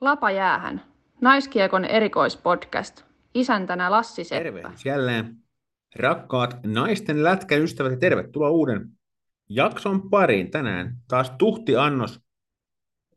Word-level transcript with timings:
Lapa 0.00 0.30
jäähän. 0.30 0.82
Naiskiekon 1.20 1.84
erikoispodcast. 1.84 3.04
Isäntänä 3.34 3.90
Lassi 3.90 4.24
Seppä. 4.24 4.42
Tervehdys 4.42 4.84
jälleen. 4.84 5.36
Rakkaat 5.96 6.56
naisten 6.66 7.24
lätkäystävät 7.24 7.92
ja 7.92 7.98
tervetuloa 7.98 8.50
uuden 8.50 8.90
jakson 9.48 10.10
pariin. 10.10 10.50
Tänään 10.50 10.96
taas 11.08 11.30
tuhti 11.30 11.76
annos 11.76 12.20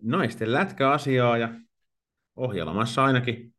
naisten 0.02 0.54
lätkäasiaa 0.54 1.38
ja 1.38 1.50
ohjelmassa 2.36 3.04
ainakin 3.04 3.56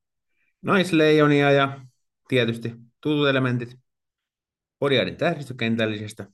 naisleijonia 0.62 1.50
ja 1.50 1.80
tietysti 2.28 2.72
tutut 3.00 3.28
elementit 3.28 3.78
Podiadin 4.78 5.16
tähdistökentällisestä 5.16 6.26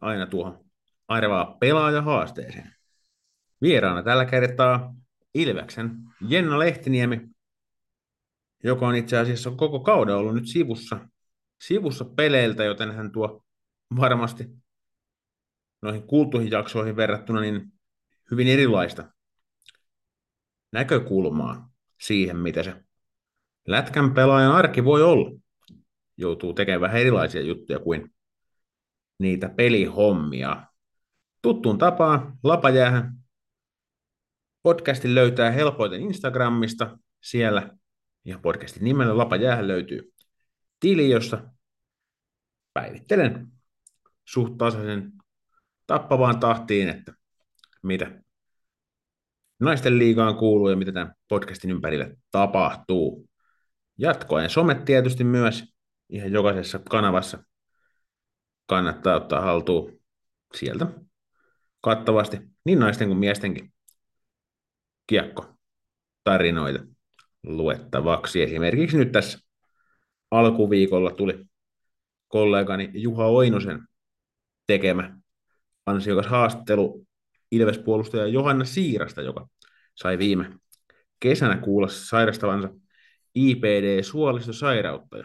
aina 0.00 0.26
tuohon 0.26 0.64
arvaa 1.08 1.56
pelaaja 1.60 2.02
haasteeseen. 2.02 2.74
Vieraana 3.62 4.02
tällä 4.02 4.24
kertaa 4.24 4.94
Ilveksen 5.36 5.96
Jenna 6.28 6.58
Lehtiniemi, 6.58 7.20
joka 8.64 8.88
on 8.88 8.94
itse 8.94 9.18
asiassa 9.18 9.50
koko 9.50 9.80
kauden 9.80 10.16
ollut 10.16 10.34
nyt 10.34 10.48
sivussa, 10.48 11.08
sivussa 11.62 12.04
peleiltä, 12.04 12.64
joten 12.64 12.94
hän 12.94 13.12
tuo 13.12 13.44
varmasti 14.00 14.48
noihin 15.82 16.02
kuultuihin 16.02 16.50
jaksoihin 16.50 16.96
verrattuna 16.96 17.40
niin 17.40 17.72
hyvin 18.30 18.48
erilaista 18.48 19.12
näkökulmaa 20.72 21.70
siihen, 22.00 22.36
mitä 22.36 22.62
se 22.62 22.84
lätkän 23.66 24.14
pelaajan 24.14 24.52
arki 24.52 24.84
voi 24.84 25.02
olla. 25.02 25.30
Joutuu 26.16 26.52
tekemään 26.52 26.80
vähän 26.80 27.00
erilaisia 27.00 27.40
juttuja 27.42 27.78
kuin 27.78 28.14
niitä 29.18 29.48
pelihommia. 29.48 30.66
Tuttuun 31.42 31.78
tapaan 31.78 32.38
Lapajäähän 32.42 33.25
Podcastin 34.66 35.14
löytää 35.14 35.50
helpoiten 35.50 36.00
Instagramista. 36.00 36.98
Siellä 37.22 37.70
ja 38.24 38.38
podcastin 38.38 38.84
nimellä 38.84 39.18
Lapa 39.18 39.36
Jäähän 39.36 39.68
löytyy 39.68 40.12
tili, 40.80 41.10
jossa 41.10 41.42
päivittelen 42.74 43.46
suht 44.24 44.52
tappavaan 45.86 46.40
tahtiin, 46.40 46.88
että 46.88 47.12
mitä 47.82 48.20
naisten 49.60 49.98
liigaan 49.98 50.36
kuuluu 50.36 50.68
ja 50.68 50.76
mitä 50.76 50.92
tämän 50.92 51.14
podcastin 51.28 51.70
ympärillä 51.70 52.10
tapahtuu. 52.30 53.30
Jatkoen 53.98 54.50
somet 54.50 54.84
tietysti 54.84 55.24
myös 55.24 55.64
ihan 56.08 56.32
jokaisessa 56.32 56.78
kanavassa 56.78 57.44
kannattaa 58.66 59.16
ottaa 59.16 59.40
haltuun 59.40 60.00
sieltä 60.54 60.86
kattavasti 61.80 62.40
niin 62.64 62.78
naisten 62.78 63.08
kuin 63.08 63.18
miestenkin 63.18 63.75
kiekko 65.06 65.54
tarinoita 66.24 66.84
luettavaksi. 67.42 68.42
Esimerkiksi 68.42 68.96
nyt 68.96 69.12
tässä 69.12 69.38
alkuviikolla 70.30 71.10
tuli 71.10 71.46
kollegani 72.28 72.90
Juha 72.94 73.26
Oinosen 73.26 73.82
tekemä 74.66 75.18
ansiokas 75.86 76.26
haastattelu 76.26 77.06
Ilves-puolustaja 77.50 78.26
Johanna 78.26 78.64
Siirasta, 78.64 79.22
joka 79.22 79.48
sai 79.94 80.18
viime 80.18 80.58
kesänä 81.20 81.56
kuulla 81.56 81.88
sairastavansa 81.88 82.68
IPD-suolistosairautta. 83.34 85.24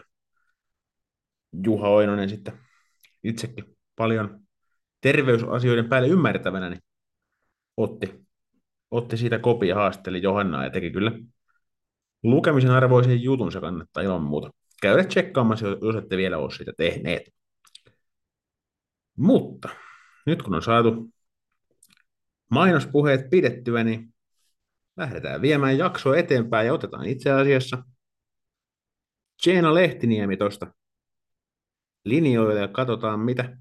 Juha 1.64 1.88
Oinonen 1.88 2.28
sitten 2.28 2.58
itsekin 3.24 3.64
paljon 3.96 4.40
terveysasioiden 5.00 5.88
päälle 5.88 6.08
ymmärtävänä 6.08 6.70
niin 6.70 6.82
otti 7.76 8.21
otti 8.92 9.16
siitä 9.16 9.38
kopia 9.38 9.74
haasteli 9.74 10.22
Johannaa 10.22 10.64
ja 10.64 10.70
teki 10.70 10.90
kyllä 10.90 11.12
lukemisen 12.22 12.70
arvoisen 12.70 13.22
jutun, 13.22 13.52
se 13.52 13.60
kannattaa 13.60 14.02
ilman 14.02 14.22
muuta 14.22 14.50
käydä 14.82 15.04
tsekkaamassa, 15.04 15.66
jos 15.66 15.96
ette 15.96 16.16
vielä 16.16 16.38
ole 16.38 16.50
sitä 16.50 16.72
tehneet. 16.76 17.22
Mutta 19.16 19.68
nyt 20.26 20.42
kun 20.42 20.54
on 20.54 20.62
saatu 20.62 21.10
mainospuheet 22.50 23.30
pidettyä, 23.30 23.84
niin 23.84 24.14
lähdetään 24.96 25.42
viemään 25.42 25.78
jaksoa 25.78 26.16
eteenpäin 26.16 26.66
ja 26.66 26.74
otetaan 26.74 27.06
itse 27.06 27.30
asiassa 27.30 27.84
Jeena 29.46 29.74
Lehtiniemi 29.74 30.36
tuosta 30.36 30.74
linjoille 32.04 32.60
ja 32.60 32.68
katsotaan, 32.68 33.20
mitä 33.20 33.56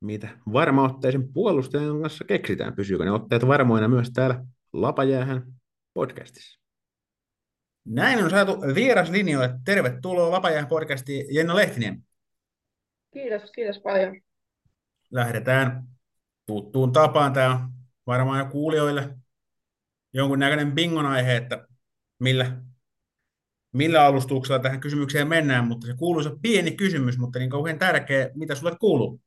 mitä 0.00 0.28
varmaotteisen 0.52 1.32
puolustajan 1.32 2.00
kanssa 2.00 2.24
keksitään. 2.24 2.76
Pysyykö 2.76 3.04
ne 3.04 3.10
otteet 3.10 3.46
varmoina 3.46 3.88
myös 3.88 4.10
täällä 4.10 4.44
Lapajäähän 4.72 5.42
podcastissa? 5.94 6.60
Näin 7.84 8.24
on 8.24 8.30
saatu 8.30 8.60
vieras 8.74 9.10
linjoille. 9.10 9.54
Tervetuloa 9.64 10.30
Lapajäähän 10.30 10.68
podcastiin 10.68 11.26
Jenna 11.34 11.56
Lehtinen. 11.56 12.02
Kiitos, 13.12 13.50
kiitos 13.50 13.78
paljon. 13.78 14.20
Lähdetään 15.10 15.84
tuttuun 16.46 16.92
tapaan. 16.92 17.32
Tämä 17.32 17.54
on 17.54 17.68
varmaan 18.06 18.38
jo 18.38 18.50
kuulijoille 18.50 19.18
jonkunnäköinen 20.12 20.72
bingon 20.72 21.06
aihe, 21.06 21.36
että 21.36 21.66
millä, 22.18 22.62
millä 23.72 24.04
alustuksella 24.04 24.62
tähän 24.62 24.80
kysymykseen 24.80 25.28
mennään, 25.28 25.66
mutta 25.66 25.86
se 25.86 25.94
kuuluisa 25.94 26.36
pieni 26.42 26.70
kysymys, 26.70 27.18
mutta 27.18 27.38
niin 27.38 27.50
kauhean 27.50 27.78
tärkeä, 27.78 28.30
mitä 28.34 28.54
sulle 28.54 28.76
kuuluu? 28.80 29.20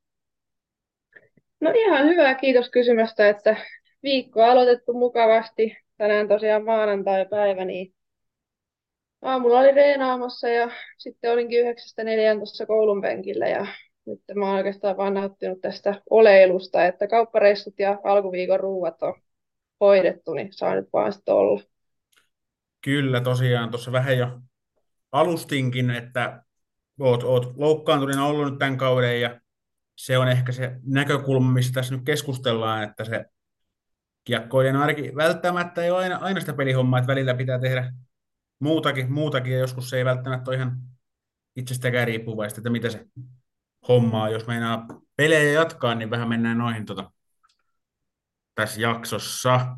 No 1.62 1.72
ihan 1.76 2.08
hyvä, 2.08 2.36
kiitos 2.36 2.70
kysymästä, 2.70 3.30
että 3.30 3.56
viikko 4.04 4.44
aloitettu 4.44 4.94
mukavasti. 4.94 5.78
Tänään 5.98 6.28
tosiaan 6.28 6.66
maanantai-päivä, 6.66 7.66
niin 7.66 7.94
aamulla 9.22 9.60
oli 9.60 9.72
reenaamassa 9.72 10.50
ja 10.50 10.70
sitten 10.98 11.32
olinkin 11.32 11.60
yhdeksästä 11.60 12.04
neljään 12.04 12.38
tuossa 12.38 12.66
koulun 12.66 13.02
penkillä 13.02 13.48
ja 13.48 13.68
nyt 14.06 14.20
mä 14.36 14.46
oon 14.46 14.56
oikeastaan 14.56 14.98
vaan 14.98 15.14
nauttinut 15.14 15.62
tästä 15.62 16.02
oleilusta, 16.10 16.86
että 16.86 17.08
kauppareissut 17.08 17.80
ja 17.80 18.00
alkuviikon 18.04 18.60
ruuat 18.60 19.04
on 19.04 19.22
hoidettu, 19.80 20.34
niin 20.34 20.54
saa 20.54 20.76
nyt 20.76 20.90
vaan 20.94 21.14
sitten 21.14 21.34
olla. 21.34 21.64
Kyllä, 22.82 23.22
tosiaan 23.22 23.72
tuossa 23.72 23.92
vähän 23.92 24.18
jo 24.18 24.28
alustinkin, 25.12 25.92
että 25.92 26.44
oot, 27.00 27.24
oot 27.24 27.54
loukkaantuneena 27.58 28.26
ollut 28.26 28.50
nyt 28.50 28.60
tämän 28.60 28.78
kauden 28.78 29.22
ja 29.22 29.41
se 30.02 30.18
on 30.18 30.28
ehkä 30.28 30.52
se 30.52 30.80
näkökulma, 30.84 31.52
missä 31.52 31.74
tässä 31.74 31.96
nyt 31.96 32.06
keskustellaan, 32.06 32.84
että 32.84 33.06
se 33.06 33.26
kiekkojen 34.24 34.76
arki 34.76 35.12
välttämättä 35.16 35.84
ei 35.84 35.92
ole 35.92 36.04
aina, 36.04 36.18
aina 36.18 36.40
sitä 36.40 36.54
pelihommaa, 36.54 37.00
että 37.00 37.12
välillä 37.12 37.34
pitää 37.34 37.60
tehdä 37.60 37.94
muutakin, 38.60 39.12
muutakin 39.12 39.54
ja 39.54 39.60
joskus 39.60 39.90
se 39.90 39.98
ei 39.98 40.06
välttämättä 40.06 40.52
ole 40.52 40.58
ihan 40.58 40.78
itsestäkään 41.56 42.08
riippuvaista, 42.08 42.60
että 42.60 42.70
mitä 42.70 42.90
se 42.90 43.06
hommaa. 43.88 44.30
Jos 44.30 44.48
meinaa 44.48 44.88
pelejä 45.16 45.52
jatkaa, 45.52 45.96
niin 45.96 46.10
vähän 46.10 46.30
mennään 46.30 46.58
noihin 46.58 46.86
tota, 46.86 47.12
tässä 48.56 48.82
jaksossa. 48.82 49.78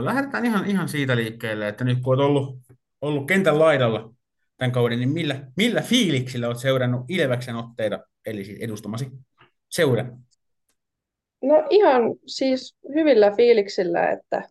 Lähdetään 0.00 0.44
ihan, 0.44 0.66
ihan 0.66 0.88
siitä 0.88 1.16
liikkeelle, 1.16 1.68
että 1.68 1.84
nyt 1.84 1.98
kun 2.02 2.14
olet 2.14 2.26
ollut, 2.26 2.58
ollut 3.00 3.26
kentän 3.26 3.58
laidalla 3.58 4.14
tämän 4.56 4.72
kauden, 4.72 4.98
niin 4.98 5.12
millä, 5.12 5.44
millä 5.56 5.82
fiiliksillä 5.82 6.46
olet 6.46 6.58
seurannut 6.58 7.04
Ilveksen 7.08 7.56
otteita 7.56 7.98
eli 8.28 8.44
siis 8.44 8.60
edustamasi 8.60 9.10
seura? 9.68 10.04
No 11.42 11.66
ihan 11.70 12.02
siis 12.26 12.76
hyvillä 12.94 13.30
fiiliksillä, 13.30 14.10
että 14.10 14.42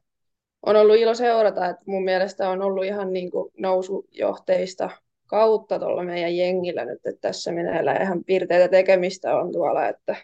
on 0.62 0.76
ollut 0.76 0.96
ilo 0.96 1.14
seurata, 1.14 1.70
että 1.70 1.84
mun 1.88 2.04
mielestä 2.04 2.50
on 2.50 2.62
ollut 2.62 2.86
ihan 2.86 3.14
niin 3.14 3.32
kuin 3.32 3.52
nousujohteista 3.58 4.90
kautta 5.28 5.80
tuolla 5.80 6.04
meidän 6.04 6.38
jengillä 6.38 6.86
nyt, 6.86 7.06
että 7.06 7.22
tässä 7.22 7.52
meneillään 7.52 8.02
ihan 8.02 8.24
piirteitä 8.24 8.68
tekemistä 8.68 9.36
on 9.36 9.52
tuolla, 9.52 9.88
että 9.88 10.16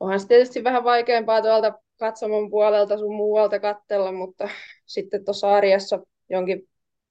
onhan 0.00 0.20
se 0.20 0.26
tietysti 0.26 0.64
vähän 0.64 0.84
vaikeampaa 0.84 1.42
tuolta 1.42 1.78
katsomon 1.98 2.50
puolelta 2.50 2.98
sun 2.98 3.14
muualta 3.14 3.60
kattella, 3.60 4.12
mutta 4.12 4.48
sitten 4.86 5.24
tuossa 5.24 5.54
arjessa 5.54 5.98
jonkin 6.30 6.68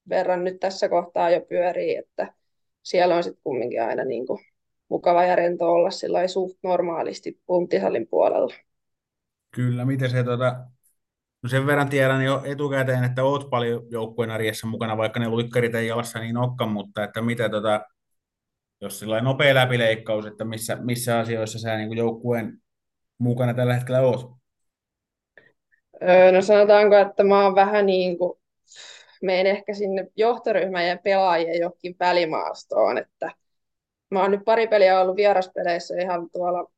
verran 0.09 0.43
nyt 0.43 0.59
tässä 0.59 0.89
kohtaa 0.89 1.29
jo 1.29 1.41
pyörii, 1.41 1.95
että 1.95 2.33
siellä 2.83 3.15
on 3.15 3.23
sitten 3.23 3.43
kumminkin 3.43 3.83
aina 3.83 4.05
niin 4.05 4.27
kuin 4.27 4.39
mukava 4.89 5.23
ja 5.23 5.35
rento 5.35 5.71
olla 5.71 5.91
sillä 5.91 6.27
suht 6.27 6.57
normaalisti 6.63 7.39
punttisallin 7.45 8.07
puolella. 8.07 8.53
Kyllä, 9.51 9.85
miten 9.85 10.09
se 10.09 10.23
tota, 10.23 10.55
no 11.43 11.49
sen 11.49 11.65
verran 11.65 11.89
tiedän 11.89 12.25
jo 12.25 12.41
etukäteen, 12.45 13.03
että 13.03 13.23
oot 13.23 13.49
paljon 13.49 13.83
joukkueen 13.89 14.31
arjessa 14.31 14.67
mukana, 14.67 14.97
vaikka 14.97 15.19
ne 15.19 15.29
luikkarit 15.29 15.75
ei 15.75 15.87
jalassa 15.87 16.19
niin 16.19 16.37
olekaan, 16.37 16.71
mutta 16.71 17.03
että 17.03 17.21
mitä 17.21 17.49
tota, 17.49 17.81
jos 18.81 18.99
sillä 18.99 19.21
nopea 19.21 19.55
läpileikkaus, 19.55 20.25
että 20.25 20.45
missä, 20.45 20.75
missä 20.75 21.19
asioissa 21.19 21.59
sä 21.59 21.77
niin 21.77 21.97
joukkueen 21.97 22.57
mukana 23.17 23.53
tällä 23.53 23.73
hetkellä 23.73 24.01
oot? 24.01 24.31
Öö, 26.03 26.31
no 26.31 26.41
sanotaanko, 26.41 26.95
että 26.95 27.23
mä 27.23 27.43
oon 27.43 27.55
vähän 27.55 27.85
niin 27.85 28.17
kuin, 28.17 28.39
menen 29.21 29.47
ehkä 29.47 29.73
sinne 29.73 30.07
johtoryhmän 30.15 30.87
ja 30.87 30.97
pelaajien 31.03 31.59
johonkin 31.59 31.95
välimaastoon, 31.99 32.97
että 32.97 33.31
mä 34.11 34.21
oon 34.21 34.31
nyt 34.31 34.45
pari 34.45 34.67
peliä 34.67 35.01
ollut 35.01 35.15
vieraspeleissä 35.15 35.95
ihan 36.01 36.29
tuolla 36.29 36.71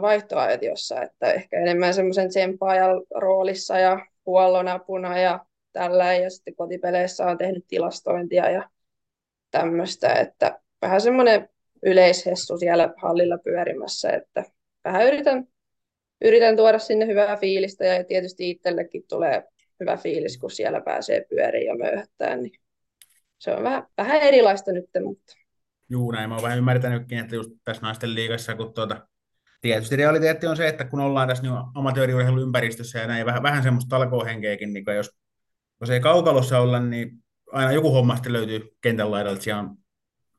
vaihtoaitiossa, 0.00 1.02
että 1.02 1.32
ehkä 1.32 1.60
enemmän 1.60 1.94
semmoisen 1.94 2.28
tsemppaajan 2.28 3.02
roolissa 3.14 3.78
ja 3.78 4.06
huollonapuna 4.26 5.18
ja 5.18 5.44
tällä. 5.72 6.14
Ja 6.14 6.30
sitten 6.30 6.54
kotipeleissä 6.54 7.26
on 7.26 7.38
tehnyt 7.38 7.64
tilastointia 7.68 8.50
ja 8.50 8.70
tämmöistä, 9.50 10.12
että 10.12 10.60
vähän 10.82 11.00
semmoinen 11.00 11.48
yleishessu 11.82 12.58
siellä 12.58 12.94
hallilla 12.96 13.38
pyörimässä, 13.38 14.10
että 14.10 14.44
vähän 14.84 15.06
yritän, 15.06 15.48
yritän 16.20 16.56
tuoda 16.56 16.78
sinne 16.78 17.06
hyvää 17.06 17.36
fiilistä 17.36 17.84
ja 17.84 18.04
tietysti 18.04 18.50
itsellekin 18.50 19.02
tulee 19.08 19.44
hyvä 19.80 19.96
fiilis, 19.96 20.38
kun 20.38 20.50
siellä 20.50 20.80
pääsee 20.80 21.26
pyöriin 21.30 21.66
ja 21.66 21.76
möyhättää, 21.76 22.36
niin 22.36 22.52
se 23.38 23.50
on 23.50 23.62
vähän, 23.62 23.86
vähän 23.98 24.20
erilaista 24.20 24.72
nyt, 24.72 24.90
mutta... 25.04 25.37
Juu, 25.88 26.10
näin 26.10 26.28
mä 26.28 26.34
oon 26.34 26.42
vähän 26.42 26.58
ymmärtänytkin, 26.58 27.18
että 27.18 27.36
just 27.36 27.50
tässä 27.64 27.82
naisten 27.82 28.14
liigassa, 28.14 28.54
kun 28.54 28.74
tuota, 28.74 29.08
tietysti 29.60 29.96
realiteetti 29.96 30.46
on 30.46 30.56
se, 30.56 30.68
että 30.68 30.84
kun 30.84 31.00
ollaan 31.00 31.28
tässä 31.28 31.42
niin 31.42 31.54
amatööriurheilun 31.74 32.42
ympäristössä 32.42 32.98
ja 32.98 33.06
näin, 33.06 33.26
vähän, 33.26 33.42
vähän 33.42 33.62
semmoista 33.62 33.88
talkohenkeäkin, 33.88 34.72
niin 34.72 34.84
jos, 34.96 35.10
jos 35.80 35.90
ei 35.90 36.00
kaukalossa 36.00 36.60
olla, 36.60 36.80
niin 36.80 37.24
aina 37.52 37.72
joku 37.72 37.92
homma 37.92 38.14
sitten 38.14 38.32
löytyy 38.32 38.76
kentän 38.80 39.10
laidalta. 39.10 39.42
Siellä 39.42 39.62
on 39.62 39.76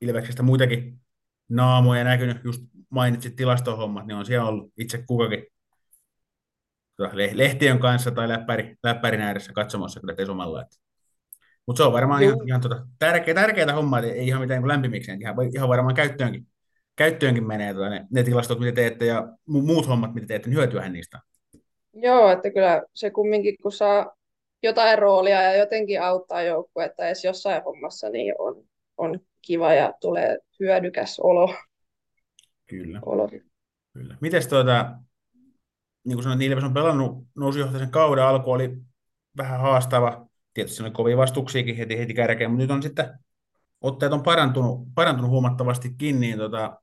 Ilveksestä 0.01 0.43
muitakin 0.43 1.01
naamoja 1.49 2.03
näkynyt, 2.03 2.37
just 2.43 2.61
mainitsit 2.89 3.35
tilastohommat, 3.35 4.05
niin 4.05 4.15
on 4.15 4.25
siellä 4.25 4.47
ollut 4.47 4.73
itse 4.77 5.03
kukakin 5.07 5.45
tuota, 6.97 7.17
lehtien 7.33 7.79
kanssa 7.79 8.11
tai 8.11 8.27
läppäri, 8.27 8.75
läppärin 8.83 9.21
ääressä 9.21 9.53
katsomassa 9.53 9.99
kyllä 9.99 10.15
tesomalla. 10.15 10.65
Mutta 11.69 11.77
se 11.77 11.87
on 11.87 11.93
varmaan 11.93 12.23
ihan, 12.23 12.47
ihan 12.47 12.61
tota, 12.61 12.87
tärkeä, 12.99 13.33
tärkeää 13.33 13.73
hommaa, 13.73 13.99
ei 13.99 14.27
ihan 14.27 14.41
mitään 14.41 14.61
niin 14.61 14.67
lämpimikseen, 14.67 15.21
ihan, 15.21 15.35
ihan 15.55 15.69
varmaan 15.69 15.95
käyttöönkin, 15.95 16.47
käyttöönkin 16.95 17.47
menee 17.47 17.73
tota, 17.73 17.89
ne, 17.89 18.07
ne 18.11 18.23
tilastot, 18.23 18.59
mitä 18.59 18.71
teette 18.71 19.05
ja 19.05 19.27
muut 19.45 19.87
hommat, 19.87 20.13
mitä 20.13 20.27
teette, 20.27 20.49
niin 20.49 20.57
hyötyähän 20.57 20.93
niistä. 20.93 21.19
Joo, 21.93 22.31
että 22.31 22.51
kyllä 22.51 22.83
se 22.93 23.11
kumminkin, 23.11 23.55
kun 23.61 23.71
saa 23.71 24.15
jotain 24.63 24.99
roolia 24.99 25.41
ja 25.41 25.55
jotenkin 25.55 26.01
auttaa 26.01 26.41
joukkuetta 26.41 27.05
edes 27.05 27.23
jossain 27.23 27.63
hommassa, 27.63 28.09
niin 28.09 28.35
on, 28.37 28.63
on 28.97 29.19
kiva 29.41 29.73
ja 29.73 29.93
tulee 30.01 30.37
hyödykäs 30.59 31.19
olo. 31.19 31.55
Kyllä. 32.67 32.99
olo. 33.05 33.29
Kyllä. 33.93 34.17
Mites 34.21 34.47
tuota, 34.47 34.91
niin 36.03 36.15
kuin 36.15 36.23
sanoit, 36.23 36.41
Ilves 36.41 36.63
on 36.63 36.73
pelannut 36.73 37.23
nousujohtaisen 37.35 37.91
kauden 37.91 38.23
alku 38.23 38.51
oli 38.51 38.77
vähän 39.37 39.59
haastava. 39.59 40.28
Tietysti 40.59 40.75
siinä 40.75 40.87
oli 40.87 40.93
kovia 40.93 41.17
vastuksiakin 41.17 41.75
heti, 41.75 41.97
heti 41.97 42.13
kärkeen, 42.13 42.51
mutta 42.51 42.61
nyt 42.63 42.71
on 42.71 42.83
sitten 42.83 43.19
otteet 43.81 44.13
on 44.13 44.23
parantunut, 44.23 44.87
parantunut 44.95 45.31
huomattavastikin, 45.31 46.19
niin 46.19 46.37
tota, 46.37 46.81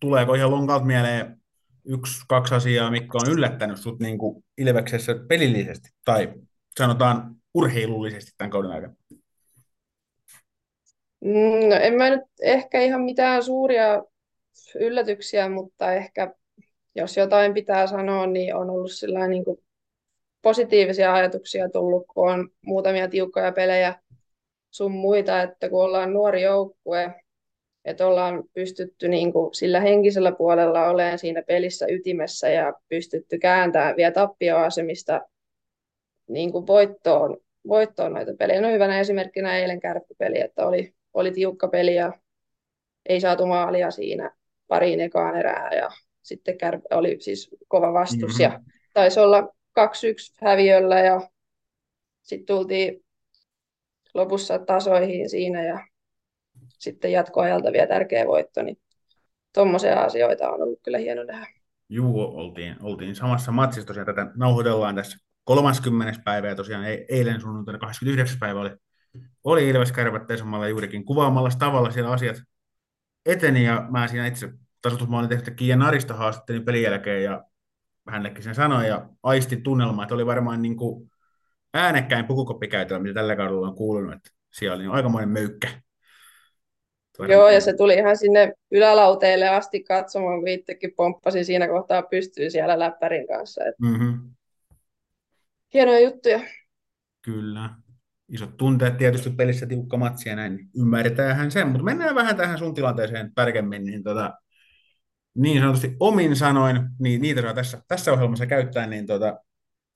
tuleeko 0.00 0.34
ihan 0.34 0.50
lonkalta 0.50 0.84
mieleen 0.84 1.40
yksi, 1.84 2.22
kaksi 2.28 2.54
asiaa, 2.54 2.90
mikä 2.90 3.06
on 3.14 3.32
yllättänyt 3.32 3.78
sut 3.78 4.00
niin 4.00 4.18
kuin 4.18 4.44
Ilveksessä 4.58 5.14
pelillisesti 5.28 5.88
tai 6.04 6.32
sanotaan 6.78 7.36
urheilullisesti 7.54 8.32
tämän 8.38 8.50
kauden 8.50 8.70
aikana? 8.70 8.94
Mm, 11.20 11.68
no 11.68 11.76
en 11.80 11.94
mä 11.94 12.10
nyt 12.10 12.24
ehkä 12.42 12.80
ihan 12.80 13.00
mitään 13.00 13.42
suuria 13.42 14.02
yllätyksiä, 14.74 15.48
mutta 15.48 15.92
ehkä 15.92 16.34
jos 16.94 17.16
jotain 17.16 17.54
pitää 17.54 17.86
sanoa, 17.86 18.26
niin 18.26 18.54
on 18.54 18.70
ollut 18.70 18.90
niin 19.28 19.44
kuin 19.44 19.58
positiivisia 20.42 21.14
ajatuksia 21.14 21.68
tullut, 21.68 22.06
kun 22.14 22.32
on 22.32 22.48
muutamia 22.66 23.08
tiukkoja 23.08 23.52
pelejä 23.52 23.94
sun 24.70 24.92
muita, 24.92 25.42
että 25.42 25.68
kun 25.68 25.84
ollaan 25.84 26.12
nuori 26.12 26.42
joukkue, 26.42 27.14
että 27.84 28.06
ollaan 28.06 28.44
pystytty 28.54 29.08
niin 29.08 29.32
kuin 29.32 29.54
sillä 29.54 29.80
henkisellä 29.80 30.32
puolella 30.32 30.88
olemaan 30.88 31.18
siinä 31.18 31.42
pelissä 31.42 31.86
ytimessä 31.88 32.48
ja 32.48 32.74
pystytty 32.88 33.38
kääntämään 33.38 33.96
vielä 33.96 34.12
tappioasemista 34.12 35.20
niin 36.28 36.52
kuin 36.52 36.66
voittoon, 36.66 37.36
voittoon 37.68 38.12
noita 38.12 38.32
pelejä. 38.38 38.60
No 38.60 38.68
hyvänä 38.68 39.00
esimerkkinä 39.00 39.58
eilen 39.58 39.80
kärppipeli, 39.80 40.40
että 40.40 40.66
oli, 40.66 40.94
oli 41.14 41.32
tiukka 41.32 41.68
peli 41.68 41.94
ja 41.94 42.12
ei 43.08 43.20
saatu 43.20 43.46
maalia 43.46 43.90
siinä 43.90 44.30
pariin 44.68 45.00
ekaan 45.00 45.36
erää 45.36 45.74
ja 45.74 45.90
sitten 46.22 46.58
kär, 46.58 46.80
oli 46.90 47.16
siis 47.20 47.48
kova 47.68 47.92
vastus 47.92 48.38
mm-hmm. 48.38 48.42
ja 48.42 48.60
taisi 48.94 49.20
olla 49.20 49.48
2-1 49.78 49.82
häviöllä 50.44 51.00
ja 51.00 51.30
sitten 52.22 52.46
tultiin 52.46 53.04
lopussa 54.14 54.58
tasoihin 54.58 55.30
siinä 55.30 55.62
ja 55.62 55.86
sitten 56.68 57.12
jatkoajalta 57.12 57.72
vielä 57.72 57.86
tärkeä 57.86 58.26
voitto, 58.26 58.62
niin 58.62 58.78
tuommoisia 59.54 60.00
asioita 60.00 60.50
on 60.50 60.62
ollut 60.62 60.80
kyllä 60.82 60.98
hieno 60.98 61.24
nähdä. 61.24 61.60
Juu, 61.88 62.20
oltiin, 62.20 62.76
oltiin 62.82 63.16
samassa 63.16 63.52
matsissa 63.52 63.86
tosiaan 63.86 64.06
tätä 64.06 64.26
nauhoitellaan 64.36 64.94
tässä 64.94 65.18
30. 65.44 66.20
päivä 66.24 66.48
ja 66.48 66.54
tosiaan 66.54 66.84
eilen 67.08 67.40
sunnuntaina 67.40 67.78
29. 67.78 68.38
päivä 68.38 68.60
oli, 68.60 68.70
oli 69.44 69.68
Ilves 69.68 69.92
Kärpät 69.92 70.22
juurikin 70.70 71.04
kuvaamalla 71.04 71.50
tavalla 71.58 71.90
siellä 71.90 72.10
asiat 72.10 72.36
eteni 73.26 73.64
ja 73.64 73.86
mä 73.90 74.08
siinä 74.08 74.26
itse 74.26 74.48
tasoitusmaalin 74.82 75.28
tehty 75.28 75.50
Kiia 75.50 75.76
Narista 75.76 76.14
haastattelin 76.14 76.64
pelin 76.64 76.82
jälkeen 76.82 77.24
ja 77.24 77.44
hänellekin 78.10 78.42
sen 78.42 78.54
sanoin 78.54 78.88
ja 78.88 79.08
aistin 79.22 79.62
tunnelma, 79.62 80.02
että 80.02 80.14
oli 80.14 80.26
varmaan 80.26 80.62
niin 80.62 80.76
kuin 80.76 81.10
äänekkäin 81.74 82.26
pukukoppikäytöllä, 82.26 83.02
mitä 83.02 83.14
tällä 83.14 83.36
kaudella 83.36 83.68
on 83.68 83.74
kuulunut, 83.74 84.14
että 84.14 84.30
siellä 84.50 84.74
oli 84.74 84.82
niin 84.82 84.92
aikamoinen 84.92 85.28
möykkä. 85.28 85.68
Joo, 87.28 87.48
ja 87.48 87.60
se 87.60 87.76
tuli 87.76 87.94
ihan 87.94 88.16
sinne 88.16 88.54
ylälauteille 88.70 89.48
asti 89.48 89.84
katsomaan, 89.84 90.38
kun 90.38 90.48
itsekin 90.48 90.92
pomppasin 90.96 91.44
siinä 91.44 91.68
kohtaa 91.68 92.02
pystyy 92.02 92.50
siellä 92.50 92.78
läppärin 92.78 93.26
kanssa. 93.26 93.64
Että... 93.64 93.86
Mm-hmm. 93.86 94.30
Hienoja 95.74 96.00
juttuja. 96.00 96.40
Kyllä. 97.22 97.70
Isot 98.28 98.56
tunteet 98.56 98.96
tietysti 98.96 99.30
pelissä, 99.30 99.66
tiukka 99.66 99.96
matsi 99.96 100.28
ja 100.28 100.36
näin, 100.36 100.56
niin 100.56 100.68
ymmärretään 100.76 101.50
sen, 101.50 101.68
mutta 101.68 101.84
mennään 101.84 102.14
vähän 102.14 102.36
tähän 102.36 102.58
sun 102.58 102.74
tilanteeseen 102.74 103.34
tarkemmin, 103.34 103.84
niin 103.84 104.02
tota, 104.02 104.34
niin 105.40 105.60
sanotusti 105.60 105.96
omin 106.00 106.36
sanoin, 106.36 106.76
niin 106.98 107.22
niitä 107.22 107.42
saa 107.42 107.54
tässä, 107.54 107.82
tässä 107.88 108.12
ohjelmassa 108.12 108.46
käyttää, 108.46 108.86
niin 108.86 109.06
tota, 109.06 109.40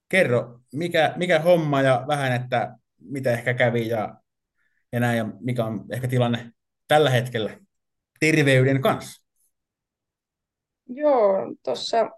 kerro, 0.09 0.61
mikä, 0.73 1.15
mikä 1.17 1.39
homma 1.39 1.83
ja 1.83 2.05
vähän, 2.07 2.33
että 2.33 2.77
mitä 3.01 3.33
ehkä 3.33 3.55
kävi 3.55 3.89
ja, 3.89 4.15
ja 4.93 5.01
näin, 5.01 5.19
ja 5.19 5.27
mikä 5.41 5.65
on 5.65 5.85
ehkä 5.91 6.09
tilanne 6.09 6.53
tällä 6.89 7.11
hetkellä 7.11 7.59
terveyden 8.21 8.83
kanssa. 8.83 9.25
Joo, 10.89 11.55
tuossa 11.63 12.11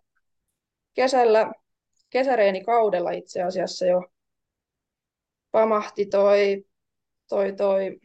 kesällä, 0.94 1.52
kaudella 2.66 3.10
itse 3.10 3.42
asiassa 3.42 3.86
jo 3.86 4.06
pamahti 5.50 6.06
toi, 6.06 6.64
toi, 7.28 7.52
toi 7.52 8.00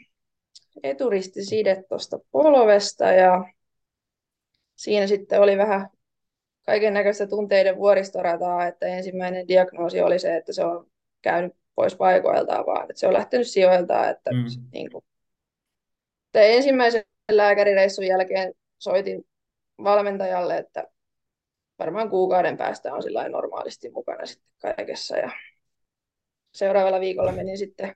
eturistiside 0.84 1.84
tuosta 1.90 2.20
polvesta 2.32 3.06
ja 3.06 3.46
siinä 4.76 5.08
sitten 5.08 5.42
oli 5.42 5.58
vähän 5.58 5.90
kaiken 6.66 6.94
näköistä 6.94 7.28
tunteiden 7.28 7.78
vuoristorataa, 7.78 8.68
että 8.68 8.86
ensimmäinen 8.86 9.48
diagnoosi 9.48 10.02
oli 10.02 10.20
se, 10.20 10.36
että 10.36 10.54
se 10.54 10.66
on 10.66 10.88
käynyt 11.22 11.56
pois 11.76 11.96
paikoiltaan, 11.96 12.66
vaan 12.66 12.90
että 12.90 13.00
se 13.00 13.08
on 13.08 13.14
lähtenyt 13.14 13.48
sijoiltaan, 13.48 14.10
että 14.10 14.32
mm. 14.32 14.46
niin 14.74 14.92
kuin, 14.92 15.04
ensimmäisen 16.34 17.04
lääkärireissun 17.32 18.08
jälkeen 18.08 18.54
soitin 18.78 19.26
valmentajalle, 19.84 20.58
että 20.58 20.88
varmaan 21.80 22.10
kuukauden 22.10 22.58
päästä 22.58 22.94
on 22.94 23.04
sillä 23.04 23.30
normaalisti 23.30 23.90
mukana 23.90 24.26
sitten 24.26 24.52
kaikessa 24.76 25.18
ja 25.18 25.32
seuraavalla 26.52 27.00
viikolla 27.00 27.32
menin 27.32 27.58
sitten 27.58 27.96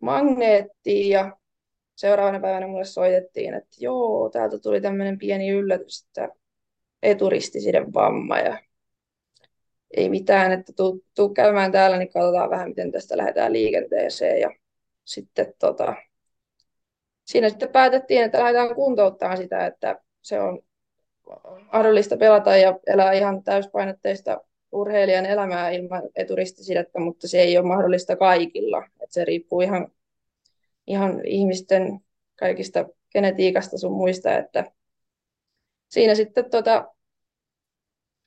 magneettiin 0.00 1.10
ja 1.10 1.36
seuraavana 1.98 2.40
päivänä 2.40 2.66
mulle 2.66 2.84
soitettiin, 2.84 3.54
että 3.54 3.76
joo, 3.80 4.30
täältä 4.30 4.58
tuli 4.58 4.80
tämmöinen 4.80 5.18
pieni 5.18 5.50
yllätys, 5.50 6.06
että 6.06 6.28
eturistisiden 7.02 7.94
vamma 7.94 8.38
ja 8.38 8.62
ei 9.96 10.10
mitään, 10.10 10.52
että 10.52 10.72
tuu, 10.72 11.04
tuu 11.14 11.28
käymään 11.28 11.72
täällä, 11.72 11.98
niin 11.98 12.12
katsotaan 12.12 12.50
vähän, 12.50 12.68
miten 12.68 12.92
tästä 12.92 13.16
lähdetään 13.16 13.52
liikenteeseen. 13.52 14.40
Ja 14.40 14.50
sitten 15.04 15.54
tota, 15.58 15.94
siinä 17.24 17.48
sitten 17.48 17.68
päätettiin, 17.68 18.24
että 18.24 18.38
lähdetään 18.38 18.74
kuntouttamaan 18.74 19.38
sitä, 19.38 19.66
että 19.66 20.00
se 20.22 20.40
on 20.40 20.62
mahdollista 21.72 22.16
pelata 22.16 22.56
ja 22.56 22.78
elää 22.86 23.12
ihan 23.12 23.42
täyspainotteista 23.42 24.40
urheilijan 24.72 25.26
elämää 25.26 25.70
ilman 25.70 26.02
eturistisidettä, 26.16 27.00
mutta 27.00 27.28
se 27.28 27.40
ei 27.40 27.58
ole 27.58 27.66
mahdollista 27.66 28.16
kaikilla. 28.16 28.84
että 28.86 29.14
se 29.14 29.24
riippuu 29.24 29.60
ihan 29.60 29.90
ihan 30.88 31.26
ihmisten 31.26 32.00
kaikista 32.38 32.84
genetiikasta 33.12 33.78
sun 33.78 33.92
muista, 33.92 34.36
että 34.36 34.72
siinä 35.88 36.14
sitten 36.14 36.50
tota, 36.50 36.94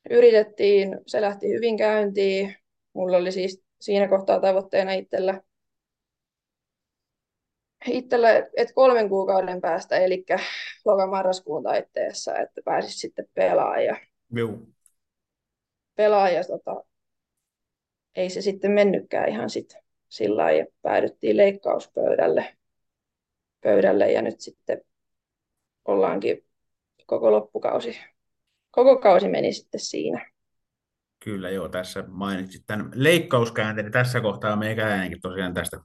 yritettiin, 0.10 1.00
se 1.08 1.22
lähti 1.22 1.48
hyvin 1.50 1.78
käyntiin. 1.78 2.56
Mulla 2.94 3.18
oli 3.18 3.32
siis 3.32 3.64
siinä 3.82 4.08
kohtaa 4.08 4.40
tavoitteena 4.40 4.92
itsellä, 4.92 5.42
itsellä 7.88 8.30
että 8.58 8.74
kolmen 8.74 9.10
kuukauden 9.10 9.62
päästä, 9.62 9.98
eli 9.98 10.26
lokamarraskuun 10.86 11.64
taitteessa, 11.64 12.38
että 12.38 12.62
pääsis 12.66 13.00
sitten 13.00 13.26
pelaamaan. 13.34 13.86
Ja 13.86 13.98
pelaa 15.96 16.30
ja 16.30 16.44
tota, 16.44 16.84
ei 18.16 18.30
se 18.30 18.42
sitten 18.42 18.72
mennytkään 18.72 19.30
ihan 19.30 19.50
sit 19.50 19.78
sillä 20.12 20.44
lailla 20.44 20.60
ja 20.60 20.66
päädyttiin 20.82 21.38
leikkauspöydälle 21.38 22.58
pöydälle 23.64 24.12
ja 24.12 24.22
nyt 24.22 24.40
sitten 24.40 24.82
ollaankin 25.86 26.46
koko 27.06 27.32
loppukausi, 27.32 28.00
koko 28.72 28.98
kausi 28.98 29.28
meni 29.28 29.54
sitten 29.54 29.80
siinä. 29.80 30.32
Kyllä 31.24 31.50
joo, 31.50 31.70
tässä 31.70 32.04
mainitsit 32.08 32.64
tämän 32.68 32.92
leikkauskäänteen. 32.96 33.92
Tässä 33.92 34.22
kohtaa 34.22 34.56
meikäläinenkin 34.56 35.22
tosiaan 35.22 35.54
tästä 35.54 35.80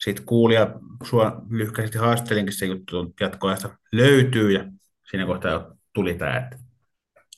sitten 0.00 0.26
kuulija 0.26 0.80
sua 1.02 1.42
lyhkäisesti 1.50 1.98
haastelinkin 1.98 2.54
se 2.54 2.66
juttu 2.66 3.14
jatkoajasta 3.20 3.78
löytyy 3.92 4.52
ja 4.52 4.64
siinä 5.10 5.26
kohtaa 5.26 5.76
tuli 5.94 6.14
tämä, 6.14 6.36
että 6.36 6.58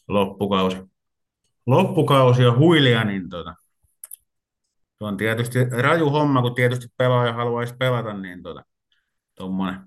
loppukausi, 0.08 0.76
loppukausi 1.66 2.46
on 2.46 2.58
huilia, 2.58 3.04
niin 3.04 3.28
tota, 3.28 3.54
se 4.98 5.04
on 5.04 5.16
tietysti 5.16 5.58
raju 5.64 6.10
homma, 6.10 6.42
kun 6.42 6.54
tietysti 6.54 6.86
pelaaja 6.96 7.32
haluaisi 7.32 7.74
pelata, 7.78 8.14
niin 8.14 8.42
tota, 8.42 8.64
tuommoinen 9.34 9.80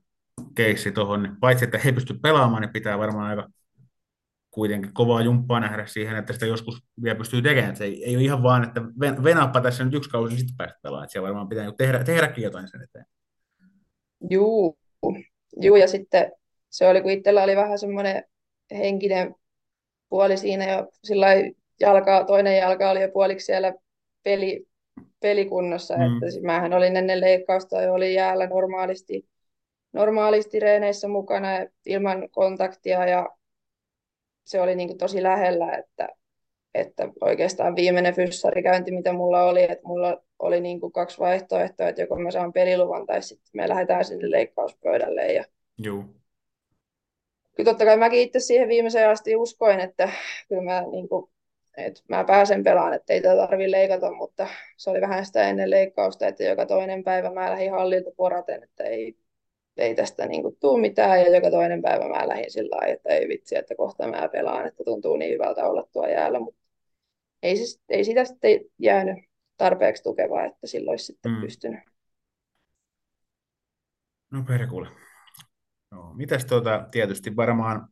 keissi 0.55 0.91
tuohon, 0.91 1.23
niin 1.23 1.35
paitsi 1.39 1.65
että 1.65 1.77
he 1.77 1.91
pysty 1.91 2.13
pelaamaan, 2.13 2.61
niin 2.61 2.73
pitää 2.73 2.97
varmaan 2.97 3.29
aika 3.29 3.49
kuitenkin 4.51 4.93
kovaa 4.93 5.21
jumppaa 5.21 5.59
nähdä 5.59 5.85
siihen, 5.85 6.17
että 6.17 6.33
sitä 6.33 6.45
joskus 6.45 6.83
vielä 7.03 7.17
pystyy 7.17 7.41
tekemään. 7.41 7.75
Se 7.75 7.83
ei, 7.83 8.05
ei 8.05 8.15
ole 8.15 8.23
ihan 8.23 8.43
vaan, 8.43 8.63
että 8.63 8.81
venappa 9.23 9.61
tässä 9.61 9.83
nyt 9.83 9.93
yksi 9.93 10.09
kausi, 10.09 10.33
niin 10.33 10.39
sitten 10.39 10.57
päästä 10.57 10.79
pelaamaan. 10.83 11.03
Että 11.03 11.11
siellä 11.11 11.27
varmaan 11.27 11.49
pitää 11.49 11.71
tehdä, 11.77 12.03
tehdäkin 12.03 12.43
jotain 12.43 12.67
sen 12.67 12.81
eteen. 12.81 13.05
Juu. 14.29 14.77
Juu, 15.61 15.75
ja 15.75 15.87
sitten 15.87 16.31
se 16.69 16.87
oli, 16.87 17.01
kun 17.01 17.11
itsellä 17.11 17.43
oli 17.43 17.55
vähän 17.55 17.79
semmoinen 17.79 18.23
henkinen 18.71 19.35
puoli 20.09 20.37
siinä 20.37 20.71
jo 20.71 20.87
sillä 21.03 21.27
jalka, 21.79 22.23
toinen 22.23 22.57
jalka 22.57 22.89
oli 22.89 23.01
jo 23.01 23.09
puoliksi 23.13 23.45
siellä 23.45 23.73
peli, 24.23 24.68
pelikunnossa, 25.19 25.97
mm. 25.97 26.01
että 26.01 26.31
siis 26.31 26.43
mähän 26.43 26.73
olin 26.73 26.95
ennen 26.95 27.21
leikkausta 27.21 27.81
jo 27.81 27.93
oli 27.93 28.13
jäällä 28.13 28.47
normaalisti, 28.47 29.27
normaalisti 29.93 30.59
reeneissä 30.59 31.07
mukana 31.07 31.47
ilman 31.85 32.29
kontaktia 32.29 33.05
ja 33.05 33.29
se 34.43 34.61
oli 34.61 34.75
niin 34.75 34.89
kuin 34.89 34.97
tosi 34.97 35.23
lähellä, 35.23 35.71
että, 35.77 36.09
että 36.73 37.09
oikeastaan 37.21 37.75
viimeinen 37.75 38.15
fyssarikäynti, 38.15 38.91
mitä 38.91 39.13
mulla 39.13 39.43
oli, 39.43 39.63
että 39.63 39.87
mulla 39.87 40.21
oli 40.39 40.61
niin 40.61 40.79
kuin 40.79 40.91
kaksi 40.91 41.19
vaihtoehtoa, 41.19 41.87
että 41.87 42.01
joko 42.01 42.15
mä 42.15 42.31
saan 42.31 42.53
peliluvan 42.53 43.05
tai 43.05 43.21
sitten 43.21 43.49
me 43.53 43.69
lähdetään 43.69 44.05
sinne 44.05 44.31
leikkauspöydälle. 44.31 45.33
Ja... 45.33 45.43
Joo. 45.77 46.03
Kyllä 47.55 47.71
totta 47.71 47.85
kai 47.85 47.97
mäkin 47.97 48.19
itse 48.19 48.39
siihen 48.39 48.67
viimeiseen 48.67 49.09
asti 49.09 49.35
uskoin, 49.35 49.79
että 49.79 50.09
kyllä 50.47 50.61
mä, 50.61 50.81
niin 50.91 51.09
kuin, 51.09 51.31
että 51.85 52.01
mä 52.07 52.23
pääsen 52.23 52.63
pelaan, 52.63 52.93
että 52.93 53.13
ei 53.13 53.21
tätä 53.21 53.47
tarvitse 53.47 53.71
leikata, 53.71 54.11
mutta 54.11 54.47
se 54.77 54.89
oli 54.89 55.01
vähän 55.01 55.25
sitä 55.25 55.49
ennen 55.49 55.69
leikkausta, 55.69 56.27
että 56.27 56.43
joka 56.43 56.65
toinen 56.65 57.03
päivä 57.03 57.33
mä 57.33 57.51
lähdin 57.51 57.71
hallilta 57.71 58.11
poraten, 58.17 58.63
että 58.63 58.83
ei, 58.83 59.17
ei 59.77 59.95
tästä 59.95 60.27
niin 60.27 60.41
kuin, 60.41 60.57
tuu 60.59 60.77
mitään, 60.77 61.19
ja 61.19 61.35
joka 61.35 61.51
toinen 61.51 61.81
päivä 61.81 62.09
mä 62.09 62.27
lähdin 62.27 62.51
sillä 62.51 62.75
lailla, 62.75 62.93
että 62.93 63.09
ei 63.09 63.27
vitsi, 63.27 63.57
että 63.57 63.75
kohta 63.75 64.07
mä 64.07 64.29
pelaan, 64.31 64.67
että 64.67 64.83
tuntuu 64.83 65.17
niin 65.17 65.33
hyvältä 65.33 65.65
olla 65.65 65.87
tuo 65.93 66.07
jäällä, 66.07 66.39
mutta 66.39 66.61
ei, 67.43 67.57
se, 67.57 67.79
ei 67.89 68.03
sitä 68.03 68.25
sitten 68.25 68.59
jäänyt 68.79 69.17
tarpeeksi 69.57 70.03
tukevaa, 70.03 70.45
että 70.45 70.67
silloin 70.67 70.93
olisi 70.93 71.05
sitten 71.05 71.31
mm. 71.31 71.41
pystynyt. 71.41 71.79
No 74.31 74.43
perkuule. 74.47 74.87
No, 75.91 76.13
mitäs 76.13 76.45
tuota, 76.45 76.87
tietysti 76.91 77.35
varmaan, 77.35 77.87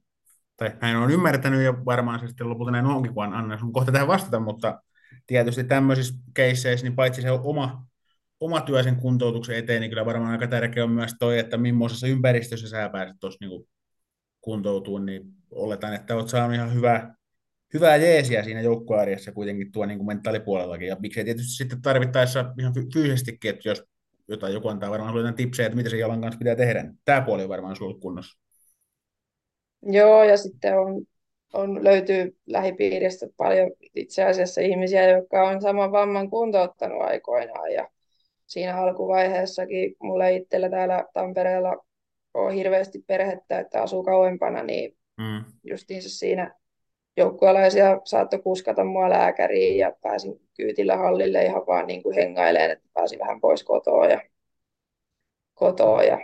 tai 0.57 0.71
näin 0.81 0.97
on 0.97 1.11
ymmärtänyt 1.11 1.61
ja 1.61 1.85
varmaan 1.85 2.19
se 2.19 2.27
sitten 2.27 2.49
lopulta 2.49 2.71
näin 2.71 2.85
onkin, 2.85 3.13
kun 3.13 3.33
Anna 3.33 3.59
sun 3.59 3.73
kohta 3.73 3.91
tähän 3.91 4.07
vastata, 4.07 4.39
mutta 4.39 4.81
tietysti 5.27 5.63
tämmöisissä 5.63 6.15
keisseissä, 6.33 6.85
niin 6.85 6.95
paitsi 6.95 7.21
se 7.21 7.31
oma 7.31 7.87
oma 8.39 8.61
työ 8.61 8.83
sen 8.83 8.95
kuntoutuksen 8.95 9.55
eteen, 9.55 9.81
niin 9.81 9.91
kyllä 9.91 10.05
varmaan 10.05 10.31
aika 10.31 10.47
tärkeä 10.47 10.83
on 10.83 10.91
myös 10.91 11.15
toi, 11.19 11.39
että 11.39 11.57
millaisessa 11.57 12.07
ympäristössä 12.07 12.69
sä 12.69 12.89
pääset 12.89 13.15
tuossa 13.19 13.45
niin 13.45 13.67
kuntoutumaan, 14.41 15.05
niin 15.05 15.23
oletan, 15.51 15.93
että 15.93 16.15
olet 16.15 16.29
saanut 16.29 16.55
ihan 16.55 16.73
hyvää, 16.73 17.15
hyvää 17.73 17.95
jeesiä 17.95 18.43
siinä 18.43 18.61
joukkuearjessa 18.61 19.31
kuitenkin 19.31 19.71
tuo 19.71 19.85
niin 19.85 19.97
kuin 19.97 20.07
mentaalipuolellakin, 20.07 20.87
ja 20.87 20.97
miksei 20.99 21.25
tietysti 21.25 21.51
sitten 21.51 21.81
tarvittaessa 21.81 22.53
ihan 22.59 22.73
fyysisestikin, 22.93 23.49
että 23.49 23.69
jos 23.69 23.83
jotain 24.27 24.53
joku 24.53 24.67
antaa 24.67 24.91
varmaan 24.91 25.13
sinulle 25.13 25.33
tipsejä, 25.33 25.67
että 25.67 25.77
mitä 25.77 25.89
se 25.89 25.97
jalan 25.97 26.21
kanssa 26.21 26.39
pitää 26.39 26.55
tehdä, 26.55 26.83
niin 26.83 26.99
tämä 27.05 27.21
puoli 27.21 27.43
on 27.43 27.49
varmaan 27.49 27.75
sinulle 27.75 27.99
kunnossa. 27.99 28.39
Joo, 29.81 30.23
ja 30.23 30.37
sitten 30.37 30.79
on, 30.79 31.05
on, 31.53 31.83
löytyy 31.83 32.37
lähipiiristä 32.45 33.27
paljon 33.37 33.71
itse 33.95 34.23
asiassa 34.23 34.61
ihmisiä, 34.61 35.09
jotka 35.09 35.47
on 35.47 35.61
saman 35.61 35.91
vamman 35.91 36.29
kuntouttanut 36.29 37.01
aikoinaan, 37.01 37.73
ja 37.73 37.89
siinä 38.47 38.77
alkuvaiheessakin 38.77 39.95
mulla 39.99 40.27
itsellä 40.27 40.69
täällä 40.69 41.05
Tampereella 41.13 41.85
on 42.33 42.53
hirveästi 42.53 43.03
perhettä, 43.07 43.59
että 43.59 43.81
asuu 43.81 44.03
kauempana, 44.03 44.63
niin 44.63 44.97
mm. 45.17 45.43
justiinsa 45.63 46.09
siinä 46.09 46.55
joukkuealaisia 47.17 48.01
saattoi 48.03 48.39
kuskata 48.39 48.83
mua 48.83 49.09
lääkäriin 49.09 49.77
ja 49.77 49.93
pääsin 50.01 50.41
kyytillä 50.57 50.97
hallille 50.97 51.45
ihan 51.45 51.67
vaan 51.67 51.87
niin 51.87 52.03
kuin 52.03 52.15
hengaileen, 52.15 52.71
että 52.71 52.89
pääsin 52.93 53.19
vähän 53.19 53.41
pois 53.41 53.63
kotoa 53.63 54.05
ja, 54.05 54.21
kotoa 55.53 56.03
ja 56.03 56.19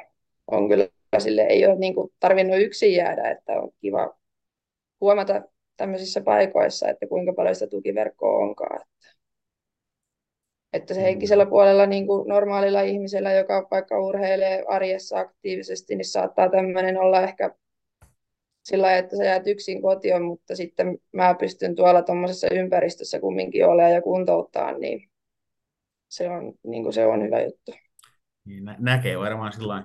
on 0.48 0.70
kyllä 0.70 0.88
sille 1.20 1.42
ei 1.42 1.66
ole 1.66 1.76
niin 1.76 1.96
kuin 1.96 2.12
tarvinnut 2.20 2.60
yksin 2.60 2.94
jäädä, 2.94 3.32
että 3.32 3.54
on 3.54 3.72
kiva 3.82 4.18
huomata 5.02 5.42
tämmöisissä 5.78 6.22
paikoissa, 6.22 6.90
että 6.90 7.08
kuinka 7.08 7.34
paljon 7.34 7.56
sitä 7.56 7.68
tukiverkkoa 7.68 8.38
onkaan. 8.38 8.80
Että 10.74 10.94
se 10.94 11.00
mm. 11.00 11.04
henkisellä 11.04 11.46
puolella 11.46 11.86
niin 11.86 12.08
kuin 12.08 12.28
normaalilla 12.28 12.82
ihmisellä, 12.82 13.34
joka 13.34 13.68
vaikka 13.72 14.00
urheilee 14.00 14.64
arjessa 14.68 15.20
aktiivisesti, 15.20 15.96
niin 15.96 16.06
saattaa 16.06 16.50
tämmöinen 16.50 16.98
olla 16.98 17.22
ehkä 17.22 17.56
sillä 18.64 18.98
että 18.98 19.18
sä 19.18 19.24
jäät 19.24 19.48
yksin 19.48 19.82
kotiin, 19.82 20.24
mutta 20.24 20.56
sitten 20.56 20.98
mä 21.12 21.36
pystyn 21.40 21.76
tuolla 21.76 22.02
tuommoisessa 22.02 22.48
ympäristössä 22.52 23.20
kumminkin 23.20 23.66
olemaan 23.66 23.94
ja 23.94 24.02
kuntouttaa, 24.02 24.78
niin 24.78 25.10
se 26.10 26.30
on, 26.30 26.54
niin 26.64 26.84
kuin 26.84 26.94
se 26.94 27.06
on 27.06 27.24
hyvä 27.24 27.42
juttu. 27.42 27.72
Niin, 28.46 28.66
nä- 28.66 28.76
näkee 28.80 29.20
varmaan 29.20 29.54
silloin 29.54 29.84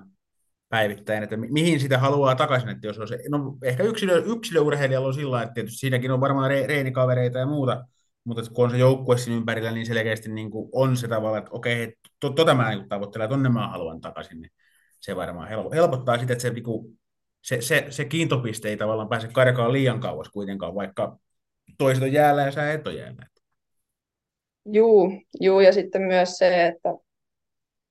päivittäin, 0.69 1.23
että 1.23 1.37
mi- 1.37 1.51
mihin 1.51 1.79
sitä 1.79 1.97
haluaa 1.97 2.35
takaisin, 2.35 2.69
että 2.69 2.87
jos 2.87 2.99
on 2.99 3.07
se, 3.07 3.19
no 3.29 3.57
ehkä 3.63 3.83
yksilö, 3.83 4.23
yksilöurheilijalla 4.25 5.07
on 5.07 5.13
sillä 5.13 5.41
että 5.41 5.53
tietysti 5.53 5.77
siinäkin 5.77 6.11
on 6.11 6.21
varmaan 6.21 6.51
re- 6.51 6.67
reenikavereita 6.67 7.39
ja 7.39 7.45
muuta, 7.45 7.85
mutta 8.23 8.51
kun 8.53 8.65
on 8.65 8.71
se 8.71 8.77
joukkue 8.77 9.17
siinä 9.17 9.37
ympärillä, 9.37 9.71
niin 9.71 9.85
selkeästi 9.85 10.29
niin 10.31 10.51
kuin 10.51 10.69
on 10.71 10.97
se 10.97 11.07
tavalla, 11.07 11.37
että 11.37 11.51
okei, 11.53 11.93
to, 12.19 12.29
tota 12.29 12.53
mä 12.53 12.69
niin 12.69 12.89
tavoittelen, 12.89 13.25
että 13.25 13.33
tonne 13.33 13.49
mä 13.49 13.67
haluan 13.67 14.01
takaisin, 14.01 14.41
niin 14.41 14.51
se 14.99 15.15
varmaan 15.15 15.49
helpottaa 15.73 16.17
sitä, 16.17 16.33
että 16.33 16.41
se, 16.41 16.49
niin 16.49 16.63
kuin, 16.63 16.99
se, 17.41 17.61
se, 17.61 17.85
se 17.89 18.05
kiintopiste 18.05 18.69
ei 18.69 18.77
tavallaan 18.77 19.09
pääse 19.09 19.27
karkaan 19.27 19.73
liian 19.73 19.99
kauas 19.99 20.29
kuitenkaan, 20.29 20.75
vaikka 20.75 21.19
toiset 21.77 22.03
on 22.03 22.13
jäällä 22.13 22.41
ja 22.41 22.51
sä 22.51 22.71
et 22.71 22.87
ole 22.87 22.95
jäällä. 22.95 23.25
Juu, 24.65 25.21
juu, 25.41 25.59
ja 25.59 25.73
sitten 25.73 26.01
myös 26.01 26.37
se, 26.37 26.67
että 26.67 26.89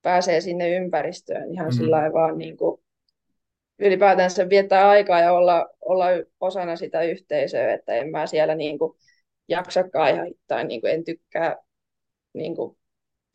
pääsee 0.03 0.41
sinne 0.41 0.77
ympäristöön 0.77 1.53
ihan 1.53 1.69
mm. 1.69 1.73
sillä 1.73 2.13
vaan 2.13 2.39
niin 2.39 2.57
kuin 2.57 2.81
ylipäätänsä 3.79 4.49
viettää 4.49 4.89
aikaa 4.89 5.21
ja 5.21 5.33
olla, 5.33 5.69
olla 5.81 6.07
osana 6.41 6.77
sitä 6.77 7.03
yhteisöä, 7.03 7.75
että 7.75 7.95
en 7.95 8.11
mä 8.11 8.27
siellä 8.27 8.55
niin 8.55 8.79
kuin 8.79 8.99
jaksakaan 9.49 10.17
ja 10.17 10.25
tai 10.47 10.65
niin 10.65 10.81
kuin 10.81 10.93
en 10.93 11.05
tykkää 11.05 11.57
niin 12.33 12.57
kuin 12.57 12.77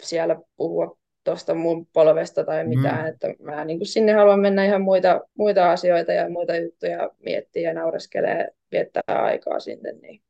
siellä 0.03 0.35
puhua 0.55 0.97
tuosta 1.23 1.53
mun 1.53 1.87
polvesta 1.93 2.43
tai 2.43 2.67
mitään, 2.67 3.01
mm. 3.01 3.09
että 3.09 3.27
mä 3.39 3.65
niin 3.65 3.79
kuin 3.79 3.87
sinne 3.87 4.13
haluan 4.13 4.39
mennä 4.39 4.65
ihan 4.65 4.81
muita, 4.81 5.21
muita 5.37 5.71
asioita 5.71 6.11
ja 6.11 6.29
muita 6.29 6.55
juttuja 6.55 7.09
miettiä 7.19 7.69
ja 7.69 7.73
naureskelee, 7.73 8.47
viettää 8.71 9.03
aikaa 9.07 9.59
sinne. 9.59 9.91
Niin. 9.91 10.21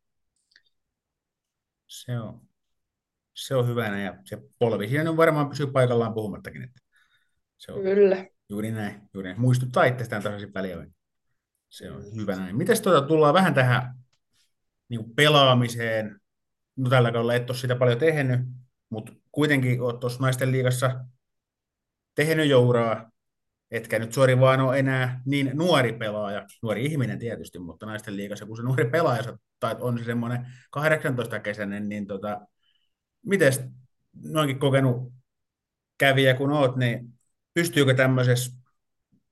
Se 1.88 2.20
on, 2.20 2.42
se 3.34 3.56
on 3.56 3.68
hyvänä 3.68 4.02
ja 4.02 4.18
se 4.26 4.38
polvi 4.60 4.88
siinä 4.88 5.10
on 5.10 5.18
varmaan 5.18 5.50
pysyy 5.50 5.68
paikallaan 5.68 6.14
puhumattakin. 6.14 6.64
Että 6.64 6.82
se 7.58 7.72
on 7.72 7.82
Kyllä. 7.82 8.26
Juuri 8.50 8.72
näin, 8.72 9.02
juuri 9.14 9.30
näin. 9.30 9.42
Muistuttaa 9.42 9.84
itsestään 9.84 10.24
tasaisin 10.24 10.54
väliä. 10.54 10.88
Se 11.70 11.92
on 11.92 12.04
hyvä 12.16 12.36
näin. 12.36 12.58
Miten 12.58 12.82
tuota, 12.82 13.08
tullaan 13.08 13.34
vähän 13.34 13.54
tähän 13.54 13.96
niin 14.90 15.16
pelaamiseen. 15.16 16.20
No 16.76 16.90
tällä 16.90 17.12
kaudella 17.12 17.34
et 17.34 17.50
ole 17.50 17.58
sitä 17.58 17.76
paljon 17.76 17.98
tehnyt, 18.00 18.40
mutta 18.90 19.14
kuitenkin 19.32 19.82
olet 19.82 20.00
tuossa 20.00 20.22
naisten 20.22 20.52
liigassa 20.52 21.06
tehnyt 22.16 22.50
jouraa, 22.50 23.12
etkä 23.72 24.00
nyt 24.00 24.14
suori 24.14 24.40
vaan 24.40 24.62
ole 24.62 24.80
enää 24.80 25.22
niin 25.26 25.52
nuori 25.54 25.94
pelaaja, 25.94 26.48
nuori 26.62 26.86
ihminen 26.86 27.20
tietysti, 27.20 27.60
mutta 27.60 27.86
naisten 27.86 28.18
liigassa, 28.18 28.46
kun 28.46 28.58
se 28.58 28.64
nuori 28.64 28.90
pelaaja 28.90 29.38
tai 29.60 29.76
on 29.80 30.00
se 30.00 30.04
semmoinen 30.04 30.46
18-kesäinen, 30.78 31.90
niin 31.90 32.08
tota, 32.08 32.42
miten 33.26 33.54
noinkin 34.24 34.60
kokenut 34.60 35.14
kävijä 35.98 36.34
kun 36.34 36.52
oot, 36.52 36.76
niin 36.76 37.10
pystyykö 37.54 37.94
tämmöisessä, 37.94 38.52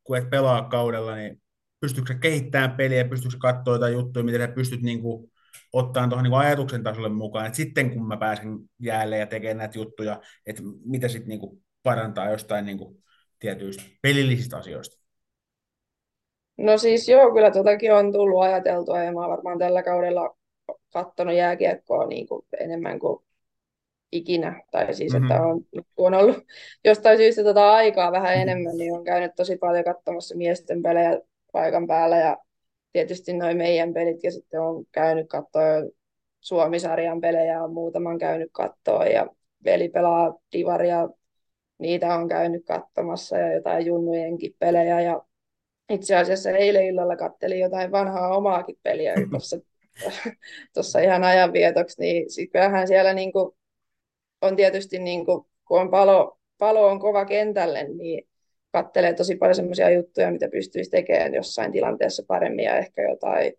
kun 0.03 0.17
et 0.17 0.29
pelaa 0.29 0.69
kaudella, 0.69 1.15
niin 1.15 1.41
pystyykö 1.79 2.13
kehittämään 2.13 2.71
peliä, 2.71 3.05
pystyykö 3.05 3.37
katsoa 3.39 3.73
jotain 3.73 3.93
juttuja, 3.93 4.25
miten 4.25 4.41
sä 4.41 4.47
pystyt 4.47 4.81
niin 4.81 5.01
kuin 5.01 5.31
ottaa 5.73 6.07
tuohon 6.07 6.23
niin 6.23 6.33
ajatuksen 6.33 6.83
tasolle 6.83 7.09
mukaan, 7.09 7.45
että 7.45 7.57
sitten 7.57 7.91
kun 7.91 8.07
mä 8.07 8.17
pääsen 8.17 8.59
jäälle 8.79 9.17
ja 9.17 9.27
tekemään 9.27 9.57
näitä 9.57 9.77
juttuja, 9.77 10.21
että 10.45 10.61
mitä 10.85 11.07
sitten 11.07 11.29
niin 11.29 11.63
parantaa 11.83 12.31
jostain 12.31 12.65
niin 12.65 12.77
kuin 12.77 13.03
tietyistä 13.39 13.83
pelillisistä 14.01 14.57
asioista. 14.57 15.01
No 16.57 16.77
siis 16.77 17.09
joo, 17.09 17.33
kyllä 17.33 17.51
totakin 17.51 17.93
on 17.93 18.11
tullut 18.11 18.43
ajateltua 18.43 19.03
ja 19.03 19.11
mä 19.11 19.19
oon 19.19 19.29
varmaan 19.29 19.59
tällä 19.59 19.83
kaudella 19.83 20.37
katsonut 20.93 21.35
jääkiekkoa 21.35 22.07
niin 22.07 22.27
kuin 22.27 22.45
enemmän 22.59 22.99
kuin 22.99 23.23
ikinä. 24.11 24.63
Tai 24.71 24.93
siis, 24.93 25.13
mm-hmm. 25.13 25.31
että 25.31 25.43
on, 25.43 25.61
kun 25.95 26.13
on 26.13 26.13
ollut 26.13 26.37
jostain 26.85 27.17
syystä 27.17 27.43
tota 27.43 27.73
aikaa 27.73 28.11
vähän 28.11 28.29
mm-hmm. 28.29 28.41
enemmän, 28.41 28.77
niin 28.77 28.93
on 28.93 29.03
käynyt 29.03 29.31
tosi 29.35 29.57
paljon 29.57 29.83
katsomassa 29.83 30.37
miesten 30.37 30.83
pelejä 30.83 31.19
paikan 31.51 31.87
päällä 31.87 32.17
ja 32.17 32.37
tietysti 32.93 33.33
noin 33.33 33.57
meidän 33.57 33.93
pelit 33.93 34.23
ja 34.23 34.31
sitten 34.31 34.61
on 34.61 34.85
käynyt 34.91 35.29
katsoa 35.29 35.63
Suomisarjan 36.39 37.21
pelejä, 37.21 37.63
on 37.63 37.73
muutaman 37.73 38.17
käynyt 38.17 38.49
katsoa 38.51 39.05
ja 39.05 39.27
veli 39.65 39.89
pelaa 39.89 40.39
divaria, 40.53 41.09
niitä 41.77 42.15
on 42.15 42.27
käynyt 42.27 42.65
katsomassa 42.65 43.37
ja 43.37 43.53
jotain 43.53 43.85
junnujenkin 43.85 44.55
pelejä 44.59 45.01
ja 45.01 45.23
itse 45.89 46.15
asiassa 46.15 46.49
eilen 46.49 46.85
illalla 46.85 47.15
kattelin 47.15 47.59
jotain 47.59 47.91
vanhaa 47.91 48.37
omaakin 48.37 48.77
peliä 48.83 49.13
tuossa, 49.31 49.57
tuossa 50.73 50.99
ihan 50.99 51.23
ajanvietoksi, 51.23 52.01
niin 52.01 52.25
kyllähän 52.51 52.87
siellä 52.87 53.13
niin 53.13 53.31
kuin 53.31 53.55
on 54.41 54.55
tietysti, 54.55 54.99
niin 54.99 55.25
kuin, 55.25 55.45
kun 55.65 55.81
on 55.81 55.89
palo, 55.91 56.39
palo 56.57 56.87
on 56.87 56.99
kova 56.99 57.25
kentälle, 57.25 57.83
niin 57.83 58.27
kattelee 58.71 59.13
tosi 59.13 59.35
paljon 59.35 59.55
sellaisia 59.55 59.89
juttuja, 59.89 60.31
mitä 60.31 60.49
pystyisi 60.51 60.91
tekemään 60.91 61.33
jossain 61.33 61.71
tilanteessa 61.71 62.23
paremmin 62.27 62.65
ja 62.65 62.77
ehkä 62.77 63.01
jotain 63.01 63.53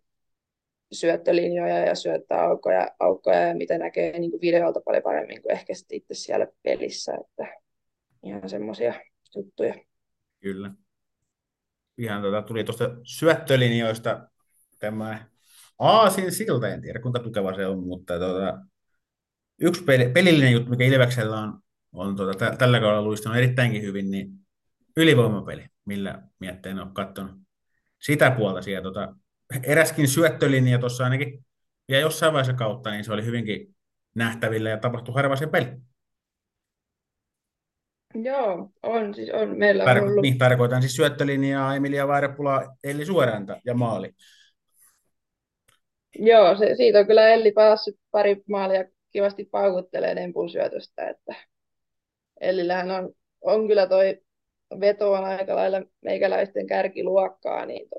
syöttölinjoja 0.92 1.78
ja 1.78 1.94
syöttöaukkoja 1.94 2.88
aukkoja 3.00 3.40
ja 3.40 3.54
mitä 3.54 3.78
näkee 3.78 4.18
niin 4.18 4.30
kuin 4.30 4.40
videolta 4.40 4.80
paljon 4.80 5.02
paremmin 5.02 5.42
kuin 5.42 5.52
ehkä 5.52 5.74
sitten 5.74 5.96
itse 5.96 6.14
siellä 6.14 6.46
pelissä. 6.62 7.12
Että 7.20 7.60
ihan 8.22 8.48
semmoisia 8.48 8.94
juttuja. 9.36 9.74
Kyllä. 10.40 10.70
Ihan 11.98 12.22
tuota, 12.22 12.42
tuli 12.42 12.64
tuosta 12.64 12.90
syöttölinjoista 13.02 14.28
tämä 14.78 15.26
Aasin 15.78 16.32
silta, 16.32 16.68
en 16.68 16.82
tiedä 16.82 17.00
kuinka 17.00 17.18
tukeva 17.18 17.54
se 17.54 17.66
on, 17.66 17.86
mutta 17.86 18.18
tuota, 18.18 18.58
yksi 19.62 19.84
peli, 19.84 20.08
pelillinen 20.08 20.52
juttu, 20.52 20.70
mikä 20.70 20.84
Ilveksellä 20.84 21.40
on, 21.40 21.58
on 21.92 22.16
tuota, 22.16 22.56
tällä 22.56 22.80
kaudella 22.80 23.02
luistanut 23.02 23.38
erittäinkin 23.38 23.82
hyvin, 23.82 24.10
niin 24.10 24.30
ylivoimapeli, 24.96 25.64
millä 25.84 26.22
mietteen 26.38 26.78
on 26.78 26.94
katsonut 26.94 27.36
sitä 28.02 28.30
puolta 28.30 28.62
siellä. 28.62 28.82
Tuota, 28.82 29.14
eräskin 29.62 30.08
syöttölinja 30.08 30.78
tuossa 30.78 31.04
ainakin 31.04 31.44
ja 31.88 32.00
jossain 32.00 32.32
vaiheessa 32.32 32.52
kautta, 32.52 32.90
niin 32.90 33.04
se 33.04 33.12
oli 33.12 33.24
hyvinkin 33.24 33.74
nähtävillä 34.14 34.70
ja 34.70 34.78
tapahtui 34.78 35.14
harva 35.14 35.36
se 35.36 35.46
peli. 35.46 35.66
Joo, 38.14 38.70
on. 38.82 39.14
Siis 39.14 39.30
on. 39.30 39.58
Meillä 39.58 39.84
on 39.84 40.00
ollut... 40.00 40.22
Niin, 40.22 40.38
tarkoitan 40.38 40.82
siis 40.82 40.96
syöttölinjaa, 40.96 41.76
Emilia 41.76 42.08
Vairepula, 42.08 42.76
Elli 42.84 43.06
Suoranta 43.06 43.60
ja 43.64 43.74
maali. 43.74 44.10
Joo, 46.18 46.56
se, 46.56 46.74
siitä 46.76 46.98
on 46.98 47.06
kyllä 47.06 47.28
Elli 47.28 47.52
päässyt 47.52 47.94
pari 48.10 48.42
maalia 48.48 48.84
kivasti 49.12 49.44
paukuttelee 49.44 50.16
Dempun 50.16 50.50
syötöstä, 50.50 51.08
että 51.08 51.34
Ellillähän 52.40 52.90
on, 52.90 53.12
on 53.40 53.68
kyllä 53.68 53.86
toi 53.86 54.20
veto 54.80 55.12
on 55.12 55.24
aika 55.24 55.56
lailla 55.56 55.82
meikäläisten 56.00 56.66
kärkiluokkaa, 56.66 57.66
niin 57.66 57.88
to, 57.88 57.96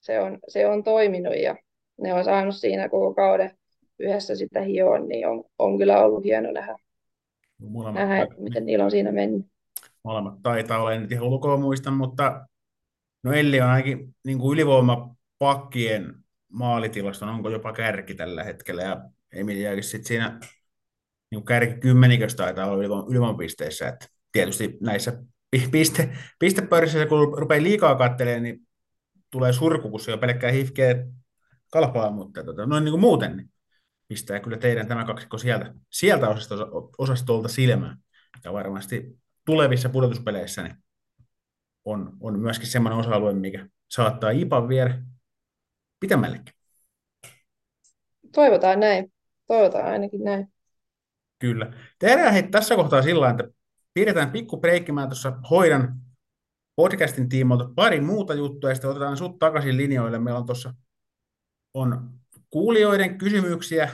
se, 0.00 0.20
on, 0.20 0.38
se 0.48 0.66
on 0.66 0.84
toiminut 0.84 1.36
ja 1.36 1.56
ne 2.00 2.14
on 2.14 2.24
saanut 2.24 2.56
siinä 2.56 2.88
koko 2.88 3.14
kauden 3.14 3.58
yhdessä 3.98 4.36
sitä 4.36 4.60
hioon, 4.60 5.08
niin 5.08 5.28
on, 5.28 5.44
on 5.58 5.78
kyllä 5.78 6.04
ollut 6.04 6.24
hieno 6.24 6.52
nähdä, 6.52 6.76
Molemmat 7.58 8.08
nähdä 8.08 8.22
että 8.22 8.34
miten 8.38 8.66
niillä 8.66 8.84
on 8.84 8.90
siinä 8.90 9.12
mennyt. 9.12 9.46
Molemmat 10.02 10.34
taitaa 10.42 10.80
olla, 10.80 10.92
en 10.92 11.02
nyt 11.02 11.12
ihan 11.12 11.26
ulkoa 11.26 11.56
muista, 11.56 11.90
mutta 11.90 12.46
no 13.22 13.32
Elli 13.32 13.60
on 13.60 13.68
ainakin 13.68 14.14
niin 14.24 14.38
kuin 14.38 14.52
ylivoimapakkien 14.52 16.14
maalitilaston, 16.48 17.28
onko 17.28 17.50
jopa 17.50 17.72
kärki 17.72 18.14
tällä 18.14 18.44
hetkellä, 18.44 18.82
ja 18.82 19.10
Emiliakin 19.32 19.84
sitten 19.84 20.08
siinä 20.08 20.40
niin 21.30 21.44
kärki 21.44 21.80
kymmeniköstä 21.80 22.42
taitaa 22.42 22.66
olla 22.66 22.78
ylivoiman, 22.78 23.10
ylivoimapisteissä, 23.10 23.88
että 23.88 24.06
tietysti 24.32 24.78
näissä 24.80 25.22
piste, 25.70 26.16
pistepörissä, 26.38 27.06
kun 27.06 27.38
rupeaa 27.38 27.62
liikaa 27.62 27.94
katselemaan, 27.94 28.42
niin 28.42 28.60
tulee 29.30 29.52
surku, 29.52 29.90
kun 29.90 30.00
se 30.00 30.12
on 30.12 30.18
pelkkää 30.18 30.50
hifkeä 30.50 31.06
kalpaa, 31.72 32.10
mutta 32.10 32.44
tota, 32.44 32.66
noin 32.66 32.84
niin 32.84 32.92
kuin 32.92 33.00
muuten, 33.00 33.36
niin 33.36 33.50
pistää 34.08 34.40
kyllä 34.40 34.56
teidän 34.56 34.88
tämä 34.88 35.04
kaksikko 35.04 35.38
sieltä, 35.38 35.74
sieltä 35.90 36.26
osastolta 36.98 37.48
silmään. 37.48 37.98
Ja 38.44 38.52
varmasti 38.52 39.18
tulevissa 39.44 39.88
pudotuspeleissä 39.88 40.62
niin 40.62 40.76
on, 41.84 42.16
on 42.20 42.38
myöskin 42.38 42.68
semmoinen 42.68 42.98
osa-alue, 42.98 43.32
mikä 43.32 43.68
saattaa 43.88 44.30
IPA 44.30 44.68
viedä 44.68 45.02
pitemmällekin. 46.00 46.54
Toivotaan 48.32 48.80
näin. 48.80 49.12
Toivotaan 49.46 49.86
ainakin 49.86 50.24
näin. 50.24 50.52
Kyllä. 51.38 51.72
Tehdään 51.98 52.32
hei, 52.32 52.42
tässä 52.42 52.76
kohtaa 52.76 53.02
sillä 53.02 53.30
että 53.30 53.44
pidetään 53.94 54.30
pikku 54.30 54.56
breikki. 54.56 54.92
Mä 54.92 55.06
tuossa 55.06 55.32
hoidan 55.50 56.00
podcastin 56.76 57.28
tiimoilta 57.28 57.70
pari 57.74 58.00
muuta 58.00 58.34
juttua, 58.34 58.70
ja 58.70 58.74
sitten 58.74 58.90
otetaan 58.90 59.16
sut 59.16 59.38
takaisin 59.38 59.76
linjoille. 59.76 60.18
Meillä 60.18 60.40
on 60.40 60.46
tuossa 60.46 60.74
on 61.74 62.10
kuulijoiden 62.50 63.18
kysymyksiä, 63.18 63.90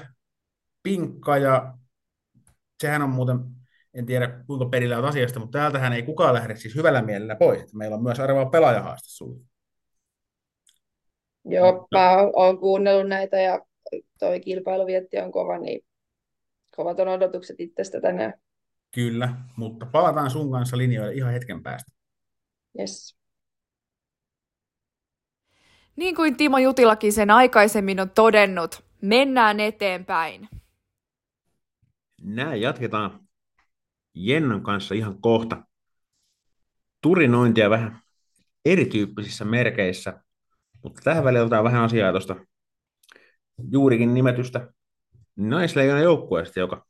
pinkka, 0.83 1.39
ja 1.39 1.79
sehän 2.83 3.03
on 3.03 3.11
muuten, 3.11 3.39
en 3.95 4.07
tiedä 4.07 4.45
kuinka 4.47 4.67
perillä 4.67 4.99
on 4.99 5.05
asiasta, 5.05 5.41
mutta 5.41 5.59
täältähän 5.59 5.93
ei 5.93 6.03
kukaan 6.03 6.35
lähde 6.35 6.57
siis 6.57 6.75
hyvällä 6.75 7.03
mielellä 7.03 7.37
pois. 7.37 7.75
Meillä 7.75 7.97
on 7.97 8.03
myös 8.03 8.21
arvaa 8.21 8.47
pelaajahaaste 8.47 9.09
sulle. 9.09 9.41
Joo, 11.45 11.89
mä 11.91 12.17
oon 12.35 12.59
kuunnellut 12.59 13.09
näitä 13.09 13.41
ja 13.41 13.61
toi 14.19 14.41
kilpailuvietti 14.41 15.19
on 15.19 15.33
kova, 15.33 15.59
niin 15.59 15.81
kovat 16.77 17.01
on 17.01 17.09
odotukset 17.09 17.61
itsestä 17.61 18.01
tänään. 18.01 18.35
Kyllä, 18.95 19.35
mutta 19.57 19.87
palataan 19.87 20.31
sun 20.31 20.51
kanssa 20.51 20.77
linjoille 20.77 21.15
ihan 21.15 21.33
hetken 21.33 21.63
päästä. 21.63 21.93
Yes. 22.79 23.17
Niin 25.97 26.17
kuin 26.17 26.37
Timo 26.37 26.59
Jutilakin 26.59 27.13
sen 27.13 27.31
aikaisemmin 27.31 28.01
on 28.01 28.11
todennut, 28.11 28.85
mennään 29.03 29.61
eteenpäin. 29.61 30.49
Näin 32.23 32.61
jatketaan 32.61 33.29
Jennon 34.15 34.63
kanssa 34.63 34.95
ihan 34.95 35.21
kohta. 35.21 35.63
Turinointia 37.01 37.71
vähän 37.71 38.03
erityyppisissä 38.65 39.45
merkeissä, 39.45 40.23
mutta 40.83 41.01
tähän 41.05 41.25
väliin 41.25 41.43
otetaan 41.43 41.65
vähän 41.65 41.83
asiaa 41.83 42.13
tuosta 42.13 42.37
juurikin 43.71 44.15
nimetystä 44.15 44.73
naisleijonan 45.37 46.03
joukkueesta, 46.03 46.61
joka 46.61 46.87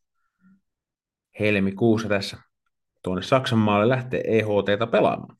helmikuussa 1.40 2.08
tässä 2.08 2.36
tuonne 3.02 3.22
Saksan 3.22 3.58
maalle 3.58 3.88
lähtee 3.88 4.22
EHTtä 4.24 4.86
pelaamaan. 4.86 5.36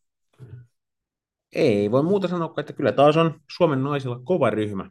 Ei 1.55 1.91
voi 1.91 2.03
muuta 2.03 2.29
sanoa, 2.29 2.55
että 2.57 2.73
kyllä 2.73 2.93
taas 2.93 3.17
on 3.17 3.41
Suomen 3.57 3.83
naisilla 3.83 4.21
kova 4.25 4.51
ryhmä 4.51 4.91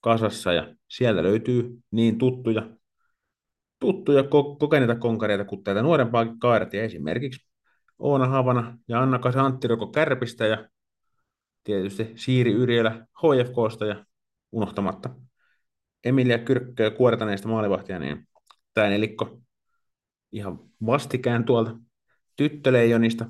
kasassa 0.00 0.52
ja 0.52 0.74
sieltä 0.88 1.22
löytyy 1.22 1.78
niin 1.90 2.18
tuttuja, 2.18 2.70
tuttuja 3.78 4.24
kokeneita 4.58 4.94
konkareita 4.94 5.44
kuin 5.44 5.64
tätä 5.64 5.82
nuorempaakin 5.82 6.38
kaartia, 6.38 6.82
esimerkiksi 6.82 7.48
Oona 7.98 8.26
Havana 8.26 8.78
ja 8.88 9.02
Anna-Kasa 9.02 9.42
Anttiroko 9.42 9.86
Kärpistä 9.86 10.46
ja 10.46 10.68
tietysti 11.64 12.12
Siiri 12.16 12.52
Yrjölä 12.52 13.06
HFKsta 13.14 13.86
ja 13.86 14.04
unohtamatta 14.52 15.10
Emilia 16.04 16.38
Kyrkkö 16.38 16.82
ja 16.82 16.90
kuortaneista 16.90 17.48
maalivahtia, 17.48 17.98
niin 17.98 18.28
tämä 18.74 18.88
nelikko 18.88 19.40
ihan 20.32 20.58
vastikään 20.86 21.44
tuolta 21.44 21.76
tyttöleijonista 22.36 23.26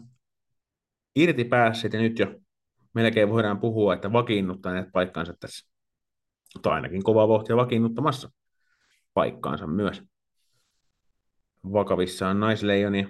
irti 1.17 1.45
päässeet 1.45 1.93
ja 1.93 2.01
nyt 2.01 2.19
jo 2.19 2.41
melkein 2.95 3.29
voidaan 3.29 3.61
puhua, 3.61 3.95
että 3.95 4.13
vakiinnuttaneet 4.13 4.89
paikkaansa 4.93 5.35
tässä. 5.41 5.69
Tai 6.63 6.73
ainakin 6.73 7.03
kovaa 7.03 7.29
vauhtia 7.29 7.57
vakiinnuttamassa 7.57 8.31
paikkaansa 9.15 9.67
myös. 9.67 10.03
Vakavissaan 11.73 12.41
naisleijonia 12.41 13.09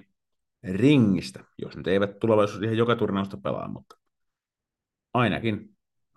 ringistä, 0.63 1.45
jos 1.63 1.77
nyt 1.77 1.87
eivät 1.87 2.19
tulevaisuudessa 2.19 2.65
ihan 2.65 2.79
joka 2.79 2.97
turnausta 2.97 3.37
pelaa, 3.37 3.69
mutta 3.69 3.97
ainakin 5.15 5.77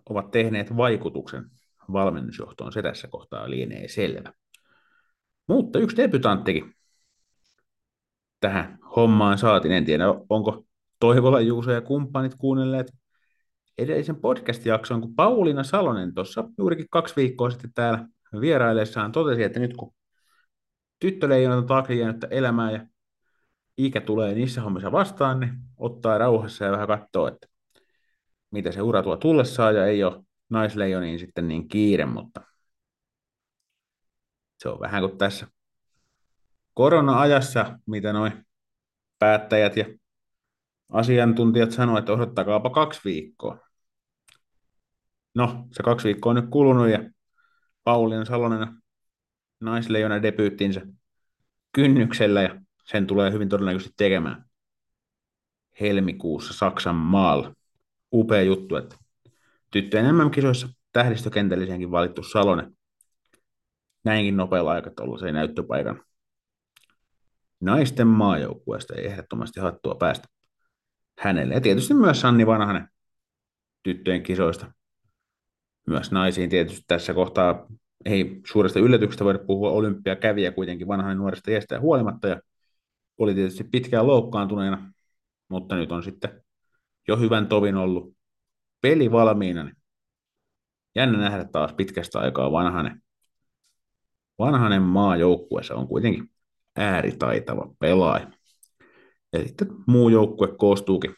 ovat 0.09 0.31
tehneet 0.31 0.77
vaikutuksen 0.77 1.51
valmennusjohtoon. 1.93 2.71
Se 2.71 2.81
tässä 2.81 3.07
kohtaa 3.07 3.49
lienee 3.49 3.87
selvä. 3.87 4.33
Mutta 5.47 5.79
yksi 5.79 5.97
debutanttikin 5.97 6.75
tähän 8.39 8.79
hommaan 8.95 9.37
saatiin. 9.37 9.71
En 9.71 9.85
tiedä, 9.85 10.05
onko 10.29 10.65
Toivola, 10.99 11.41
Juuso 11.41 11.71
ja 11.71 11.81
kumppanit 11.81 12.35
kuunnelleet 12.35 12.93
edellisen 13.77 14.15
podcast-jakson, 14.15 15.01
kun 15.01 15.15
Pauliina 15.15 15.63
Salonen 15.63 16.13
tuossa 16.13 16.43
juurikin 16.57 16.85
kaksi 16.89 17.15
viikkoa 17.15 17.49
sitten 17.49 17.73
täällä 17.75 18.07
vieraillessaan 18.41 19.11
totesi, 19.11 19.43
että 19.43 19.59
nyt 19.59 19.73
kun 19.73 19.93
tyttöleijonat 20.99 21.57
on 21.57 21.67
taakse 21.67 21.93
jäänyt 21.93 22.25
elämää 22.29 22.71
ja 22.71 22.85
ikä 23.77 24.01
tulee 24.01 24.33
niissä 24.33 24.61
hommissa 24.61 24.91
vastaan, 24.91 25.39
niin 25.39 25.53
ottaa 25.77 26.17
rauhassa 26.17 26.65
ja 26.65 26.71
vähän 26.71 26.87
katsoo, 26.87 27.27
että 27.27 27.47
mitä 28.51 28.71
se 28.71 28.81
ura 28.81 29.03
tuo 29.03 29.17
tullessaan 29.17 29.75
ja 29.75 29.85
ei 29.85 30.03
ole 30.03 30.23
naisleijoniin 30.51 31.19
sitten 31.19 31.47
niin 31.47 31.67
kiire, 31.67 32.05
mutta 32.05 32.41
se 34.57 34.69
on 34.69 34.79
vähän 34.79 35.01
kuin 35.03 35.17
tässä 35.17 35.47
korona-ajassa, 36.73 37.79
mitä 37.85 38.13
noin 38.13 38.45
päättäjät 39.19 39.77
ja 39.77 39.85
asiantuntijat 40.89 41.71
sanoivat, 41.71 41.99
että 41.99 42.13
odottakaapa 42.13 42.69
kaksi 42.69 43.01
viikkoa. 43.05 43.57
No, 45.35 45.67
se 45.71 45.83
kaksi 45.83 46.05
viikkoa 46.05 46.29
on 46.29 46.35
nyt 46.35 46.49
kulunut 46.49 46.89
ja 46.89 47.09
Pauliina 47.83 48.25
Salonen 48.25 48.67
naisleijona 49.59 50.21
debyyttinsä 50.21 50.81
kynnyksellä 51.71 52.41
ja 52.41 52.61
sen 52.83 53.07
tulee 53.07 53.31
hyvin 53.31 53.49
todennäköisesti 53.49 53.93
tekemään 53.97 54.45
helmikuussa 55.81 56.53
Saksan 56.53 56.95
maalla. 56.95 57.53
Upea 58.13 58.41
juttu, 58.41 58.75
että 58.75 58.95
tyttöjen 59.71 60.15
MM-kisoissa 60.15 60.69
tähdistökentälliseenkin 60.91 61.91
valittu 61.91 62.23
Salonen 62.23 62.77
näinkin 64.03 64.37
nopealla 64.37 64.71
aikataululla 64.71 65.19
se 65.19 65.31
näyttöpaikan 65.31 66.03
naisten 67.59 68.07
maajoukkueesta 68.07 68.95
ei 68.95 69.05
ehdottomasti 69.05 69.59
hattua 69.59 69.95
päästä 69.95 70.27
hänelle. 71.19 71.53
Ja 71.53 71.61
tietysti 71.61 71.93
myös 71.93 72.21
Sanni 72.21 72.47
Vanhanen 72.47 72.87
tyttöjen 73.83 74.23
kisoista. 74.23 74.71
Myös 75.87 76.11
naisiin 76.11 76.49
tietysti 76.49 76.83
tässä 76.87 77.13
kohtaa 77.13 77.65
ei 78.05 78.41
suuresta 78.47 78.79
yllätyksestä 78.79 79.25
voida 79.25 79.39
puhua 79.39 79.71
olympiakävijä 79.71 80.51
kuitenkin 80.51 80.87
vanhainen 80.87 81.17
nuoresta 81.17 81.51
iästä 81.51 81.75
ja 81.75 81.81
huolimatta. 81.81 82.27
Ja 82.27 82.41
oli 83.17 83.33
tietysti 83.33 83.63
pitkään 83.63 84.07
loukkaantuneena, 84.07 84.93
mutta 85.49 85.75
nyt 85.75 85.91
on 85.91 86.03
sitten 86.03 86.43
jo 87.07 87.17
hyvän 87.17 87.47
tovin 87.47 87.75
ollut 87.75 88.15
peli 88.81 89.11
valmiina. 89.11 89.63
Niin 89.63 89.75
jännä 90.95 91.17
nähdä 91.17 91.45
taas 91.45 91.73
pitkästä 91.73 92.19
aikaa 92.19 92.51
vanhanen. 92.51 93.01
Vanhanen 94.39 94.81
maajoukkueessa 94.81 95.75
on 95.75 95.87
kuitenkin 95.87 96.31
ääritaitava 96.75 97.73
pelaaja. 97.79 98.31
Ja 99.33 99.47
sitten 99.47 99.67
muu 99.87 100.09
joukkue 100.09 100.47
koostuukin 100.57 101.15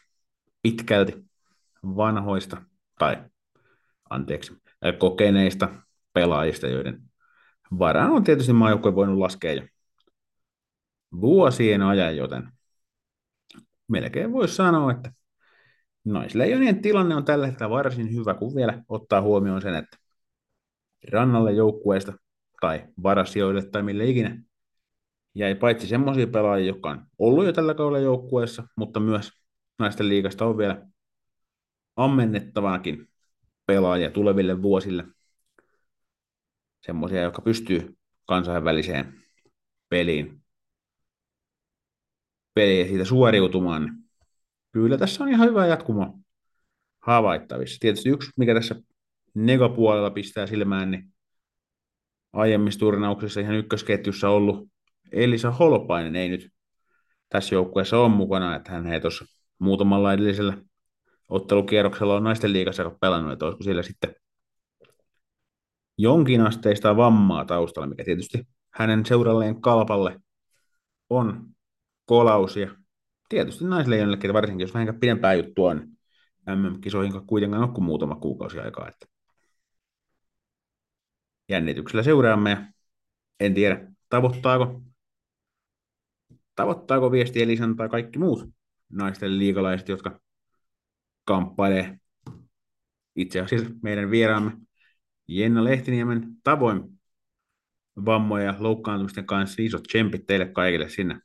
pitkälti 0.62 1.24
vanhoista 1.84 2.62
tai 2.98 3.16
anteeksi, 4.10 4.52
kokeneista 4.98 5.68
pelaajista, 6.12 6.66
joiden 6.66 7.02
varaan 7.78 8.10
on 8.10 8.24
tietysti 8.24 8.52
maajoukkue 8.52 8.94
voinut 8.94 9.18
laskea 9.18 9.52
jo 9.52 9.62
vuosien 11.20 11.82
ajan, 11.82 12.16
joten 12.16 12.52
melkein 13.88 14.32
voisi 14.32 14.54
sanoa, 14.54 14.92
että 14.92 15.12
naisleijonien 16.04 16.82
tilanne 16.82 17.14
on 17.14 17.24
tällä 17.24 17.46
hetkellä 17.46 17.70
varsin 17.70 18.14
hyvä, 18.14 18.34
kun 18.34 18.54
vielä 18.54 18.82
ottaa 18.88 19.22
huomioon 19.22 19.62
sen, 19.62 19.74
että 19.74 19.96
rannalle 21.12 21.52
joukkueesta 21.52 22.12
tai 22.60 22.84
varasijoille 23.02 23.62
tai 23.62 23.82
mille 23.82 24.04
ikinä 24.04 24.42
jäi 25.34 25.54
paitsi 25.54 25.86
semmoisia 25.86 26.26
pelaajia, 26.26 26.66
jotka 26.66 26.90
on 26.90 27.06
ollut 27.18 27.44
jo 27.44 27.52
tällä 27.52 27.74
kaudella 27.74 27.98
joukkueessa, 27.98 28.68
mutta 28.76 29.00
myös 29.00 29.32
naisten 29.78 30.08
liigasta 30.08 30.46
on 30.46 30.58
vielä 30.58 30.86
ammennettavanakin 31.96 33.08
pelaajia 33.66 34.10
tuleville 34.10 34.62
vuosille. 34.62 35.04
Semmoisia, 36.80 37.22
jotka 37.22 37.42
pystyy 37.42 37.96
kansainväliseen 38.26 39.22
peliin, 39.88 40.42
peliin 42.54 42.88
siitä 42.88 43.04
suoriutumaan. 43.04 44.03
Kyllä 44.74 44.98
tässä 44.98 45.24
on 45.24 45.30
ihan 45.30 45.48
hyvä 45.48 45.66
jatkumo 45.66 46.18
havaittavissa. 47.00 47.76
Tietysti 47.80 48.08
yksi, 48.08 48.30
mikä 48.36 48.54
tässä 48.54 48.74
negapuolella 49.34 50.10
pistää 50.10 50.46
silmään, 50.46 50.90
niin 50.90 51.12
aiemmissa 52.32 52.80
turnauksissa 52.80 53.40
ihan 53.40 53.54
ykkösketjussa 53.54 54.28
ollut 54.28 54.68
Elisa 55.12 55.50
Holopainen 55.50 56.16
ei 56.16 56.28
nyt 56.28 56.52
tässä 57.28 57.54
joukkueessa 57.54 57.98
ole 57.98 58.08
mukana, 58.08 58.56
että 58.56 58.72
hän 58.72 58.86
ei 58.86 59.00
tuossa 59.00 59.24
muutamalla 59.58 60.12
edellisellä 60.12 60.56
ottelukierroksella 61.28 62.16
on 62.16 62.24
naisten 62.24 62.52
liigassa 62.52 62.90
pelannut, 63.00 63.32
että 63.32 63.44
olisiko 63.44 63.64
siellä 63.64 63.82
sitten 63.82 64.14
jonkin 65.98 66.40
asteista 66.40 66.96
vammaa 66.96 67.44
taustalla, 67.44 67.88
mikä 67.88 68.04
tietysti 68.04 68.48
hänen 68.70 69.06
seuralleen 69.06 69.60
kalpalle 69.60 70.20
on 71.10 71.46
kolaus 72.04 72.56
ja 72.56 72.83
tietysti 73.34 73.64
naisleijonillekin, 73.64 74.32
varsinkin 74.32 74.64
jos 74.64 74.74
vähän 74.74 74.98
pidempää 75.00 75.34
juttua 75.34 75.70
on 75.70 75.88
MM-kisoihin 76.48 77.26
kuitenkaan 77.26 77.62
ole 77.62 77.72
kuin 77.72 77.84
muutama 77.84 78.14
kuukausi 78.14 78.58
aikaa. 78.58 78.88
Että 78.88 79.06
jännityksellä 81.48 82.02
seuraamme 82.02 82.74
en 83.40 83.54
tiedä, 83.54 83.92
tavoittaako 84.08 84.82
tavoittaako 86.56 87.10
viesti 87.10 87.42
Elisan 87.42 87.76
tai 87.76 87.88
kaikki 87.88 88.18
muut 88.18 88.48
naisten 88.92 89.38
liikalaiset, 89.38 89.88
jotka 89.88 90.20
kamppailee 91.24 91.98
itse 93.16 93.40
asiassa 93.40 93.70
meidän 93.82 94.10
vieraamme 94.10 94.52
Jenna 95.28 95.64
Lehtiniemen 95.64 96.36
tavoin 96.44 97.00
vammoja 98.04 98.44
ja 98.44 98.54
loukkaantumisten 98.58 99.26
kanssa 99.26 99.62
isot 99.62 99.82
tsempit 99.82 100.26
teille 100.26 100.46
kaikille 100.46 100.88
sinne. 100.88 101.20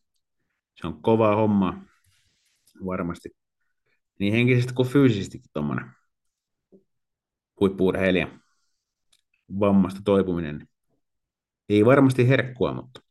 Se 0.82 0.88
on 0.88 1.02
kovaa 1.02 1.36
hommaa 1.36 1.89
varmasti. 2.86 3.30
Niin 4.20 4.34
henkisesti 4.34 4.74
kuin 4.74 4.88
fyysisestikin 4.88 5.50
tuommoinen 5.54 5.92
huippuurheilija 7.60 8.40
vammasta 9.60 10.02
toipuminen. 10.06 10.68
Ei 11.70 11.86
varmasti 11.86 12.28
herkkua, 12.28 12.74
mutta 12.74 13.02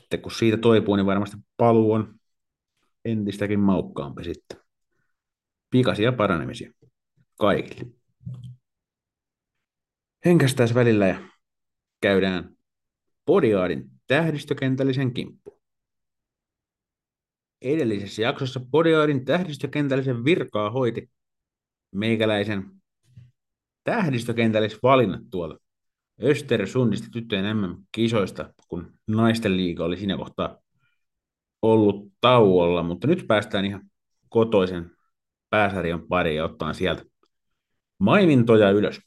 sitten 0.00 0.20
kun 0.20 0.32
siitä 0.32 0.56
toipuu, 0.56 0.96
niin 0.96 1.06
varmasti 1.06 1.36
paluu 1.56 1.92
on 1.92 2.20
entistäkin 3.04 3.60
maukkaampi 3.60 4.24
sitten. 4.24 4.58
Pikaisia 5.70 6.12
paranemisia 6.12 6.72
kaikille. 7.38 7.90
Henkästäis 10.24 10.74
välillä 10.74 11.06
ja 11.06 11.28
käydään 12.00 12.56
Podiaadin 13.24 13.90
tähdistökentällisen 14.06 15.14
kimppu. 15.14 15.61
Edellisessä 17.62 18.22
jaksossa 18.22 18.60
Podiaadin 18.70 19.24
tähdistökentällisen 19.24 20.24
virkaa 20.24 20.70
hoiti 20.70 21.10
meikäläisen 21.90 22.82
tähdistökentällisvalinnat 23.84 25.20
tuolla 25.30 25.58
Östersundista 26.22 27.06
tyttöjen 27.12 27.56
MM-kisoista, 27.56 28.54
kun 28.68 28.92
naisten 29.06 29.56
liiga 29.56 29.84
oli 29.84 29.96
siinä 29.96 30.16
kohtaa 30.16 30.58
ollut 31.62 32.12
tauolla, 32.20 32.82
mutta 32.82 33.06
nyt 33.06 33.24
päästään 33.26 33.64
ihan 33.64 33.90
kotoisen 34.28 34.90
pääsarjan 35.50 36.08
pariin 36.08 36.36
ja 36.36 36.44
ottaa 36.44 36.72
sieltä 36.72 37.04
mainintoja 37.98 38.70
ylös. 38.70 39.00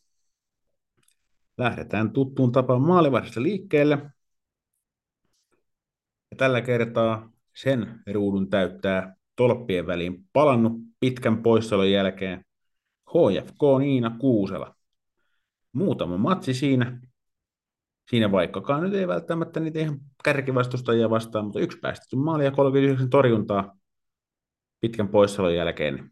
Lähdetään 1.57 2.11
tuttuun 2.11 2.51
tapaan 2.51 2.81
maalivahdista 2.81 3.43
liikkeelle. 3.43 4.11
Ja 6.31 6.37
tällä 6.37 6.61
kertaa 6.61 7.34
sen 7.55 7.99
ruudun 8.13 8.49
täyttää 8.49 9.15
tolppien 9.35 9.87
väliin 9.87 10.25
palannut 10.33 10.73
pitkän 10.99 11.43
poissaolon 11.43 11.91
jälkeen 11.91 12.45
HFK 13.09 13.61
Niina 13.79 14.15
Kuusela 14.19 14.75
muutama 15.71 16.17
matsi 16.17 16.53
siinä. 16.53 17.01
Siinä 18.09 18.31
vaikkakaan 18.31 18.83
nyt 18.83 18.93
ei 18.93 19.07
välttämättä 19.07 19.59
niitä 19.59 19.79
ihan 19.79 19.99
kärkivastustajia 20.23 21.09
vastaan, 21.09 21.45
mutta 21.45 21.59
yksi 21.59 21.77
päästetty 21.79 22.15
maali 22.15 22.45
ja 22.45 22.51
39 22.51 23.09
torjuntaa 23.09 23.77
pitkän 24.79 25.07
poissaolon 25.07 25.55
jälkeen. 25.55 26.11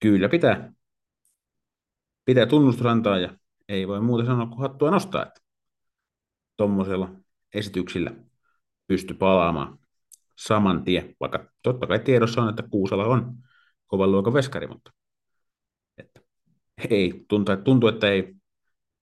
Kyllä 0.00 0.28
pitää, 0.28 0.72
pitää 2.24 2.46
tunnustus 2.46 2.86
antaa 2.86 3.18
ja 3.18 3.38
ei 3.68 3.88
voi 3.88 4.00
muuta 4.00 4.24
sanoa 4.24 4.46
kuin 4.46 4.60
hattua 4.60 4.90
nostaa, 4.90 5.26
että 5.26 5.40
tuommoisella 6.56 7.10
esityksillä 7.54 8.23
pysty 8.86 9.14
palaamaan 9.14 9.78
saman 10.38 10.84
tien, 10.84 11.14
vaikka 11.20 11.48
totta 11.62 11.86
kai 11.86 11.98
tiedossa 11.98 12.42
on, 12.42 12.48
että 12.48 12.62
Kuusala 12.70 13.04
on 13.04 13.34
kovan 13.86 14.12
luokan 14.12 14.34
veskari, 14.34 14.66
mutta 14.66 14.90
että 15.98 16.20
ei, 16.90 17.24
tuntuu, 17.28 17.56
tuntuu, 17.56 17.88
että 17.88 18.10
ei 18.10 18.34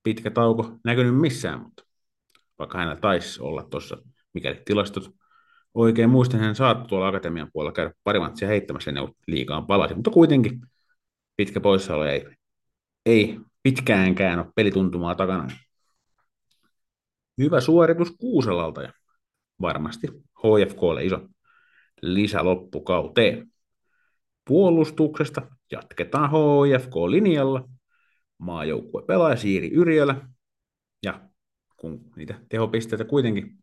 pitkä 0.03 0.31
tauko 0.31 0.79
näkynyt 0.85 1.21
missään, 1.21 1.61
mutta 1.61 1.85
vaikka 2.59 2.79
hänellä 2.79 3.01
taisi 3.01 3.42
olla 3.42 3.62
tuossa, 3.62 3.97
mikäli 4.35 4.62
tilastot 4.64 5.11
oikein 5.75 6.11
muistan, 6.11 6.40
hän 6.40 6.55
saattoi 6.55 6.88
tuolla 6.88 7.09
akatemian 7.09 7.51
puolella 7.53 7.73
käydä 7.73 7.92
pari 8.05 8.18
matsia 8.18 8.49
heittämässä 8.49 8.90
ennen 8.90 9.09
kuin 9.25 9.66
palasi, 9.66 9.95
mutta 9.95 10.11
kuitenkin 10.11 10.61
pitkä 11.37 11.61
poissaolo 11.61 12.05
ei, 12.05 12.27
ei 13.07 13.40
pitkäänkään 13.62 14.38
ole 14.38 14.53
pelituntumaa 14.57 15.14
takana. 15.14 15.49
Hyvä 17.38 17.61
suoritus 17.61 18.11
Kuuselalta 18.21 18.83
ja 18.83 18.92
varmasti 19.62 20.07
HFKlle 20.38 21.05
iso 21.05 21.29
lisä 22.03 22.44
loppukauteen. 22.44 23.53
Puolustuksesta 24.44 25.42
jatketaan 25.72 26.31
HFK-linjalla. 26.31 27.68
Maajoukkue 28.38 29.03
pelaaja 29.03 29.37
Siiri 29.37 29.70
Yrjölä. 29.72 30.29
Ja 31.03 31.29
kun 31.77 32.01
niitä 32.16 32.40
tehopisteitä 32.48 33.05
kuitenkin 33.05 33.59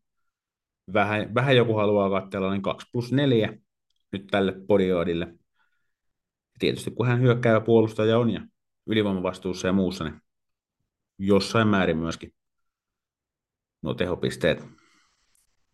vähän, 0.93 1.33
vähän 1.35 1.55
joku 1.55 1.73
haluaa 1.73 2.21
katsella, 2.21 2.51
niin 2.51 2.61
2 2.61 2.87
plus 2.91 3.11
4 3.11 3.57
nyt 4.11 4.27
tälle 4.27 4.53
podiodille. 4.67 5.35
Tietysti 6.59 6.91
kun 6.91 7.07
hän 7.07 7.21
hyökkäävä 7.21 7.61
puolustaja 7.61 8.17
on 8.17 8.29
ja 8.29 8.41
ylivoimavastuussa 8.85 9.67
ja 9.67 9.73
muussa, 9.73 10.03
niin 10.03 10.21
jossain 11.17 11.67
määrin 11.67 11.97
myöskin 11.97 12.33
nuo 13.81 13.93
tehopisteet 13.93 14.78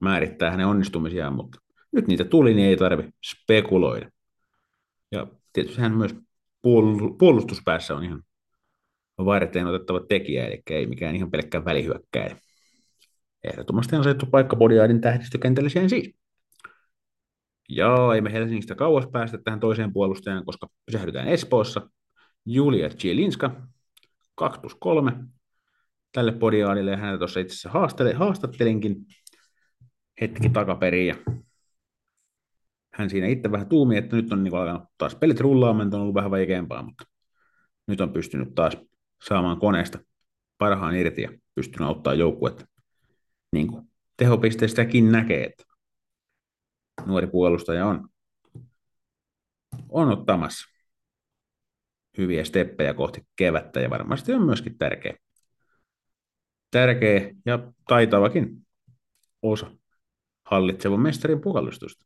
määrittää 0.02 0.52
hänen 0.52 0.68
onnistumisiaan, 0.68 1.36
mutta 1.36 1.58
nyt 1.92 2.08
niitä 2.08 2.24
tuli, 2.24 2.54
niin 2.54 2.70
ei 2.70 2.78
tarvi 2.78 3.10
spekuloida. 3.26 4.10
Ja 5.12 5.28
tietysti 5.54 5.82
hän 5.82 5.98
myös 5.98 6.16
puolustuspäässä 7.18 7.96
on 7.96 8.04
ihan 8.04 8.24
varteen 9.18 9.68
otettava 9.68 10.00
tekijä, 10.00 10.46
eli 10.48 10.62
ei 10.70 10.88
mikään 10.88 11.16
ihan 11.16 11.32
pelkkä 11.32 11.66
välihyökkäjä. 11.66 12.38
Ehdottomasti 13.44 13.96
on 13.96 14.00
asettu 14.02 14.26
paikka 14.26 14.56
Bodiaidin 14.56 15.02
tähdistökentälle 15.02 15.70
siis. 15.70 16.16
Ja 17.70 17.96
ei 18.16 18.22
me 18.22 18.34
Helsingistä 18.34 18.76
kauas 18.76 19.08
päästä 19.08 19.38
tähän 19.38 19.60
toiseen 19.60 19.94
puolustajan, 19.94 20.46
koska 20.46 20.68
pysähdytään 20.86 21.28
Espoossa. 21.28 21.90
Julia 22.46 22.90
Cielinska, 22.90 23.62
2 24.36 24.60
plus 24.60 24.76
3 24.80 25.12
tälle 26.12 26.32
podiaadille, 26.32 26.92
ja 26.92 26.98
häntä 26.98 27.18
tuossa 27.18 27.40
itse 27.40 27.54
asiassa 27.54 28.18
haastattelinkin 28.18 28.96
hetki 30.22 30.50
takaperin, 30.50 31.08
ja 31.08 31.16
hän 32.94 33.10
siinä 33.10 33.28
itse 33.28 33.52
vähän 33.52 33.70
tuumi, 33.70 33.98
että 33.98 34.16
nyt 34.16 34.32
on 34.32 34.44
niin 34.44 34.56
alkanut 34.56 34.84
taas 34.98 35.16
pelit 35.16 35.40
rullaamaan, 35.40 35.96
on 35.96 36.02
ollut 36.02 36.16
vähän 36.16 36.32
vaikeampaa, 36.32 36.84
mutta 36.84 37.04
nyt 37.88 38.02
on 38.02 38.14
pystynyt 38.14 38.56
taas 38.56 38.78
saamaan 39.28 39.60
koneesta 39.60 40.00
parhaan 40.58 40.96
irti 40.96 41.22
ja 41.22 41.32
pystynyt 41.56 41.88
auttaa 41.88 42.14
joukkuetta. 42.14 42.66
Niin 43.52 43.68
kuin 43.68 43.90
tehopisteistäkin 44.18 45.12
näkee, 45.12 45.44
että 45.44 45.64
nuori 47.06 47.28
puolustaja 47.28 47.86
on, 47.86 48.10
on 49.90 50.10
ottamassa 50.10 50.66
hyviä 52.18 52.44
steppejä 52.44 52.94
kohti 52.94 53.22
kevättä 53.36 53.80
ja 53.80 53.90
varmasti 53.90 54.34
on 54.34 54.46
myöskin 54.46 54.78
tärkeä, 54.78 55.18
tärkeä 56.72 57.36
ja 57.46 57.72
taitavakin 57.88 58.68
osa 59.42 59.72
hallitsevan 60.46 61.00
mestarin 61.00 61.42
pukallustusta 61.42 62.06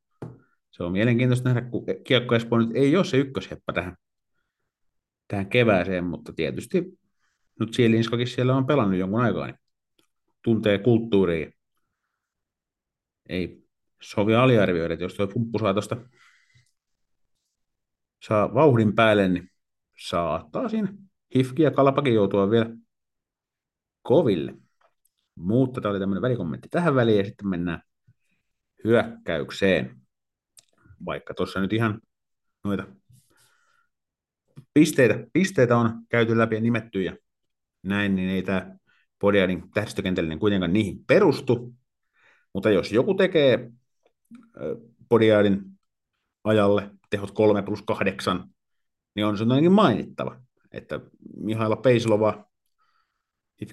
se 0.79 0.83
on 0.83 0.91
mielenkiintoista 0.91 1.49
nähdä, 1.49 1.69
kun 1.69 1.85
Kiekko 2.03 2.35
Espoo 2.35 2.59
nyt 2.59 2.69
ei 2.73 2.95
ole 2.95 3.05
se 3.05 3.17
ykkösheppa 3.17 3.73
tähän, 3.73 3.95
tähän 5.27 5.49
kevääseen, 5.49 6.03
mutta 6.03 6.33
tietysti 6.33 6.99
nyt 7.59 7.73
Sielinskakin 7.73 8.27
siellä 8.27 8.55
on 8.55 8.65
pelannut 8.65 8.99
jonkun 8.99 9.21
aikaa, 9.21 9.45
niin 9.45 9.59
tuntee 10.43 10.77
kulttuuria. 10.77 11.51
Ei 13.29 13.63
sovi 14.01 14.35
aliarvioida, 14.35 14.93
että 14.93 15.03
jos 15.03 15.13
tuo 15.13 15.27
pumppu 15.27 15.59
saa 15.59 15.73
tuosta 15.73 15.97
saa 18.27 18.53
vauhdin 18.53 18.95
päälle, 18.95 19.27
niin 19.27 19.51
saattaa 19.97 20.69
siinä 20.69 20.93
Hifki 21.35 21.63
ja 21.63 21.71
Kalapakin 21.71 22.13
joutua 22.13 22.49
vielä 22.49 22.69
koville. 24.01 24.55
Mutta 25.35 25.81
tämä 25.81 25.91
oli 25.91 25.99
tämmöinen 25.99 26.21
välikommentti 26.21 26.69
tähän 26.69 26.95
väliin 26.95 27.17
ja 27.17 27.25
sitten 27.25 27.47
mennään 27.47 27.81
hyökkäykseen 28.83 30.01
vaikka 31.05 31.33
tuossa 31.33 31.59
nyt 31.59 31.73
ihan 31.73 32.01
noita 32.63 32.87
pisteitä, 34.73 35.27
pisteitä 35.33 35.77
on 35.77 36.01
käyty 36.09 36.37
läpi 36.37 36.55
ja 36.55 36.61
nimetty 36.61 37.03
ja 37.03 37.17
näin, 37.83 38.15
niin 38.15 38.29
ei 38.29 38.43
tämä 38.43 38.75
Podiadin 39.19 39.71
tähdistökentällinen 39.71 40.39
kuitenkaan 40.39 40.73
niihin 40.73 41.05
perustu. 41.05 41.73
Mutta 42.53 42.69
jos 42.69 42.91
joku 42.91 43.13
tekee 43.13 43.71
Podiadin 45.09 45.61
ajalle 46.43 46.89
tehot 47.09 47.31
3 47.31 47.61
plus 47.61 47.81
8, 47.81 48.43
niin 49.15 49.25
on 49.25 49.37
se 49.37 49.43
ainakin 49.43 49.71
mainittava, 49.71 50.41
että 50.71 50.99
Mihaila 51.37 51.75
Peislova, 51.75 52.48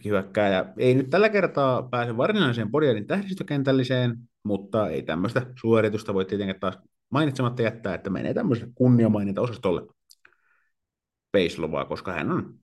hyökkääjä, 0.04 0.72
ei 0.76 0.94
nyt 0.94 1.10
tällä 1.10 1.28
kertaa 1.28 1.82
pääse 1.82 2.16
varsinaiseen 2.16 2.70
Podiadin 2.70 3.06
tähdistökentälliseen, 3.06 4.18
mutta 4.42 4.88
ei 4.88 5.02
tämmöistä 5.02 5.46
suoritusta 5.60 6.14
voi 6.14 6.24
tietenkin 6.24 6.60
taas 6.60 6.78
mainitsematta 7.10 7.62
jättää, 7.62 7.94
että 7.94 8.10
menee 8.10 8.34
tämmöiselle 8.34 8.72
kunniamaininta 8.74 9.40
osastolle 9.40 9.86
Peislovaa, 11.32 11.84
koska 11.84 12.12
hän 12.12 12.32
on 12.32 12.58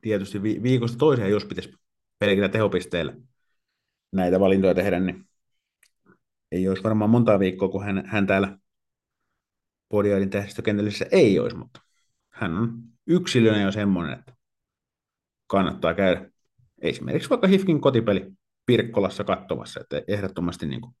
tietysti 0.00 0.42
vi- 0.42 0.62
viikosta 0.62 0.98
toiseen, 0.98 1.30
jos 1.30 1.44
pitäisi 1.44 1.74
pelkillä 2.18 2.48
tehopisteillä 2.48 3.16
näitä 4.12 4.40
valintoja 4.40 4.74
tehdä, 4.74 5.00
niin 5.00 5.28
ei 6.52 6.68
olisi 6.68 6.84
varmaan 6.84 7.10
monta 7.10 7.38
viikkoa, 7.38 7.68
kun 7.68 7.84
hän, 7.84 8.06
hän 8.06 8.26
täällä 8.26 8.58
Podiaidin 9.88 10.30
tähdistökentällisessä 10.30 11.06
ei 11.10 11.38
olisi, 11.38 11.56
mutta 11.56 11.80
hän 12.32 12.56
on 12.58 12.82
yksilönä 13.06 13.62
jo 13.62 13.72
semmoinen, 13.72 14.18
että 14.18 14.37
kannattaa 15.48 15.94
käydä 15.94 16.30
esimerkiksi 16.82 17.30
vaikka 17.30 17.46
Hifkin 17.46 17.80
kotipeli 17.80 18.32
Pirkkolassa 18.66 19.24
katsomassa, 19.24 19.80
että 19.80 20.02
ehdottomasti 20.08 20.66
niin 20.66 20.80
kuin 20.80 20.94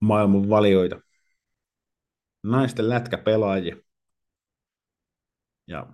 maailman 0.00 0.48
valioita 0.48 1.00
naisten 2.42 2.88
lätkäpelaajia. 2.88 3.76
Ja 5.66 5.86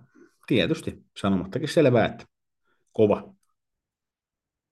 tietysti 0.47 1.05
sanomattakin 1.17 1.69
selvää, 1.69 2.05
että 2.05 2.25
kova, 2.91 3.33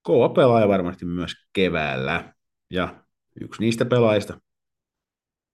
kova 0.02 0.28
pelaaja 0.28 0.68
varmasti 0.68 1.04
myös 1.04 1.32
keväällä. 1.52 2.34
Ja 2.70 3.04
yksi 3.40 3.60
niistä 3.60 3.84
pelaajista, 3.84 4.40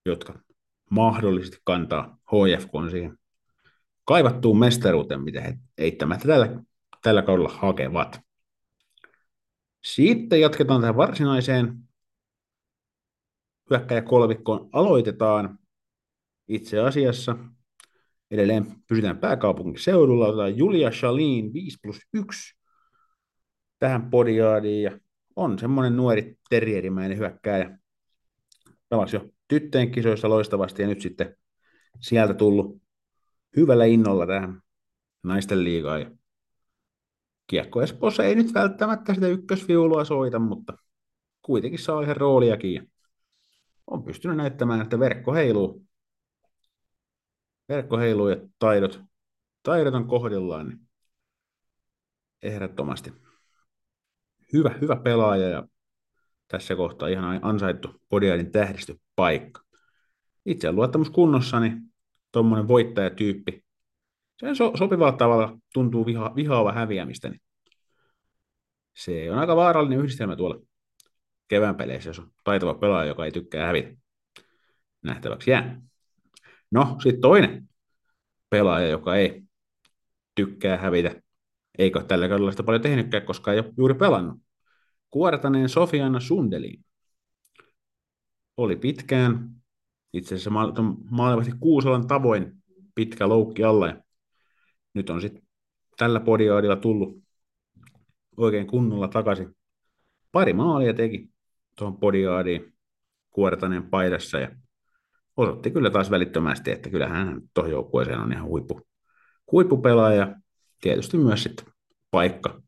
jotka 0.07 0.39
mahdollisesti 0.91 1.59
kantaa 1.65 2.19
HFK 2.27 2.91
siihen 2.91 3.19
kaivattuun 4.05 4.59
mestaruuteen, 4.59 5.23
mitä 5.23 5.41
he 5.41 5.55
eittämättä 5.79 6.29
tällä, 6.29 6.63
tällä 7.05 7.23
kaudella 7.23 7.49
hakevat. 7.49 8.21
Sitten 9.85 10.41
jatketaan 10.41 10.81
tähän 10.81 10.97
varsinaiseen 10.97 11.79
hyökkäjäkolmikkoon. 13.71 14.69
Aloitetaan 14.73 15.59
itse 16.49 16.81
asiassa 16.81 17.37
edelleen 18.31 18.67
pysytään 18.89 19.19
pääkaupunkiseudulla, 19.19 20.27
otetaan 20.27 20.59
Julia 20.59 20.91
Shalin 20.91 21.53
5 21.53 21.79
plus 21.83 22.01
1 22.13 22.57
tähän 23.79 24.11
podiaadiin 24.11 24.83
ja 24.83 24.99
on 25.37 25.59
semmoinen 25.59 25.97
nuori 25.97 26.37
terrierimäinen 26.51 27.19
hyökkääjä. 27.19 27.79
Pelasi 28.89 29.17
jo 29.17 29.29
tyttöjen 29.49 29.91
kisoissa 29.91 30.29
loistavasti 30.29 30.83
ja 30.83 30.89
nyt 30.89 31.01
sitten 31.01 31.37
sieltä 32.01 32.35
tullut 32.35 32.83
hyvällä 33.57 33.85
innolla 33.85 34.27
tähän 34.27 34.61
naisten 35.23 35.65
liigaan. 35.65 36.19
Kiekko 37.47 37.83
Espoossa 37.83 38.25
ei 38.25 38.35
nyt 38.35 38.55
välttämättä 38.55 39.15
sitä 39.15 39.27
ykkösviulua 39.27 40.05
soita, 40.05 40.39
mutta 40.39 40.73
kuitenkin 41.43 41.79
saa 41.79 42.03
ihan 42.03 42.17
rooliakin. 42.17 42.93
On 43.87 44.05
pystynyt 44.05 44.37
näyttämään, 44.37 44.81
että 44.81 44.99
verkko 44.99 45.35
heiluu 45.35 45.85
verkko 47.69 47.99
heiluu 47.99 48.29
ja 48.29 48.37
taidot, 48.59 49.01
taidot 49.63 49.95
on 49.95 50.09
kohdillaan, 50.09 50.69
niin 50.69 50.81
ehdottomasti 52.43 53.13
hyvä, 54.53 54.71
hyvä 54.81 54.97
pelaaja 54.97 55.49
ja 55.49 55.69
tässä 56.49 56.77
kohtaa 56.77 57.09
ihan 57.09 57.41
ansaittu 57.43 58.01
Podiaidin 58.09 58.53
tähdistöpaikka. 58.53 59.61
Itse 60.47 60.73
luottamus 60.73 61.11
kunnossa, 61.11 61.61
niin 61.61 61.83
tuommoinen 62.33 62.69
voittajatyyppi, 62.69 63.64
se 64.41 64.55
so, 64.55 64.73
sopivalla 64.77 65.13
tavalla 65.13 65.59
tuntuu 65.73 66.07
viha, 66.07 66.33
vihaava 66.37 66.73
häviämistä, 66.73 67.29
niin 67.29 67.41
se 68.97 69.33
on 69.33 69.39
aika 69.39 69.57
vaarallinen 69.57 69.99
yhdistelmä 69.99 70.37
tuolla 70.37 70.61
kevään 71.49 71.77
peleissä, 71.77 72.11
jos 72.11 72.19
on 72.19 72.31
taitava 72.45 72.75
pelaaja, 72.75 73.09
joka 73.09 73.25
ei 73.25 73.33
tykkää 73.33 73.67
hävitä. 73.67 73.97
Nähtäväksi 75.03 75.51
jää. 75.51 75.81
No, 76.71 76.97
sitten 77.03 77.21
toinen 77.21 77.69
pelaaja, 78.51 78.89
joka 78.89 79.17
ei 79.17 79.43
tykkää 80.35 80.77
hävitä, 80.77 81.23
ole 81.79 82.05
tällä 82.05 82.29
kaudella 82.29 82.51
sitä 82.51 82.63
paljon 82.63 82.83
tehnytkään, 82.83 83.27
koska 83.27 83.53
ei 83.53 83.59
ole 83.59 83.73
juuri 83.77 83.95
pelannut. 83.95 84.39
Kuortaneen 85.11 85.69
Sofiana 85.69 86.21
Sundeliin 86.21 86.85
oli 88.57 88.77
pitkään, 88.77 89.51
itse 90.13 90.35
asiassa 90.35 90.51
maalivahti 91.11 91.53
Kuusolan 91.61 92.07
tavoin 92.07 92.53
pitkä 92.95 93.29
loukki 93.29 93.65
alla 93.65 93.87
ja 93.87 94.04
nyt 94.95 95.11
on 95.11 95.21
sitten 95.21 95.43
tällä 95.97 96.21
podiaadilla 96.21 96.77
tullut 96.77 97.23
oikein 98.37 98.67
kunnolla 98.67 99.09
takaisin. 99.09 99.57
Pari 100.33 100.53
maalia 100.53 100.95
teki 100.95 101.29
tuohon 101.79 101.99
podiaadiin 101.99 102.75
kuortaneen 103.31 103.91
paidassa 103.91 104.39
ja 104.39 104.51
osoitti 105.37 105.71
kyllä 105.71 105.91
taas 105.91 106.11
välittömästi, 106.11 106.71
että 106.71 106.91
kyllähän 106.91 107.27
hän 107.27 107.41
tuohon 107.55 107.71
joukkueeseen 107.71 108.21
on 108.21 108.33
ihan 108.33 108.47
huippu, 108.47 108.81
huippupelaaja. 109.53 110.37
Tietysti 110.81 111.17
myös 111.17 111.43
sitten 111.43 111.67
paikka 112.11 112.63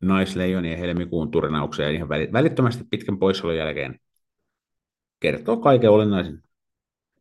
naisleijonien 0.00 0.78
helmikuun 0.78 1.30
turnaukseen 1.30 1.94
ihan 1.94 2.08
välittömästi 2.08 2.84
pitkän 2.90 3.18
poissaolon 3.18 3.56
jälkeen 3.56 4.00
kertoo 5.20 5.56
kaiken 5.56 5.90
olennaisen 5.90 6.42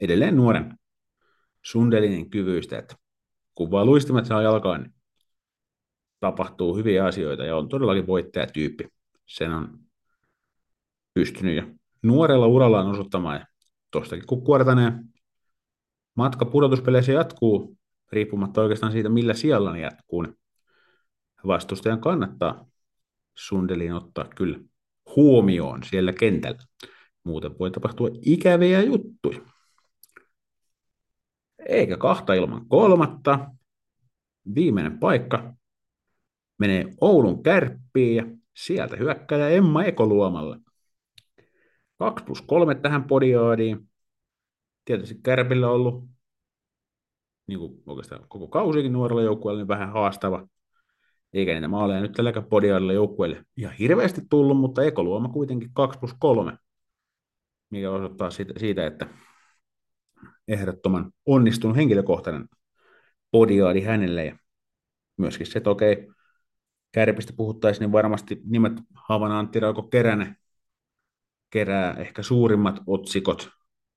edelleen 0.01 0.35
nuoren 0.35 0.77
Sundelinin 1.61 2.29
kyvyistä, 2.29 2.77
että 2.77 2.95
kun 3.55 3.71
vaan 3.71 3.85
luistimet 3.85 4.25
saa 4.25 4.41
jalkaan, 4.41 4.81
niin 4.81 4.93
tapahtuu 6.19 6.75
hyviä 6.75 7.05
asioita 7.05 7.45
ja 7.45 7.57
on 7.57 7.69
todellakin 7.69 8.07
voittajatyyppi. 8.07 8.87
Sen 9.25 9.53
on 9.53 9.79
pystynyt 11.13 11.55
jo 11.55 11.63
nuorella 12.03 12.47
urallaan 12.47 12.87
osoittamaan. 12.87 13.39
Ja 13.39 13.45
tuostakin 13.91 14.25
kun 14.27 14.43
Kuortaneen 14.43 15.05
matka 16.15 16.45
pudotuspeleissä 16.45 17.11
jatkuu, 17.11 17.77
riippumatta 18.11 18.61
oikeastaan 18.61 18.91
siitä, 18.91 19.09
millä 19.09 19.33
siellä 19.33 19.73
ne 19.73 19.79
jatkuu, 19.79 20.21
niin 20.21 20.37
vastustajan 21.47 22.01
kannattaa 22.01 22.65
Sundelin 23.35 23.93
ottaa 23.93 24.25
kyllä 24.35 24.59
huomioon 25.15 25.83
siellä 25.83 26.13
kentällä. 26.13 26.63
Muuten 27.23 27.59
voi 27.59 27.71
tapahtua 27.71 28.09
ikäviä 28.21 28.81
juttuja. 28.81 29.54
Eikä 31.65 31.97
kahta 31.97 32.33
ilman 32.33 32.67
kolmatta. 32.67 33.51
Viimeinen 34.55 34.99
paikka 34.99 35.53
menee 36.59 36.85
Oulun 37.01 37.43
kärppiin 37.43 38.15
ja 38.15 38.23
sieltä 38.55 38.95
hyökkäjä 38.95 39.49
Emma 39.49 39.83
Ekoluomalle. 39.83 40.59
2 41.97 42.25
plus 42.25 42.41
3 42.41 42.75
tähän 42.75 43.03
podiaadiin. 43.03 43.89
Tietysti 44.85 45.19
Kärpillä 45.23 45.67
on 45.67 45.73
ollut 45.75 46.09
niin 47.47 47.59
kuin 47.59 47.83
oikeastaan 47.85 48.25
koko 48.27 48.47
kausikin 48.47 48.93
nuorella 48.93 49.21
joukkueella 49.21 49.61
niin 49.61 49.67
vähän 49.67 49.91
haastava. 49.91 50.47
Eikä 51.33 51.53
niitä 51.53 51.67
maaleja 51.67 52.01
nyt 52.01 52.11
tälläkään 52.11 52.45
podiaadilla 52.45 52.93
joukkueelle 52.93 53.45
ihan 53.57 53.73
hirveästi 53.73 54.21
tullut, 54.29 54.57
mutta 54.57 54.83
Ekoluoma 54.83 55.29
kuitenkin 55.29 55.69
2 55.73 55.99
plus 55.99 56.13
3, 56.19 56.57
mikä 57.69 57.91
osoittaa 57.91 58.29
siitä, 58.29 58.53
siitä 58.57 58.87
että 58.87 59.07
ehdottoman 60.47 61.11
onnistunut 61.25 61.77
henkilökohtainen 61.77 62.47
podiaadi 63.31 63.81
hänelle. 63.81 64.25
Ja 64.25 64.37
myöskin 65.17 65.47
se, 65.47 65.59
että 65.59 65.69
okei, 65.69 66.07
kärpistä 66.91 67.33
puhuttaisiin, 67.37 67.81
niin 67.81 67.91
varmasti 67.91 68.41
nimet 68.45 68.73
Havana 68.93 69.39
Antti 69.39 69.59
Rauko 69.59 69.83
Keränen 69.83 70.37
kerää 71.49 71.93
ehkä 71.93 72.23
suurimmat 72.23 72.79
otsikot 72.87 73.49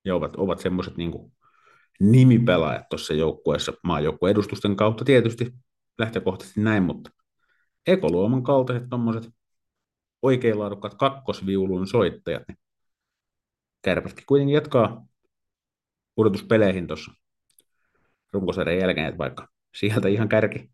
ja 0.05 0.15
ovat, 0.15 0.35
ovat 0.35 0.59
semmoiset 0.59 0.97
niin 0.97 1.11
nimipelaajat 1.99 2.89
tuossa 2.89 3.13
joukkueessa 3.13 3.73
maajoukkueen 3.83 4.31
edustusten 4.31 4.75
kautta 4.75 5.05
tietysti 5.05 5.53
lähtökohtaisesti 5.97 6.61
näin, 6.61 6.83
mutta 6.83 7.09
Ekoluoman 7.87 8.43
kaltaiset 8.43 8.89
tuommoiset 8.89 9.29
oikein 10.21 10.59
laadukkaat 10.59 10.93
kakkosviulun 10.93 11.87
soittajat, 11.87 12.43
niin 12.47 12.57
kärpätkin 13.81 14.23
kuitenkin 14.27 14.55
jatkaa 14.55 15.05
pudotuspeleihin 16.19 16.87
tuossa 16.87 17.11
runkosarjan 18.33 18.79
jälkeen, 18.79 19.07
että 19.07 19.17
vaikka 19.17 19.47
sieltä 19.75 20.07
ihan 20.07 20.29
kärki, 20.29 20.71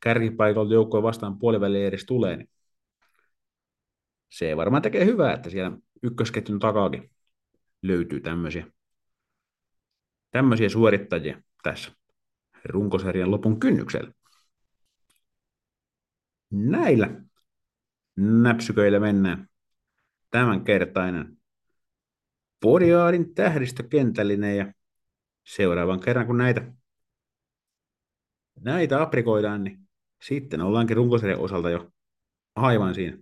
kärkipaikalta 0.00 0.74
joukkoja 0.74 1.02
vastaan 1.02 1.38
puoliväliin 1.38 1.86
edes 1.86 2.06
tulee, 2.06 2.36
niin 2.36 2.50
se 4.30 4.56
varmaan 4.56 4.82
tekee 4.82 5.04
hyvää, 5.04 5.34
että 5.34 5.50
siellä 5.50 5.78
ykkösketjun 6.02 6.58
takaakin 6.58 7.10
löytyy 7.82 8.20
tämmöisiä, 8.20 8.66
tämmöisiä 10.30 10.68
suorittajia 10.68 11.42
tässä 11.62 11.92
runkosarjan 12.64 13.30
lopun 13.30 13.60
kynnyksellä. 13.60 14.12
Näillä 16.50 17.22
näpsyköillä 18.16 19.00
mennään 19.00 19.48
tämänkertainen 20.30 21.37
Podiaadin 22.60 23.34
tähdistökentällinen 23.34 24.56
ja 24.56 24.72
seuraavan 25.46 26.00
kerran 26.00 26.26
kun 26.26 26.38
näitä, 26.38 26.72
näitä 28.60 29.02
aprikoidaan, 29.02 29.64
niin 29.64 29.78
sitten 30.22 30.60
ollaankin 30.60 30.96
runkosarjan 30.96 31.40
osalta 31.40 31.70
jo 31.70 31.90
aivan 32.54 32.94
siinä 32.94 33.18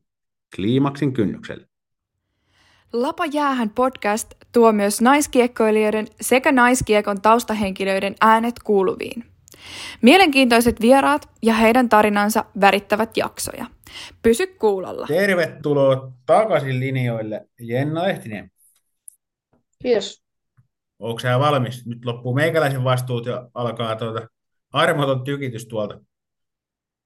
kliimaksin 0.56 1.12
kynnyksellä. 1.12 1.66
Lapa 2.92 3.26
jäähän 3.26 3.70
podcast 3.70 4.34
tuo 4.52 4.72
myös 4.72 5.00
naiskiekkoilijoiden 5.00 6.06
sekä 6.20 6.52
naiskiekon 6.52 7.20
taustahenkilöiden 7.20 8.14
äänet 8.20 8.54
kuuluviin. 8.64 9.24
Mielenkiintoiset 10.02 10.80
vieraat 10.80 11.28
ja 11.42 11.54
heidän 11.54 11.88
tarinansa 11.88 12.44
värittävät 12.60 13.16
jaksoja. 13.16 13.66
Pysy 14.22 14.46
kuulolla. 14.46 15.06
Tervetuloa 15.06 16.12
takaisin 16.26 16.80
linjoille, 16.80 17.48
Jenna 17.60 18.06
Ehtinen. 18.06 18.50
Kiitos. 19.86 20.24
Onko 20.98 21.18
sä 21.18 21.38
valmis? 21.38 21.86
Nyt 21.86 22.04
loppuu 22.04 22.34
meikäläisen 22.34 22.84
vastuut 22.84 23.26
ja 23.26 23.50
alkaa 23.54 23.96
tuota 23.96 24.28
armoton 24.72 25.24
tykitys 25.24 25.66
tuolta, 25.66 26.00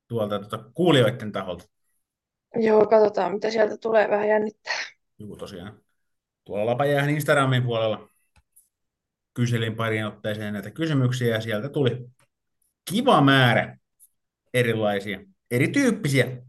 tuolta 0.09 0.38
tuota 0.38 0.71
kuulijoiden 0.75 1.33
taholta. 1.33 1.64
Joo, 2.55 2.87
katsotaan 2.87 3.33
mitä 3.33 3.51
sieltä 3.51 3.77
tulee, 3.77 4.11
vähän 4.11 4.29
jännittää. 4.29 4.79
Joo, 5.19 5.37
tosiaan. 5.37 5.81
Tuolla 6.45 6.66
Lapajäähän 6.66 7.11
Instagramin 7.11 7.62
puolella 7.62 8.09
kyselin 9.35 9.77
parin 9.77 10.07
otteeseen 10.07 10.53
näitä 10.53 10.71
kysymyksiä 10.71 11.35
ja 11.35 11.40
sieltä 11.40 11.69
tuli 11.69 12.07
kiva 12.90 13.21
määrä 13.21 13.79
erilaisia, 14.55 15.21
erityyppisiä 15.51 16.43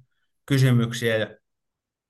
kysymyksiä 0.46 1.17
ja 1.17 1.28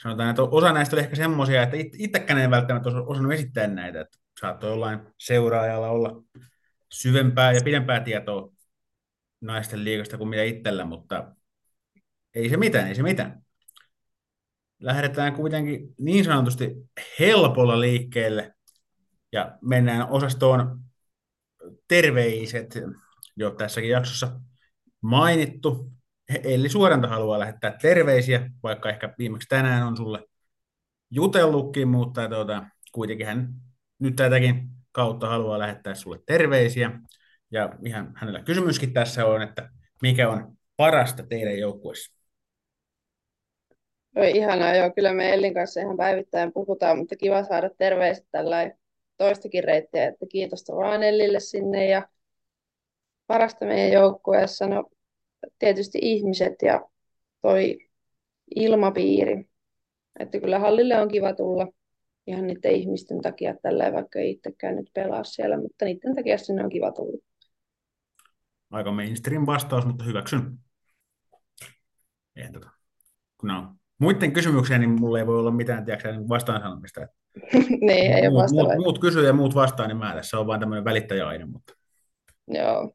sanotaan, 0.01 0.29
että 0.29 0.43
osa 0.43 0.73
näistä 0.73 0.95
oli 0.95 1.03
ehkä 1.03 1.15
semmoisia, 1.15 1.63
että 1.63 1.77
itsekään 1.77 2.39
en 2.39 2.51
välttämättä 2.51 2.89
osannut 2.89 3.33
esittää 3.33 3.67
näitä, 3.67 4.01
että 4.01 4.17
saattoi 4.39 4.69
jollain 4.69 4.99
seuraajalla 5.17 5.89
olla 5.89 6.23
syvempää 6.91 7.51
ja 7.51 7.61
pidempää 7.63 7.99
tietoa 7.99 8.53
naisten 9.41 9.83
liikasta 9.83 10.17
kuin 10.17 10.29
mitä 10.29 10.43
itsellä, 10.43 10.85
mutta 10.85 11.35
ei 12.33 12.49
se 12.49 12.57
mitään, 12.57 12.87
ei 12.87 12.95
se 12.95 13.03
mitään. 13.03 13.41
Lähdetään 14.79 15.33
kuitenkin 15.33 15.95
niin 15.97 16.25
sanotusti 16.25 16.75
helpolla 17.19 17.79
liikkeelle 17.79 18.53
ja 19.31 19.57
mennään 19.61 20.09
osastoon 20.09 20.79
terveiset, 21.87 22.77
jo 23.35 23.51
tässäkin 23.51 23.89
jaksossa 23.89 24.39
mainittu. 25.01 25.91
Eli 26.43 26.69
Suoranta 26.69 27.07
haluaa 27.07 27.39
lähettää 27.39 27.77
terveisiä, 27.81 28.49
vaikka 28.63 28.89
ehkä 28.89 29.13
viimeksi 29.17 29.47
tänään 29.49 29.87
on 29.87 29.97
sulle 29.97 30.19
jutellutkin, 31.09 31.87
mutta 31.87 32.29
tuota, 32.29 32.65
kuitenkin 32.91 33.27
hän 33.27 33.53
nyt 33.99 34.15
tätäkin 34.15 34.69
kautta 34.91 35.27
haluaa 35.29 35.59
lähettää 35.59 35.95
sulle 35.95 36.19
terveisiä. 36.25 36.91
Ja 37.51 37.69
ihan 37.85 38.13
hänellä 38.15 38.41
kysymyskin 38.41 38.93
tässä 38.93 39.25
on, 39.25 39.41
että 39.41 39.69
mikä 40.01 40.29
on 40.29 40.57
parasta 40.77 41.23
teidän 41.23 41.59
joukkueessa? 41.59 42.13
Oi 44.15 44.31
ihanaa, 44.31 44.75
joo, 44.75 44.91
kyllä 44.95 45.13
me 45.13 45.33
Ellin 45.33 45.53
kanssa 45.53 45.81
ihan 45.81 45.97
päivittäin 45.97 46.53
puhutaan, 46.53 46.97
mutta 46.97 47.15
kiva 47.15 47.43
saada 47.43 47.69
terveiset 47.77 48.27
tällä 48.31 48.71
toistakin 49.17 49.63
reittiä, 49.63 50.07
että 50.07 50.25
kiitos 50.31 50.65
vaan 50.75 51.03
Ellille 51.03 51.39
sinne 51.39 51.89
ja 51.89 52.07
parasta 53.27 53.65
meidän 53.65 53.91
joukkueessa, 53.91 54.67
no 54.67 54.89
tietysti 55.59 55.99
ihmiset 56.01 56.53
ja 56.61 56.85
toi 57.41 57.77
ilmapiiri. 58.55 59.45
Että 60.19 60.39
kyllä 60.39 60.59
hallille 60.59 61.01
on 61.01 61.07
kiva 61.07 61.33
tulla 61.33 61.67
ihan 62.27 62.47
niiden 62.47 62.71
ihmisten 62.71 63.21
takia 63.21 63.55
tällä 63.61 63.93
vaikka 63.93 64.19
ei 64.19 64.31
itsekään 64.31 64.75
nyt 64.75 64.89
pelaa 64.93 65.23
siellä, 65.23 65.61
mutta 65.61 65.85
niiden 65.85 66.15
takia 66.15 66.37
sinne 66.37 66.63
on 66.63 66.69
kiva 66.69 66.91
tulla. 66.91 67.17
Aika 68.71 68.91
mainstream 68.91 69.45
vastaus, 69.45 69.85
mutta 69.85 70.03
hyväksyn. 70.03 70.57
Eihän 72.35 72.53
tota. 72.53 72.69
Kun 73.37 73.51
on 73.51 73.75
muiden 73.97 74.31
kysymyksiä, 74.33 74.77
niin 74.77 74.89
mulla 74.89 75.19
ei 75.19 75.27
voi 75.27 75.39
olla 75.39 75.51
mitään 75.51 75.85
tiedätkö, 75.85 76.11
niin 76.11 76.29
vastaan 76.29 76.61
sanomista. 76.61 77.01
niin, 77.87 78.13
ei 78.13 78.29
muut, 78.29 78.51
muut, 78.51 78.77
muut 78.77 78.99
kysyy 78.99 79.25
ja 79.25 79.33
muut 79.33 79.55
vastaa, 79.55 79.87
niin 79.87 79.97
mä 79.97 80.13
tässä 80.15 80.39
on 80.39 80.47
vain 80.47 80.59
tämmöinen 80.59 80.85
välittäjäaine. 80.85 81.45
Mutta... 81.45 81.73
Joo. 82.47 82.93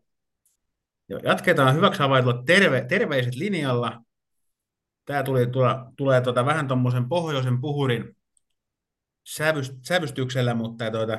Jatketaan 1.08 1.74
hyväksi 1.74 1.98
havaitulla 1.98 2.42
terve, 2.46 2.84
terveiset 2.88 3.34
linjalla. 3.34 4.04
Tämä 5.04 5.22
tuli, 5.22 5.46
tula, 5.46 5.92
tulee 5.96 6.20
tuota, 6.20 6.46
vähän 6.46 6.68
tuommoisen 6.68 7.08
pohjoisen 7.08 7.60
puhurin 7.60 8.16
sävyst, 9.24 9.72
sävystyksellä, 9.82 10.54
mutta 10.54 10.90
tuota, 10.90 11.18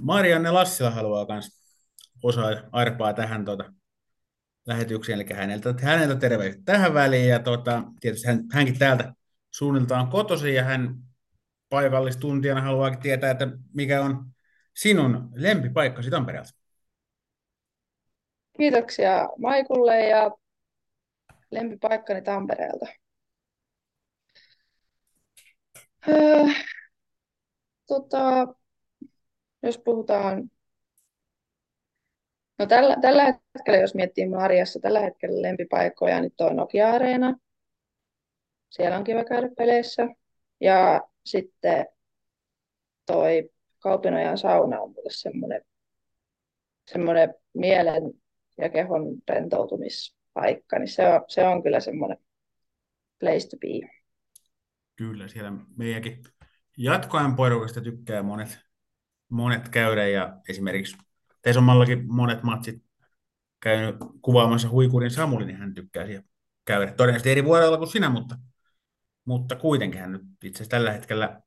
Marianne 0.00 0.50
Lassila 0.50 0.90
haluaa 0.90 1.26
myös 1.28 1.48
osaa 2.22 2.50
arpaa 2.72 3.12
tähän 3.12 3.44
tuota, 3.44 3.72
lähetyksiin, 4.66 5.20
eli 5.20 5.26
häneltä, 5.34 5.74
häneltä 5.82 6.16
terveiset 6.16 6.60
tähän 6.64 6.94
väliin, 6.94 7.28
ja 7.28 7.38
tota, 7.38 7.82
tietysti 8.00 8.26
hän, 8.26 8.44
hänkin 8.52 8.78
täältä 8.78 9.14
suunniltaan 9.50 10.08
kotosi, 10.08 10.54
ja 10.54 10.64
hän 10.64 10.94
paikallistuntijana 11.68 12.60
haluaakin 12.60 13.00
tietää, 13.00 13.30
että 13.30 13.48
mikä 13.74 14.02
on 14.02 14.26
sinun 14.76 15.28
lempipaikkasi 15.34 16.10
Tampereelta. 16.10 16.65
Kiitoksia 18.58 19.28
Maikulle 19.38 20.06
ja 20.06 20.30
lempipaikkani 21.50 22.22
Tampereelta. 22.22 22.86
Öö, 26.08 26.44
tota, 27.86 28.54
jos 29.62 29.78
puhutaan 29.78 30.50
No 32.58 32.66
tällä, 32.66 32.96
tällä 33.00 33.24
hetkellä, 33.24 33.78
jos 33.78 33.94
miettii 33.94 34.28
Marjassa, 34.28 34.80
tällä 34.80 35.00
hetkellä 35.00 35.42
lempipaikkoja, 35.42 36.20
niin 36.20 36.32
tuo 36.36 36.52
Nokia-areena. 36.52 37.36
Siellä 38.70 38.96
on 38.98 39.04
kiva 39.04 39.24
käydä 39.24 39.48
peleissä. 39.56 40.08
Ja 40.60 41.08
sitten 41.24 41.86
toi 43.06 43.50
Kaupinojan 43.78 44.38
sauna 44.38 44.80
on 44.80 44.90
mulle 44.90 45.10
semmoinen, 45.12 45.62
semmoinen 46.86 47.34
mielen 47.54 48.02
ja 48.58 48.68
kehon 48.68 49.02
rentoutumispaikka, 49.28 50.78
niin 50.78 50.88
se 50.88 51.08
on, 51.08 51.24
se 51.28 51.46
on 51.46 51.62
kyllä 51.62 51.80
semmoinen 51.80 52.18
place 53.20 53.48
to 53.48 53.56
be. 53.56 53.96
Kyllä, 54.96 55.28
siellä 55.28 55.52
meidänkin 55.76 56.22
jatkoajan 56.78 57.36
porukasta 57.36 57.80
tykkää 57.80 58.22
monet, 58.22 58.58
monet 59.28 59.68
käydä 59.68 60.08
ja 60.08 60.40
esimerkiksi 60.48 60.96
Tesomallakin 61.42 62.14
monet 62.14 62.42
matsit 62.42 62.82
käynyt 63.60 63.96
kuvaamassa 64.22 64.68
huikurin 64.68 65.10
Samuli, 65.10 65.44
niin 65.44 65.56
hän 65.56 65.74
tykkää 65.74 66.06
siellä 66.06 66.24
käydä. 66.64 66.92
Todennäköisesti 66.92 67.30
eri 67.30 67.44
vuodella 67.44 67.78
kuin 67.78 67.90
sinä, 67.90 68.08
mutta, 68.08 68.38
mutta 69.24 69.56
kuitenkin 69.56 70.00
hän 70.00 70.12
nyt 70.12 70.22
itse 70.44 70.56
asiassa 70.56 70.70
tällä 70.70 70.92
hetkellä 70.92 71.40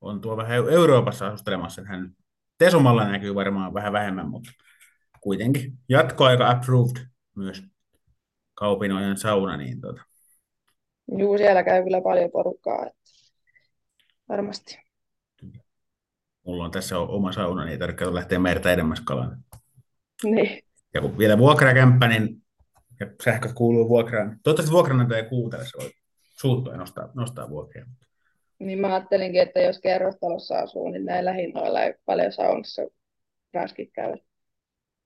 on 0.00 0.20
tuo 0.20 0.36
vähän 0.36 0.56
Euroopassa 0.70 1.26
asustelemassa. 1.26 1.82
Hän 1.84 2.10
Tesomalla 2.58 3.08
näkyy 3.08 3.34
varmaan 3.34 3.74
vähän 3.74 3.92
vähemmän, 3.92 4.28
mutta 4.28 4.50
kuitenkin 5.20 5.72
jatkoaika 5.88 6.50
approved 6.50 7.06
myös 7.36 7.62
kaupinojen 8.54 9.16
sauna. 9.16 9.56
Niin 9.56 9.80
tuota. 9.80 10.02
Juu, 11.18 11.38
siellä 11.38 11.62
käy 11.62 11.82
kyllä 11.84 12.00
paljon 12.00 12.30
porukkaa. 12.30 12.86
Että 12.86 13.00
varmasti. 14.28 14.78
Mulla 16.46 16.64
on 16.64 16.70
tässä 16.70 16.98
oma 16.98 17.32
sauna, 17.32 17.64
niin 17.64 17.72
ei 17.72 17.78
tarvitse 17.78 18.14
lähteä 18.14 18.38
merta 18.38 18.72
edemmäs 18.72 19.00
kalaan. 19.00 19.44
Niin. 20.24 20.62
Ja 20.94 21.00
kun 21.00 21.18
vielä 21.18 21.38
vuokrakämppä, 21.38 22.08
niin 22.08 22.42
ja 23.00 23.06
sähköt 23.24 23.52
kuuluu 23.52 23.88
vuokraan. 23.88 24.40
Toivottavasti 24.42 24.72
vuokranantaja 24.72 25.22
ei 25.22 25.28
kuuntele, 25.28 25.64
se 25.64 25.78
voi 25.78 25.90
suuttua 26.40 26.72
ja 26.72 26.78
nostaa, 26.78 27.10
nostaa 27.14 27.50
vuokria. 27.50 27.86
Niin 28.58 28.78
mä 28.78 28.86
ajattelinkin, 28.86 29.42
että 29.42 29.60
jos 29.60 29.80
kerrostalossa 29.80 30.58
asuu, 30.58 30.90
niin 30.90 31.04
näillä 31.04 31.32
hinnoilla 31.32 31.82
ei 31.82 31.94
paljon 32.06 32.32
saunassa 32.32 32.82
pääskin 33.52 33.90
käydä. 33.92 34.16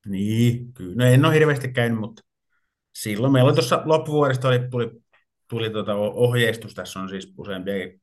Niin, 0.07 0.73
kyllä. 0.73 0.95
No 0.97 1.05
en 1.05 1.25
ole 1.25 1.35
hirveästi 1.35 1.73
käynyt, 1.73 1.99
mutta 1.99 2.23
silloin 2.93 3.33
meillä 3.33 3.49
oli 3.49 3.55
tuossa 3.55 3.83
loppuvuodesta 3.85 4.49
oli, 4.49 4.69
tuli, 4.71 4.91
tuli 5.49 5.71
tuota 5.71 5.95
ohjeistus, 5.95 6.75
tässä 6.75 7.01
on 7.01 7.09
siis 7.09 7.35
useampiakin 7.39 8.03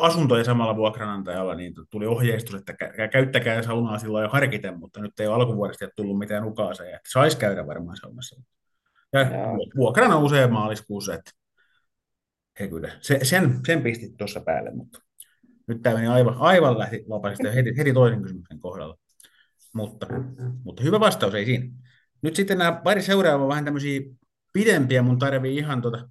asuntoja 0.00 0.44
samalla 0.44 0.76
vuokranantajalla, 0.76 1.54
niin 1.54 1.74
tuli 1.90 2.06
ohjeistus, 2.06 2.54
että 2.54 2.74
käyttäkää 3.12 3.62
saunaa 3.62 3.98
silloin 3.98 4.22
jo 4.22 4.28
harkiten, 4.28 4.78
mutta 4.78 5.00
nyt 5.00 5.20
ei 5.20 5.26
ole 5.26 5.34
alkuvuodesta 5.34 5.88
tullut 5.96 6.18
mitään 6.18 6.44
ukaaseja, 6.44 6.96
että 6.96 7.10
saisi 7.12 7.38
käydä 7.38 7.66
varmaan 7.66 7.96
saunassa. 7.96 8.42
Ja 9.12 9.20
Joo. 9.20 9.56
vuokrana 9.76 10.18
usein 10.18 10.52
maaliskuussa, 10.52 11.14
että 11.14 11.30
he 12.60 12.68
kyllä, 12.68 12.90
se, 13.00 13.18
sen, 13.22 13.60
sen 13.66 13.82
pistit 13.82 14.16
tuossa 14.16 14.40
päälle, 14.40 14.70
mutta 14.70 15.02
nyt 15.66 15.82
tämä 15.82 15.94
meni 15.94 16.06
aivan, 16.06 16.36
aivan 16.38 16.78
lähti 16.78 17.04
vapaasti 17.08 17.54
heti, 17.54 17.76
heti 17.78 17.92
toisen 17.92 18.22
kysymyksen 18.22 18.60
kohdalla. 18.60 18.96
Mutta, 19.76 20.06
mutta 20.64 20.82
hyvä 20.82 21.00
vastaus, 21.00 21.34
ei 21.34 21.44
siinä. 21.44 21.66
Nyt 22.22 22.36
sitten 22.36 22.58
nämä 22.58 22.80
pari 22.84 23.02
seuraavaa 23.02 23.48
vähän 23.48 23.64
tämmöisiä 23.64 24.00
pidempiä, 24.52 25.02
mun 25.02 25.18
tarvii 25.18 25.56
ihan 25.56 25.82
tota, 25.82 26.08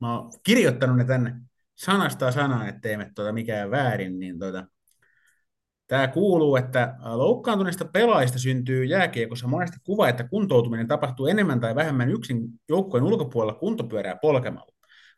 mä 0.00 0.18
oon 0.18 0.32
kirjoittanut 0.42 0.96
ne 0.96 1.04
tänne 1.04 1.34
sanasta 1.74 2.32
sanaan, 2.32 2.68
ettei 2.68 2.96
me 2.96 3.10
tuota 3.14 3.32
mikään 3.32 3.70
väärin, 3.70 4.18
niin 4.18 4.38
tuota, 4.38 4.66
Tämä 5.86 6.08
kuuluu, 6.08 6.56
että 6.56 6.94
loukkaantuneista 7.02 7.84
pelaajista 7.84 8.38
syntyy 8.38 8.84
jääkiekossa 8.84 9.48
monesti 9.48 9.76
kuva, 9.84 10.08
että 10.08 10.28
kuntoutuminen 10.28 10.88
tapahtuu 10.88 11.26
enemmän 11.26 11.60
tai 11.60 11.74
vähemmän 11.74 12.10
yksin 12.10 12.48
joukkueen 12.68 13.04
ulkopuolella 13.04 13.58
kuntopyörää 13.58 14.16
polkemalla. 14.16 14.72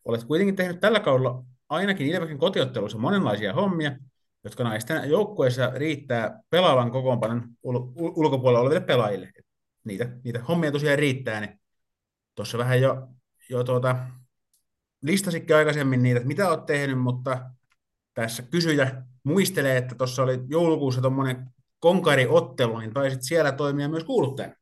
Olet 0.05 0.25
kuitenkin 0.25 0.57
tehnyt 0.57 0.81
tällä 0.81 1.01
kaudella 1.01 1.45
ainakin 1.69 2.07
Ilveksen 2.07 2.39
kotiottelussa 2.39 2.99
monenlaisia 2.99 3.53
hommia, 3.53 3.97
jotka 4.45 4.65
naisten 4.65 5.11
joukkueessa 5.11 5.71
riittää 5.75 6.41
pelaavan 6.51 6.91
kokoonpanon 6.91 7.43
ul- 7.67 7.93
ulkopuolella 7.97 8.61
oleville 8.61 8.81
pelaajille. 8.81 9.31
Niitä, 9.85 10.09
niitä 10.25 10.43
hommia 10.43 10.73
tosiaan 10.73 10.99
riittää, 10.99 11.41
niin 11.41 11.61
tuossa 12.35 12.59
vähän 12.59 12.81
jo, 12.81 13.09
jo 13.51 13.65
tuota, 13.65 13.97
listasikin 15.03 15.57
aikaisemmin 15.57 16.03
niitä, 16.03 16.17
että 16.17 16.27
mitä 16.27 16.49
olet 16.49 16.67
tehnyt, 16.67 16.99
mutta 16.99 17.51
tässä 18.15 18.43
kysyjä 18.43 19.03
muistelee, 19.23 19.77
että 19.77 19.95
tuossa 19.95 20.23
oli 20.23 20.39
joulukuussa 20.49 21.01
tuommoinen 21.01 21.47
konkariottelu, 21.79 22.79
niin 22.79 22.95
taisit 22.95 23.23
siellä 23.23 23.53
toimia 23.53 23.89
myös 23.89 24.05
kuuluttajana. 24.05 24.55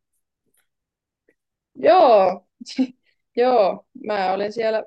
Joo, 1.74 2.46
joo, 3.36 3.86
mä 4.06 4.32
olin 4.32 4.52
siellä, 4.52 4.84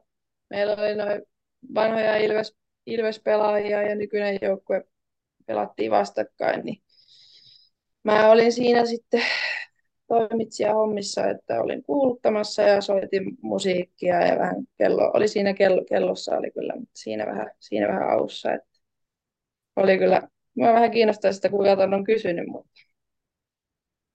meillä 0.49 0.73
oli 0.73 0.95
noin 0.95 1.21
vanhoja 1.75 2.17
Ilves, 2.17 2.55
Ilves-pelaajia 2.85 3.81
ja 3.81 3.95
nykyinen 3.95 4.39
joukkue 4.41 4.83
pelattiin 5.45 5.91
vastakkain, 5.91 6.65
niin 6.65 6.81
mä 8.03 8.29
olin 8.29 8.51
siinä 8.51 8.85
sitten 8.85 9.21
toimitsija 10.07 10.73
hommissa, 10.73 11.27
että 11.29 11.61
olin 11.61 11.83
kuuluttamassa 11.83 12.61
ja 12.61 12.81
soitin 12.81 13.37
musiikkia 13.41 14.21
ja 14.21 14.39
vähän 14.39 14.55
kello, 14.77 15.11
oli 15.13 15.27
siinä 15.27 15.53
kello, 15.53 15.85
kellossa 15.89 16.37
oli 16.37 16.51
kyllä, 16.51 16.73
mutta 16.75 16.91
siinä 16.99 17.25
vähän, 17.25 17.51
siinä 17.59 17.87
vähän 17.87 18.09
aussa, 18.09 18.53
että 18.53 18.79
oli 19.75 19.97
kyllä, 19.97 20.21
mä 20.55 20.73
vähän 20.73 20.91
kiinnostaa 20.91 21.31
sitä, 21.31 21.49
kuinka 21.49 21.83
on 21.83 22.03
kysynyt, 22.03 22.47
mutta 22.47 22.81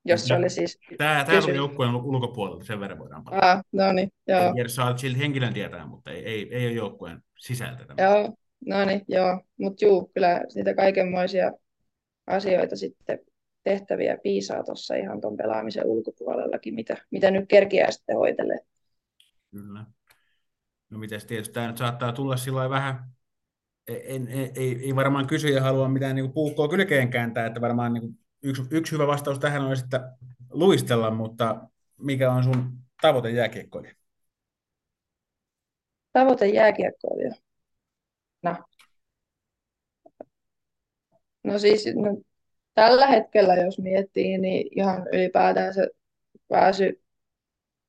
jos 0.05 0.27
se 0.27 0.35
oli 0.35 0.51
siis 0.51 0.79
Tämä, 0.99 1.25
tämä 1.25 1.39
oli 1.45 1.57
joukkueen 1.57 1.95
ulkopuolelta, 1.95 2.65
sen 2.65 2.81
verran 2.81 2.99
voidaan 2.99 3.25
palata. 3.25 3.51
Ah, 3.53 3.63
no 3.73 3.93
niin, 3.93 4.13
joo. 4.29 4.55
Saa 4.67 4.97
silti 4.97 5.19
henkilön 5.19 5.55
tietää, 5.55 5.87
mutta 5.87 6.11
ei, 6.11 6.25
ei, 6.25 6.55
ei 6.55 6.67
ole 6.67 6.73
joukkueen 6.73 7.23
sisältä. 7.39 7.85
Tämä. 7.85 8.09
Joo, 8.09 8.35
no 8.67 8.85
niin, 8.85 9.05
joo. 9.09 9.41
Mutta 9.59 9.85
juu, 9.85 10.11
kyllä 10.15 10.43
niitä 10.55 10.75
kaikenmoisia 10.75 11.53
asioita 12.27 12.77
sitten 12.77 13.19
tehtäviä 13.65 14.19
piisaa 14.23 14.65
tuossa 14.65 14.95
ihan 14.95 15.21
tuon 15.21 15.37
pelaamisen 15.37 15.87
ulkopuolellakin, 15.87 16.75
mitä, 16.75 16.97
mitä 17.11 17.31
nyt 17.31 17.45
kerkiää 17.49 17.91
sitten 17.91 18.17
hoitelee. 18.17 18.59
Kyllä. 19.51 19.85
No 20.91 20.99
miten 20.99 21.27
tietysti 21.27 21.55
tämä 21.55 21.67
nyt 21.67 21.79
saattaa 21.79 22.13
tulla 22.13 22.37
sillä 22.37 22.71
vähän, 22.71 23.11
en, 23.89 24.29
en, 24.29 24.51
ei, 24.57 24.81
ei 24.85 24.97
varmaan 24.97 25.27
kysyjä 25.27 25.61
halua 25.61 25.89
mitään 25.89 26.17
niin 26.17 26.33
puukkoa 26.33 26.69
kylkeen 26.69 27.11
kääntää, 27.11 27.47
että 27.47 27.61
varmaan 27.61 27.93
niin 27.93 28.19
yksi, 28.43 28.63
yksi 28.71 28.93
hyvä 28.93 29.07
vastaus 29.07 29.39
tähän 29.39 29.63
on 29.63 29.77
sitten 29.77 30.01
luistella, 30.51 31.11
mutta 31.11 31.69
mikä 31.99 32.33
on 32.33 32.45
sun 32.45 32.73
tavoite 33.03 33.31
jääkiekkoilija? 33.31 33.95
Tavoite 36.13 36.49
jääkiekkoilija? 36.49 37.35
No. 38.43 38.57
No 41.45 41.59
siis 41.59 41.87
no, 41.95 42.23
tällä 42.75 43.07
hetkellä, 43.07 43.55
jos 43.55 43.79
miettii, 43.79 44.39
niin 44.39 44.69
ihan 44.79 45.07
ylipäätään 45.13 45.75
se 45.75 45.89
pääsy, 46.49 47.03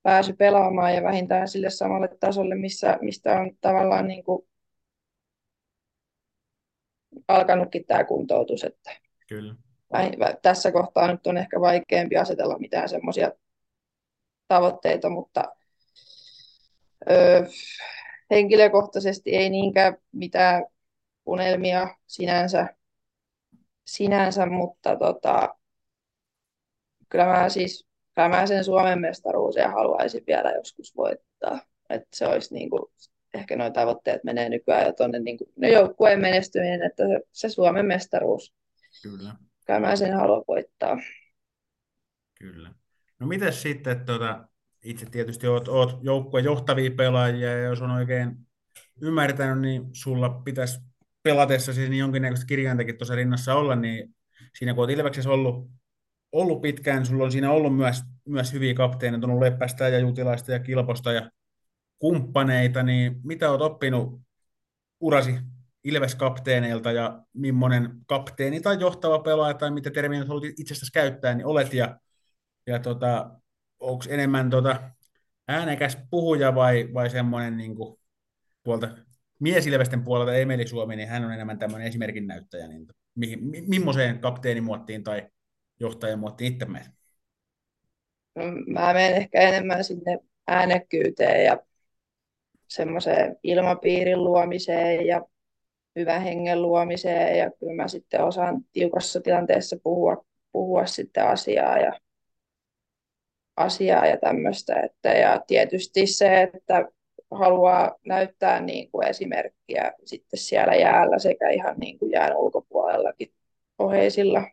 pääsy 0.04 0.34
pelaamaan 0.34 0.96
ja 0.96 1.04
vähintään 1.04 1.48
sille 1.48 1.70
samalle 1.70 2.10
tasolle, 2.20 2.56
missä, 2.56 2.98
mistä 3.02 3.40
on 3.40 3.58
tavallaan 3.62 4.08
niin 4.08 4.24
kuin 4.24 4.48
alkanutkin 7.28 7.86
tämä 7.86 8.04
kuntoutus. 8.04 8.64
Että 8.64 8.92
Kyllä. 9.28 9.56
Tässä 10.42 10.72
kohtaa 10.72 11.12
nyt 11.12 11.28
on 11.28 11.38
ehkä 11.38 11.62
vaikeampi 11.62 12.18
asetella 12.18 12.60
mitään 12.60 12.90
semmoisia 12.90 13.32
tavoitteita, 14.48 15.10
mutta 15.10 15.56
ö, 17.12 17.46
henkilökohtaisesti 18.32 19.36
ei 19.36 19.50
niinkään 19.50 19.98
mitään 20.12 20.66
unelmia 21.26 21.96
sinänsä 22.08 22.76
sinänsä, 23.86 24.46
mutta 24.46 24.96
tota, 24.96 25.56
kyllä 27.10 27.26
mä 27.26 27.50
siis 27.50 27.88
kyllä 28.16 28.30
mä 28.30 28.48
sen 28.48 28.64
Suomen 28.64 29.02
mestaruuden 29.02 29.72
haluaisin 29.72 30.24
vielä 30.28 30.52
joskus 30.52 30.96
voittaa. 30.96 31.60
Että 31.90 32.08
se 32.14 32.28
olisi 32.28 32.54
niin 32.54 32.70
kuin, 32.70 32.84
ehkä 33.34 33.56
nuo 33.56 33.70
tavoitteet 33.70 34.24
menee 34.24 34.50
nykyään 34.50 34.86
jo 34.86 34.94
tuonne 34.94 35.20
niin 35.20 35.38
no 35.56 35.68
joukkueen 35.68 36.20
menestyminen, 36.20 36.84
että 36.84 37.04
se, 37.08 37.20
se 37.32 37.50
Suomen 37.50 37.86
mestaruus. 37.86 38.54
Kyllä. 39.04 39.36
Kyllä 39.66 39.80
mä 39.80 39.96
sen 39.96 40.14
haluan 40.14 40.44
voittaa. 40.48 40.98
Kyllä. 42.40 42.74
No 43.20 43.28
mites 43.28 43.62
sitten, 43.62 44.06
tuota, 44.06 44.48
itse 44.84 45.06
tietysti 45.06 45.48
oot, 45.48 45.68
oot 45.68 46.00
joukkueen 46.02 46.46
johtavia 46.46 46.92
pelaajia, 46.92 47.50
ja 47.50 47.64
jos 47.64 47.82
on 47.82 47.92
oikein 47.92 48.38
ymmärtänyt, 49.02 49.60
niin 49.60 49.90
sulla 49.94 50.30
pitäisi 50.30 50.80
pelatessa 51.24 51.74
siis 51.74 51.90
niin 51.90 52.00
jonkinnäköistä 52.00 52.46
kirjaintakin 52.46 52.98
tuossa 52.98 53.16
rinnassa 53.16 53.56
olla, 53.56 53.76
niin 53.76 54.16
siinä 54.58 54.74
kun 54.74 54.84
olet 54.84 54.98
Ilveksessä 54.98 55.30
ollut, 55.30 55.72
ollut 56.32 56.62
pitkään, 56.62 57.06
sulla 57.06 57.24
on 57.24 57.32
siinä 57.32 57.52
ollut 57.52 57.76
myös, 57.76 58.02
myös 58.26 58.54
hyviä 58.54 58.74
kapteeneita, 58.74 59.28
on 59.28 59.40
Leppästä 59.40 59.88
ja 59.88 60.00
Jutilaista 60.00 60.52
ja 60.52 60.60
Kilposta 60.60 61.12
ja 61.12 61.30
kumppaneita, 62.00 62.84
niin 62.84 63.20
mitä 63.24 63.50
olet 63.50 63.62
oppinut 63.62 64.22
urasi 65.00 65.36
Ilves-kapteeneilta 65.84 66.92
ja 66.92 67.24
millainen 67.34 67.90
kapteeni 68.08 68.62
tai 68.62 68.78
johtava 68.80 69.20
pelaaja 69.20 69.54
tai 69.54 69.72
mitä 69.72 69.92
termiä 69.92 70.26
haluat 70.26 70.44
itsestäsi 70.58 70.92
käyttää, 70.92 71.34
niin 71.36 71.46
olet 71.46 71.74
ja, 71.74 72.00
ja 72.68 72.80
tota, 72.80 73.32
onko 73.82 74.06
enemmän 74.10 74.50
tota 74.50 74.92
äänekäs 75.48 75.98
puhuja 76.10 76.56
vai, 76.56 76.90
vai 76.94 77.10
semmoinen 77.10 77.58
niin 77.58 77.76
kuin, 77.76 78.00
tuolta 78.64 78.90
miesilvesten 79.40 80.04
puolelta 80.04 80.36
Emeli 80.36 80.68
Suomi, 80.68 80.96
niin 80.96 81.10
hän 81.10 81.26
on 81.26 81.34
enemmän 81.34 81.60
tämmöinen 81.60 81.88
esimerkin 81.88 82.28
näyttäjä, 82.28 82.68
niin 82.68 82.88
mihin, 83.16 83.44
mi, 83.44 83.62
millaiseen 83.68 84.20
kapteenimuottiin 84.20 85.04
tai 85.04 85.28
johtajamuottiin 85.80 86.54
itse 86.54 86.66
menet? 86.66 86.92
No, 88.36 88.44
mä 88.68 88.94
menen 88.94 89.14
ehkä 89.14 89.42
enemmän 89.42 89.84
sinne 89.84 90.20
äänekkyyteen 90.48 91.46
ja 91.46 91.58
semmoiseen 92.68 93.36
ilmapiirin 93.44 94.24
luomiseen 94.24 95.06
ja 95.06 95.22
hyvän 95.96 96.22
hengen 96.22 96.62
luomiseen 96.62 97.38
ja 97.38 97.52
kyllä 97.60 97.74
mä 97.74 97.88
sitten 97.88 98.24
osaan 98.24 98.62
tiukassa 98.74 99.22
tilanteessa 99.22 99.78
puhua, 99.84 100.26
puhua 100.52 100.86
sitten 100.86 101.28
asiaa 101.28 101.78
ja, 101.78 102.00
asiaa 103.56 104.06
ja 104.06 104.18
tämmöistä. 104.18 104.76
Että, 104.76 105.10
ja 105.10 105.42
tietysti 105.48 106.08
se, 106.08 106.42
että 106.42 106.86
haluaa 107.32 107.96
näyttää 108.06 108.60
niin 108.60 108.92
kuin 108.92 109.08
esimerkkiä 109.08 109.92
sitten 110.06 110.40
siellä 110.40 110.76
jäällä 110.76 111.20
sekä 111.20 111.50
ihan 111.50 111.76
niin 111.78 112.00
kuin 112.00 112.12
jään 112.12 112.36
ulkopuolellakin 112.36 113.34
oheisilla 113.80 114.44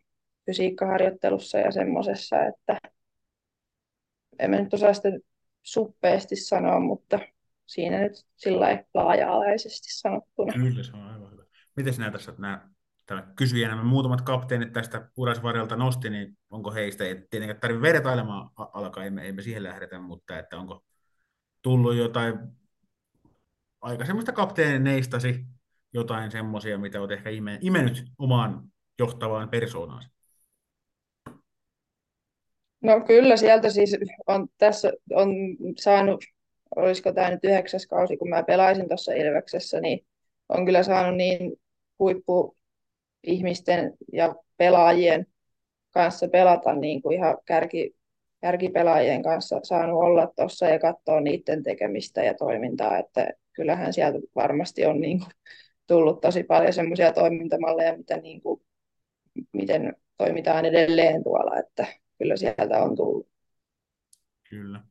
fysiikkaharjoittelussa 0.45 1.57
ja 1.57 1.71
semmoisessa, 1.71 2.45
että 2.45 2.77
en 4.39 4.51
nyt 4.51 4.73
osaa 4.73 4.93
sitä 4.93 5.09
suppeasti 5.63 6.35
sanoa, 6.35 6.79
mutta 6.79 7.19
siinä 7.65 7.99
nyt 7.99 8.25
sillä 8.35 8.83
laaja-alaisesti 8.93 9.87
sanottuna. 9.89 10.53
Kyllä, 10.53 10.83
se 10.83 10.91
on 10.93 11.03
aivan 11.03 11.31
hyvä. 11.31 11.43
Miten 11.75 11.93
sinä 11.93 12.11
tässä 12.11 12.33
nämä 12.37 12.69
kysyjänä 13.35 13.75
nämä 13.75 13.87
muutamat 13.87 14.21
kapteenit 14.21 14.73
tästä 14.73 15.09
Urasvarjalta 15.17 15.75
nosti, 15.75 16.09
niin 16.09 16.37
onko 16.49 16.71
heistä, 16.71 17.03
ei 17.03 17.15
tietenkään 17.29 17.59
tarvitse 17.59 17.81
vertailemaan 17.81 18.49
alkaa, 18.55 19.05
emme, 19.05 19.27
emme 19.27 19.41
siihen 19.41 19.63
lähdetä, 19.63 19.99
mutta 19.99 20.39
että 20.39 20.57
onko 20.57 20.83
tullut 21.61 21.95
jotain 21.95 22.39
aikaisemmasta 23.81 24.31
kapteeneistasi 24.31 25.45
jotain 25.93 26.31
semmoisia, 26.31 26.77
mitä 26.77 26.99
olet 26.99 27.11
ehkä 27.11 27.29
ime, 27.29 27.57
imennyt 27.61 28.03
omaan 28.17 28.63
johtavaan 28.99 29.49
persoonaan? 29.49 30.03
No 32.81 33.01
kyllä 33.07 33.37
sieltä 33.37 33.69
siis 33.69 33.97
on 34.27 34.47
tässä 34.57 34.93
on 35.13 35.29
saanut, 35.77 36.23
olisiko 36.75 37.13
tämä 37.13 37.29
nyt 37.29 37.43
yhdeksäs 37.43 37.87
kausi, 37.87 38.17
kun 38.17 38.29
mä 38.29 38.43
pelaisin 38.43 38.87
tuossa 38.87 39.13
Ilveksessä, 39.13 39.81
niin 39.81 40.05
on 40.49 40.65
kyllä 40.65 40.83
saanut 40.83 41.17
niin 41.17 41.51
huippuihmisten 43.27 43.93
ja 44.13 44.35
pelaajien 44.57 45.25
kanssa 45.93 46.27
pelata 46.27 46.73
niin 46.73 47.01
kuin 47.01 47.15
ihan 47.15 47.37
kärki, 47.45 47.95
kärkipelaajien 48.41 49.23
kanssa 49.23 49.59
saanut 49.63 50.03
olla 50.03 50.27
tuossa 50.35 50.65
ja 50.65 50.79
katsoa 50.79 51.21
niiden 51.21 51.63
tekemistä 51.63 52.23
ja 52.23 52.33
toimintaa, 52.33 52.97
että 52.97 53.27
kyllähän 53.53 53.93
sieltä 53.93 54.19
varmasti 54.35 54.85
on 54.85 54.99
niin 54.99 55.19
kuin 55.19 55.31
tullut 55.87 56.21
tosi 56.21 56.43
paljon 56.43 56.73
semmoisia 56.73 57.13
toimintamalleja, 57.13 57.97
mitä 57.97 58.17
niin 58.17 58.41
kuin, 58.41 58.61
miten 59.53 59.95
toimitaan 60.17 60.65
edelleen 60.65 61.23
tuolla, 61.23 61.59
että 61.59 61.87
kyllä 62.17 62.35
sieltä 62.35 62.83
on 62.83 62.95
tullut. 62.95 63.27
Kyllä. 64.49 64.81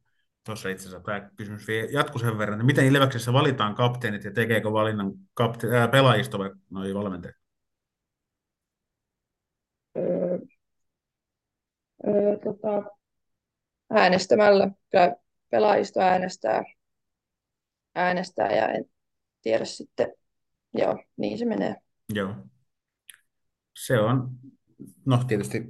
Tuossa 0.47 0.69
itse 0.69 0.89
asiassa 0.89 1.05
tämä 1.05 1.31
kysymys 1.37 1.67
jatkuu 1.91 2.19
sen 2.19 2.39
verran, 2.39 2.67
miten 2.67 2.87
Ilveksessä 2.87 3.33
valitaan 3.33 3.75
kapteenit 3.75 4.25
ja 4.25 4.31
tekeekö 4.31 4.73
valinnan 4.73 5.13
kapte- 5.35 5.75
ää, 5.75 5.89
pelaajista 5.89 6.39
vai 6.39 6.51
noin 6.71 6.95
valmentajat? 6.95 7.37
Öö, 9.97 10.39
öö, 12.07 12.39
tota, 12.39 12.91
äänestämällä. 13.91 14.71
Kyllä 14.91 15.17
pelaajisto 15.51 16.01
äänestää, 16.01 16.65
äänestää 17.95 18.57
ja 18.57 18.69
en 18.69 18.85
tiedä 19.43 19.65
sitten, 19.65 20.13
joo, 20.75 21.05
niin 21.17 21.39
se 21.39 21.45
menee. 21.45 21.77
Joo. 22.15 22.35
Se 23.75 24.01
on, 24.01 24.31
no 25.07 25.25
tietysti 25.25 25.63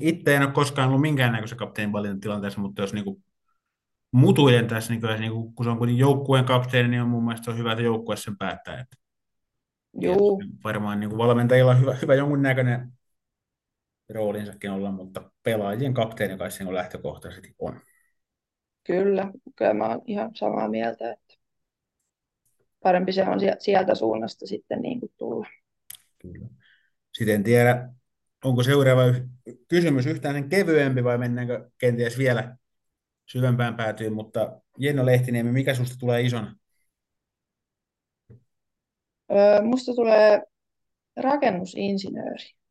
itse 0.00 0.36
en 0.36 0.42
ole 0.42 0.52
koskaan 0.52 0.88
ollut 0.88 1.00
minkäännäköisen 1.00 1.58
kapteenin 1.58 1.92
valinnan 1.92 2.20
tilanteessa, 2.20 2.60
mutta 2.60 2.82
jos 2.82 2.92
niinku 2.92 3.22
mutujen 4.12 4.66
tässä, 4.66 4.92
niin 4.92 5.00
kyllä, 5.00 5.16
niin 5.16 5.32
kun 5.32 5.64
se 5.64 5.70
on 5.70 5.78
kuitenkin 5.78 6.00
joukkueen 6.00 6.44
kapteeni, 6.44 6.88
niin 6.88 7.02
on 7.02 7.08
mun 7.08 7.24
mielestä 7.24 7.50
on 7.50 7.58
hyvä, 7.58 7.72
että 7.72 7.84
joukkue 7.84 8.16
sen 8.16 8.38
päättää. 8.38 8.80
Että 8.80 8.96
Joo. 9.94 10.40
Varmaan 10.64 11.00
niin 11.00 11.10
kuin 11.10 11.18
valmentajilla 11.18 11.70
on 11.70 11.80
hyvä, 11.80 11.94
hyvä 11.94 12.14
jonkunnäköinen 12.14 12.92
roolinsakin 14.08 14.70
olla, 14.70 14.90
mutta 14.90 15.30
pelaajien 15.42 15.94
kapteeni 15.94 16.38
kai 16.38 16.50
sen 16.50 16.74
lähtökohtaisesti 16.74 17.54
on. 17.58 17.80
Kyllä, 18.84 19.30
kyllä 19.56 19.74
mä 19.74 19.88
oon 19.88 20.02
ihan 20.06 20.30
samaa 20.34 20.68
mieltä, 20.68 21.12
että 21.12 21.34
parempi 22.82 23.12
se 23.12 23.24
on 23.28 23.38
sieltä 23.58 23.94
suunnasta 23.94 24.46
sitten 24.46 24.82
niin 24.82 25.00
kuin 25.00 25.12
tulla. 25.18 25.46
Kyllä. 26.18 26.48
Sitten 27.14 27.34
en 27.34 27.42
tiedä, 27.42 27.88
onko 28.44 28.62
seuraava 28.62 29.02
kysymys 29.68 30.06
yhtään 30.06 30.34
sen 30.34 30.48
kevyempi 30.48 31.04
vai 31.04 31.18
mennäänkö 31.18 31.70
kenties 31.78 32.18
vielä 32.18 32.56
syvempään 33.26 33.76
päätyyn, 33.76 34.12
mutta 34.12 34.60
Jenno 34.78 35.06
Lehtiniemi, 35.06 35.52
mikä 35.52 35.74
susta 35.74 35.96
tulee 35.98 36.22
isona? 36.22 36.56
Öö, 39.30 39.62
musta 39.62 39.94
tulee 39.94 40.42
rakennusinsinööri. 41.16 42.63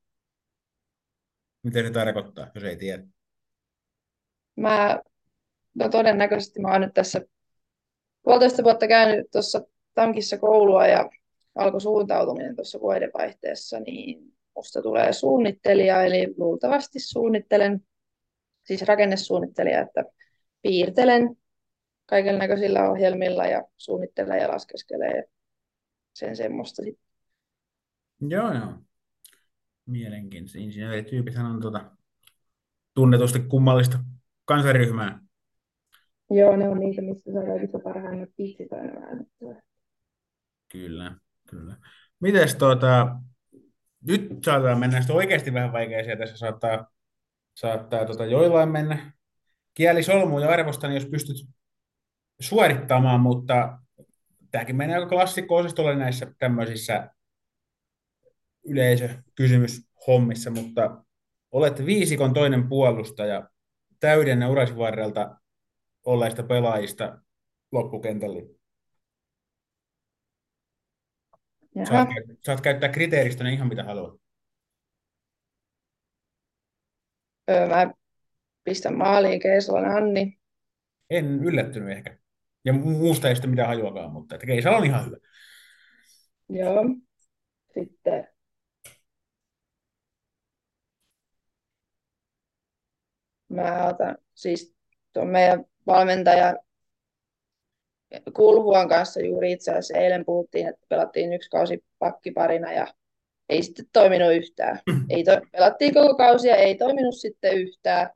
Mitä 1.64 1.84
se 1.84 1.90
tarkoittaa, 1.90 2.52
jos 2.56 2.64
ei 2.64 2.76
tiedä? 2.76 3.04
Mä, 4.56 5.02
no 5.76 5.90
todennäköisesti 5.90 6.62
mä 6.62 6.72
oon 6.72 6.82
nyt 6.82 6.94
tässä 6.94 7.22
puolitoista 8.24 8.64
vuotta 8.64 8.88
käynyt 8.88 9.32
tuossa 9.32 9.62
tankissa 9.94 10.38
koulua 10.38 10.88
ja 10.88 11.10
alkoi 11.56 11.82
suuntautuminen 11.82 12.56
tuossa 12.56 12.80
vuodenvaihteessa, 12.80 13.80
niin 13.80 14.34
musta 14.56 14.82
tulee 14.82 15.14
suunnittelija, 15.14 16.04
eli 16.04 16.34
luultavasti 16.38 17.00
suunnittelen, 17.00 17.82
siis 18.64 18.82
rakennesuunnittelija, 18.82 19.82
että 19.82 20.06
piirtelen 20.62 21.38
kaiken 22.06 22.38
näköisillä 22.38 22.90
ohjelmilla 22.90 23.46
ja 23.46 23.64
suunnittelen 23.78 24.42
ja 24.42 24.48
laskeskelen 24.48 25.24
sen 26.14 26.36
semmoista 26.36 26.84
sitten. 26.84 27.08
Joo, 28.22 28.54
joo. 28.54 28.74
Mielenkiintoista. 29.86 30.60
Insinöörityypithän 30.60 31.46
on 31.46 31.62
tuota, 31.62 31.92
tunnetusti 32.94 33.40
kummallista 33.40 34.00
kansaryhmää. 34.46 35.20
Joo, 36.30 36.56
ne 36.56 36.70
on 36.70 36.80
niitä, 36.80 37.02
missä 37.02 37.32
saa 37.34 37.44
kaikista 37.44 37.80
parhaimmat 37.80 38.30
pitsit 38.38 38.74
aina 38.74 39.02
väännettyä. 39.02 39.62
Kyllä, 40.72 41.16
kyllä. 41.50 41.78
Mites 42.20 42.56
tuota, 42.56 43.16
nyt 44.08 44.44
saattaa 44.46 44.76
mennä 44.76 44.98
sitten 44.98 45.16
oikeasti 45.16 45.54
vähän 45.54 45.72
vaikeaa, 45.72 46.18
tässä 46.18 46.38
saattaa, 46.38 46.88
saattaa 47.56 48.06
tuota, 48.06 48.26
joillain 48.26 48.70
mennä 48.70 49.14
kieli 49.74 50.04
solmuun 50.04 50.42
ja 50.42 50.50
arvostan, 50.50 50.94
jos 50.94 51.06
pystyt 51.06 51.48
suorittamaan, 52.40 53.20
mutta 53.20 53.80
tämäkin 54.52 54.76
menee 54.76 54.96
aika 54.96 55.10
klassikko-osastolle 55.10 55.96
näissä 55.96 56.34
tämmöisissä 56.38 57.10
yleisökysymyshommissa, 58.64 60.52
mutta 60.52 61.04
olet 61.52 61.86
viisikon 61.86 62.34
toinen 62.34 62.70
puolustaja 62.70 63.50
täydennä 64.00 64.50
urasi 64.50 64.78
varrelta 64.78 65.40
olleista 66.06 66.44
pelaajista 66.44 67.22
loppukentällä. 67.72 68.42
Saat, 71.90 72.10
saat 72.46 72.62
käyttää 72.62 72.90
kriteeristönä 72.90 73.50
ihan 73.50 73.68
mitä 73.68 73.84
haluat. 73.84 74.22
Öö, 77.50 77.68
mä 77.68 77.94
pistän 78.64 78.98
maaliin 78.98 79.40
Keesalan 79.40 79.98
Anni. 79.98 80.40
En 81.10 81.26
yllättynyt 81.44 81.98
ehkä. 81.98 82.18
Ja 82.66 82.74
muusta 82.74 83.30
ei 83.30 83.36
sitten 83.36 83.50
mitään 83.50 83.68
hajuakaan, 83.68 84.12
mutta 84.12 84.36
että 84.36 84.48
Keisala 84.48 84.78
on 84.78 84.86
ihan 84.86 85.06
hyvä. 85.06 85.18
Joo. 86.50 86.84
Sitten 87.74 88.33
mä 93.56 93.88
otan, 93.88 94.18
siis 94.34 94.76
tuon 95.14 95.28
meidän 95.28 95.66
valmentaja 95.88 96.56
Kulhuan 98.34 98.90
kanssa 98.90 99.22
juuri 99.22 99.52
itse 99.52 99.72
asiassa 99.72 99.98
eilen 99.98 100.26
puhuttiin, 100.26 100.68
että 100.68 100.86
pelattiin 100.90 101.34
yksi 101.34 101.50
kausi 101.50 101.84
pakkiparina 102.00 102.74
ja 102.74 102.88
ei 103.50 103.64
sitten 103.64 103.86
toiminut 103.94 104.34
yhtään. 104.34 104.80
Ei 105.10 105.24
to, 105.24 105.32
pelattiin 105.52 105.94
koko 105.94 106.16
kausi 106.16 106.48
ja 106.48 106.56
ei 106.56 106.76
toiminut 106.76 107.16
sitten 107.16 107.58
yhtään. 107.58 108.10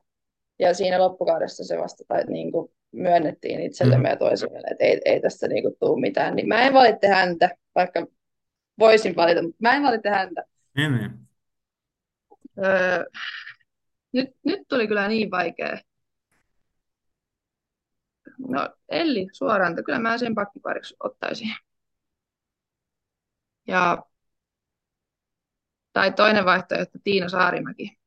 Ja 0.58 0.74
siinä 0.74 0.98
loppukaudessa 0.98 1.64
se 1.64 1.78
vasta 1.78 2.04
tai 2.08 2.24
niin 2.24 2.52
kuin 2.52 2.72
myönnettiin 2.92 3.60
itsellemme 3.60 4.08
mm. 4.08 4.10
ja 4.10 4.16
toisille, 4.16 4.58
että 4.70 4.84
ei, 4.84 5.00
ei 5.04 5.20
tästä 5.20 5.48
niin 5.48 5.62
kuin 5.62 5.74
tule 5.80 6.00
mitään. 6.00 6.36
Niin 6.36 6.48
mä 6.48 6.62
en 6.62 6.74
valitte 6.74 7.08
häntä, 7.08 7.50
vaikka 7.74 8.06
voisin 8.78 9.16
valita, 9.16 9.42
mutta 9.42 9.56
mä 9.60 9.74
en 9.74 9.82
valitte 9.82 10.08
häntä. 10.10 10.44
Niin, 10.76 10.92
niin. 10.96 11.10
Öö, 12.64 13.04
nyt, 14.12 14.28
nyt 14.44 14.60
tuli 14.68 14.88
kyllä 14.88 15.08
niin 15.08 15.30
vaikea. 15.30 15.78
No 18.38 18.68
Elli 18.88 19.26
suoraan, 19.32 19.72
että 19.72 19.82
kyllä 19.82 19.98
mä 19.98 20.18
sen 20.18 20.34
pakkipariksi 20.34 20.96
ottaisin. 21.00 21.54
Ja, 23.66 24.02
tai 25.92 26.12
toinen 26.12 26.44
vaihtoehto, 26.44 26.98
Tiina 27.04 27.28
Saarimäki. 27.28 27.98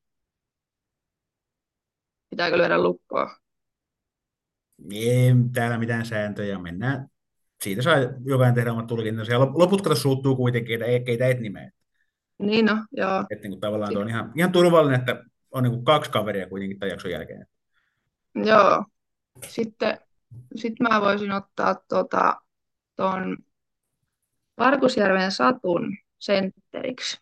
Pitääkö 2.30 2.58
lyödä 2.58 2.84
lukkoa? 2.84 3.36
Ei 4.91 5.32
täällä 5.54 5.78
mitään 5.78 6.06
sääntöjä, 6.06 6.60
mennään. 6.60 7.08
Siitä 7.64 7.82
saa 7.82 7.95
jokainen 8.26 8.56
tehdä 8.56 8.72
omat 8.72 8.88
tulkintansa. 8.88 9.39
Loput 9.39 9.82
kato 9.82 9.95
suuttuu 9.95 10.36
kuitenkin, 10.36 10.82
että 10.82 11.06
keitä 11.06 11.28
et 11.28 11.39
nimeä. 11.39 11.72
Niin 12.39 12.66
no, 12.66 12.86
joo. 12.91 13.20
Että 13.30 13.41
niin 13.41 13.52
kuin 13.52 13.62
tavallaan 13.62 13.97
on 13.97 14.10
ihan, 14.10 14.32
ihan 14.36 14.52
turvallinen, 14.52 14.99
että 14.99 15.24
on 15.52 15.64
niin 15.64 15.74
kuin 15.74 15.86
kaksi 15.86 16.12
kaveria 16.12 16.49
kuitenkin 16.49 16.80
tämän 16.80 16.91
jakson 16.91 17.12
jälkeen. 17.12 17.47
Joo. 18.36 18.86
Sitten 19.47 19.99
sit 20.56 20.80
mä 20.80 21.02
voisin 21.02 21.32
ottaa 21.32 21.76
tota, 21.88 22.41
ton 22.95 23.38
Varkusjärven 24.58 25.32
Satun 25.32 25.97
sentteriksi. 26.20 27.18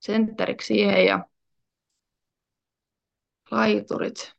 Sentteriksi 0.00 0.66
siihen 0.66 1.06
ja 1.06 1.28
laiturit. 3.50 4.38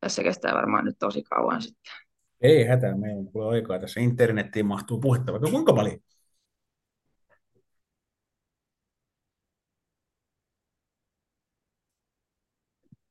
Tässä 0.00 0.22
kestää 0.22 0.54
varmaan 0.54 0.84
nyt 0.84 0.98
tosi 0.98 1.22
kauan 1.22 1.62
sitten. 1.62 2.05
Ei 2.46 2.64
hätää, 2.64 2.96
meillä 2.96 3.18
on 3.20 3.32
kuule 3.32 3.48
aikaa 3.54 3.78
tässä. 3.78 4.00
Internettiin 4.00 4.66
mahtuu 4.66 5.00
puhetta 5.00 5.32
vaikka 5.32 5.50
kuinka 5.50 5.72
paljon. 5.72 5.98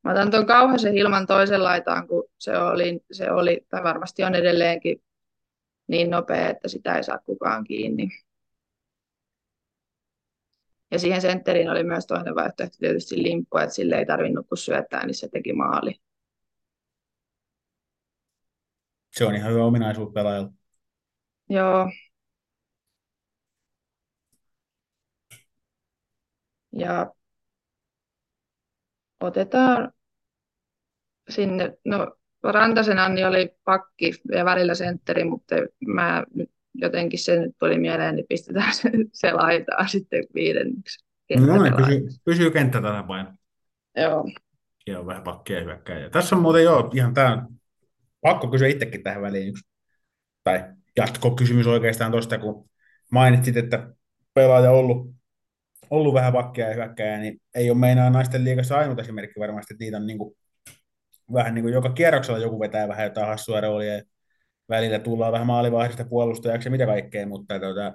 Mä 0.03 0.11
otan 0.11 0.31
tuon 0.31 0.45
kauhaisen 0.45 0.97
ilman 0.97 1.27
toisen 1.27 1.63
laitaan, 1.63 2.07
kun 2.07 2.23
se 2.37 2.57
oli, 2.57 2.99
se 3.11 3.31
oli, 3.31 3.65
tai 3.69 3.83
varmasti 3.83 4.23
on 4.23 4.35
edelleenkin 4.35 5.01
niin 5.87 6.09
nopea, 6.09 6.49
että 6.49 6.67
sitä 6.67 6.95
ei 6.97 7.03
saa 7.03 7.17
kukaan 7.17 7.63
kiinni. 7.63 8.09
Ja 10.91 10.99
siihen 10.99 11.21
sentteriin 11.21 11.69
oli 11.69 11.83
myös 11.83 12.07
toinen 12.07 12.35
vaihtoehto 12.35 12.77
tietysti 12.79 13.23
limppu, 13.23 13.57
että 13.57 13.75
sille 13.75 13.95
ei 13.95 14.05
tarvinnut 14.05 14.47
kun 14.47 14.57
syöttää, 14.57 15.05
niin 15.05 15.15
se 15.15 15.27
teki 15.27 15.53
maali. 15.53 16.04
Se 19.17 19.25
on 19.25 19.35
ihan 19.35 19.51
hyvä 19.51 19.63
ominaisuus 19.63 20.13
pelaajalla. 20.13 20.51
Joo. 21.49 21.91
Ja 26.71 27.11
otetaan 29.19 29.91
sinne, 31.29 31.77
no 31.85 32.15
Rantasen 32.43 32.99
Anni 32.99 33.25
oli 33.25 33.55
pakki 33.65 34.13
ja 34.31 34.45
välillä 34.45 34.75
sentteri, 34.75 35.23
mutta 35.23 35.55
mä 35.87 36.23
nyt 36.33 36.49
jotenkin 36.73 37.19
se 37.19 37.39
nyt 37.39 37.55
tuli 37.59 37.77
mieleen, 37.79 38.15
niin 38.15 38.25
pistetään 38.29 38.73
se, 38.73 38.91
se 39.13 39.31
laitaa 39.31 39.87
sitten 39.87 40.23
viidenneksi. 40.33 41.05
No 41.39 41.63
niin, 41.63 41.75
pysyy, 41.75 42.07
pysyy 42.25 42.51
kenttätasapaino. 42.51 43.33
Joo. 43.95 44.29
Siellä 44.83 44.99
on 44.99 45.05
vähän 45.05 45.23
pakkia 45.23 45.63
hyökkäjä. 45.63 46.09
Tässä 46.09 46.35
on 46.35 46.41
muuten 46.41 46.63
joo, 46.63 46.91
ihan 46.93 47.13
tämä 47.13 47.45
pakko 48.25 48.47
kysyä 48.47 48.67
itsekin 48.67 49.03
tähän 49.03 49.21
väliin 49.21 49.47
yksi, 49.47 49.63
tai 50.43 50.63
jatkokysymys 50.97 51.67
oikeastaan 51.67 52.11
tuosta, 52.11 52.37
kun 52.37 52.69
mainitsit, 53.11 53.57
että 53.57 53.89
pelaaja 54.33 54.71
on 54.71 54.77
ollut, 54.77 55.15
ollut 55.89 56.13
vähän 56.13 56.33
pakkia 56.33 56.67
ja 56.67 56.75
hyökkäjä, 56.75 57.17
niin 57.17 57.41
ei 57.55 57.69
ole 57.69 57.77
meinaa 57.77 58.09
naisten 58.09 58.43
liigassa 58.43 58.77
ainut 58.77 58.99
esimerkki 58.99 59.39
varmasti, 59.39 59.73
että 59.73 59.83
niitä 59.83 59.97
on 59.97 60.07
niin 60.07 60.17
kuin, 60.17 60.37
vähän 61.33 61.53
niin 61.53 61.63
kuin 61.63 61.73
joka 61.73 61.89
kierroksella 61.89 62.39
joku 62.39 62.59
vetää 62.59 62.87
vähän 62.87 63.03
jotain 63.03 63.27
hassua 63.27 63.61
roolia 63.61 63.95
ja 63.95 64.03
välillä 64.69 64.99
tullaan 64.99 65.31
vähän 65.31 65.47
maalivahdista 65.47 66.05
puolustajaksi 66.05 66.67
ja 66.67 66.71
mitä 66.71 66.85
kaikkea, 66.85 67.27
mutta 67.27 67.59
tuota, 67.59 67.93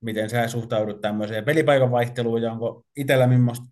miten 0.00 0.30
sä 0.30 0.48
suhtaudut 0.48 1.00
tämmöiseen 1.00 1.44
pelipaikan 1.44 1.90
vaihteluun 1.90 2.42
ja 2.42 2.52
onko 2.52 2.84
itsellä 2.96 3.26
millaista 3.26 3.66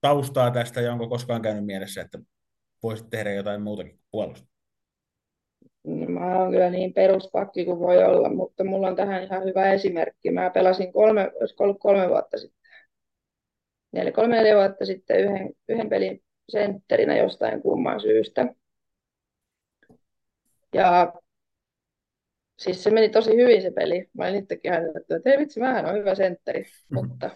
taustaa 0.00 0.50
tästä 0.50 0.80
ja 0.80 0.92
onko 0.92 1.08
koskaan 1.08 1.42
käynyt 1.42 1.66
mielessä, 1.66 2.00
että 2.00 2.18
voisit 2.82 3.10
tehdä 3.10 3.32
jotain 3.32 3.62
muutakin 3.62 4.00
puolusta? 4.10 4.46
No, 4.46 4.57
mä 6.18 6.38
oon 6.38 6.50
kyllä 6.50 6.70
niin 6.70 6.92
peruspakki 6.92 7.64
kuin 7.64 7.78
voi 7.78 8.04
olla, 8.04 8.28
mutta 8.28 8.64
mulla 8.64 8.88
on 8.88 8.96
tähän 8.96 9.22
ihan 9.22 9.44
hyvä 9.44 9.72
esimerkki. 9.72 10.30
Mä 10.30 10.50
pelasin 10.50 10.92
kolme, 10.92 11.30
olisiko 11.40 11.64
ollut 11.64 11.80
kolme 11.80 12.08
vuotta 12.08 12.38
sitten, 12.38 12.70
neljä, 13.92 14.12
kolme 14.12 14.36
neljä 14.36 14.56
vuotta 14.56 14.84
sitten 14.84 15.20
yhden, 15.20 15.50
yhden 15.68 15.88
pelin 15.88 16.22
sentterinä 16.48 17.16
jostain 17.16 17.62
kumman 17.62 18.00
syystä. 18.00 18.54
Ja 20.74 21.12
siis 22.58 22.84
se 22.84 22.90
meni 22.90 23.08
tosi 23.08 23.36
hyvin 23.36 23.62
se 23.62 23.70
peli. 23.70 24.08
Mä 24.12 24.24
olin 24.24 24.36
itsekin 24.36 24.72
että 24.72 25.30
hei 25.30 25.38
vitsi, 25.38 25.60
mähän 25.60 25.86
on 25.86 25.94
hyvä 25.94 26.14
sentteri, 26.14 26.60
mm. 26.62 26.94
mutta 26.94 27.30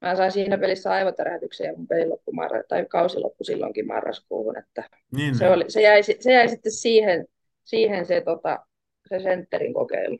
mä 0.00 0.16
sain 0.16 0.32
siinä 0.32 0.58
pelissä 0.58 0.90
aivotärähdyksen 0.90 1.66
ja 1.66 1.76
mun 1.76 1.88
peli 1.88 2.08
loppu 2.08 2.32
marra, 2.32 2.62
tai 2.68 2.86
kausi 2.86 3.18
loppui 3.18 3.44
silloinkin 3.44 3.86
marraskuuhun, 3.86 4.58
että 4.58 4.84
niin, 5.16 5.38
se, 5.38 5.48
oli, 5.48 5.64
se, 5.68 5.82
jäi, 5.82 6.02
se 6.02 6.32
jäi 6.32 6.48
sitten 6.48 6.72
siihen, 6.72 7.26
siihen 7.64 8.06
se, 8.06 8.20
tota, 8.20 8.66
se 9.08 9.20
sentterin 9.20 9.74
kokeilu. 9.74 10.18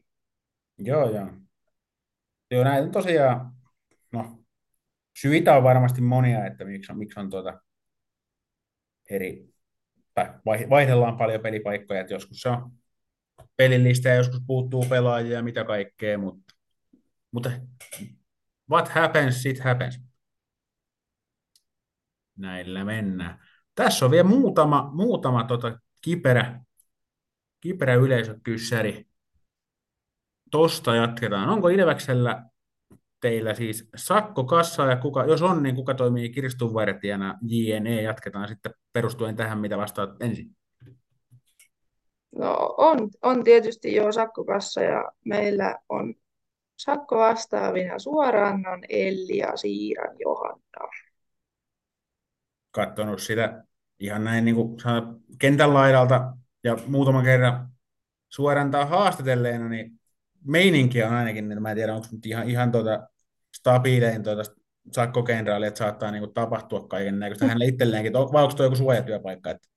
Joo, 0.78 1.10
joo. 1.10 1.28
Joo, 2.50 2.64
näitä 2.64 2.82
on 2.82 2.90
tosiaan, 2.90 3.52
no, 4.12 4.44
syitä 5.18 5.56
on 5.56 5.62
varmasti 5.62 6.00
monia, 6.00 6.46
että 6.46 6.64
miksi 6.64 6.92
on, 6.92 6.98
miksi 6.98 7.20
on 7.20 7.30
tuota 7.30 7.60
eri, 9.10 9.48
tai 10.14 10.26
vaihdellaan 10.70 11.16
paljon 11.16 11.42
pelipaikkoja, 11.42 12.00
että 12.00 12.14
joskus 12.14 12.40
se 12.40 12.48
on 12.48 12.72
pelillistä 13.56 14.08
ja 14.08 14.14
joskus 14.14 14.42
puuttuu 14.46 14.86
pelaajia 14.88 15.32
ja 15.32 15.42
mitä 15.42 15.64
kaikkea, 15.64 16.18
mutta, 16.18 16.54
mutta 17.32 17.50
what 18.70 18.88
happens, 18.88 19.46
it 19.46 19.60
happens. 19.60 20.00
Näillä 22.36 22.84
mennään. 22.84 23.38
Tässä 23.74 24.04
on 24.04 24.10
vielä 24.10 24.28
muutama, 24.28 24.90
muutama 24.94 25.44
tota 25.44 25.78
kiperä 26.00 26.60
kiperä 27.60 27.94
yleisökyssäri. 27.94 29.06
Tosta 30.50 30.94
jatketaan. 30.94 31.48
Onko 31.48 31.68
Ilveksellä 31.68 32.44
teillä 33.20 33.54
siis 33.54 33.90
sakko 33.96 34.44
kassaa 34.44 34.90
ja 34.90 34.96
kuka, 34.96 35.24
jos 35.24 35.42
on, 35.42 35.62
niin 35.62 35.74
kuka 35.74 35.94
toimii 35.94 36.30
kirstunvartijana 36.30 37.38
JNE? 37.42 38.02
Jatketaan 38.02 38.48
sitten 38.48 38.74
perustuen 38.92 39.36
tähän, 39.36 39.58
mitä 39.58 39.78
vastaat 39.78 40.10
ensin. 40.22 40.56
No 42.36 42.74
on, 42.78 43.10
on 43.22 43.44
tietysti 43.44 43.94
jo 43.94 44.12
sakkokassa 44.12 44.80
ja 44.80 45.12
meillä 45.24 45.78
on 45.88 46.14
sakko 46.76 47.18
vastaavina 47.18 47.98
suoraan 47.98 48.64
Elli 48.88 49.36
ja 49.36 49.56
Siiran 49.56 50.16
Johanna. 50.18 50.88
Katsonut 52.70 53.20
sitä 53.20 53.64
ihan 54.00 54.24
näin 54.24 54.44
niin 54.44 54.54
kuin 54.54 54.76
kentän 55.38 55.74
laidalta 55.74 56.36
ja 56.64 56.76
muutaman 56.86 57.24
kerran 57.24 57.68
suorantaa 58.28 58.86
haastatelleena, 58.86 59.68
niin 59.68 60.00
meininki 60.44 61.02
on 61.02 61.12
ainakin, 61.12 61.48
niin 61.48 61.62
mä 61.62 61.70
en 61.70 61.76
tiedä, 61.76 61.94
onko 61.94 62.06
nyt 62.12 62.26
ihan, 62.26 62.48
ihan 62.48 62.72
tuota 62.72 63.08
stabiilein 63.56 64.22
tuota 64.22 64.42
sakkokenraali, 64.92 65.66
että 65.66 65.78
saattaa 65.78 66.10
niin 66.10 66.22
kuin, 66.22 66.34
tapahtua 66.34 66.80
kaiken 66.80 67.18
näköistä 67.18 67.46
hänelle 67.46 67.64
itselleenkin, 67.64 68.12
vai 68.12 68.42
onko 68.42 68.54
tuo 68.54 68.66
joku 68.66 68.76
suojatyöpaikka? 68.76 69.50
Että... 69.50 69.68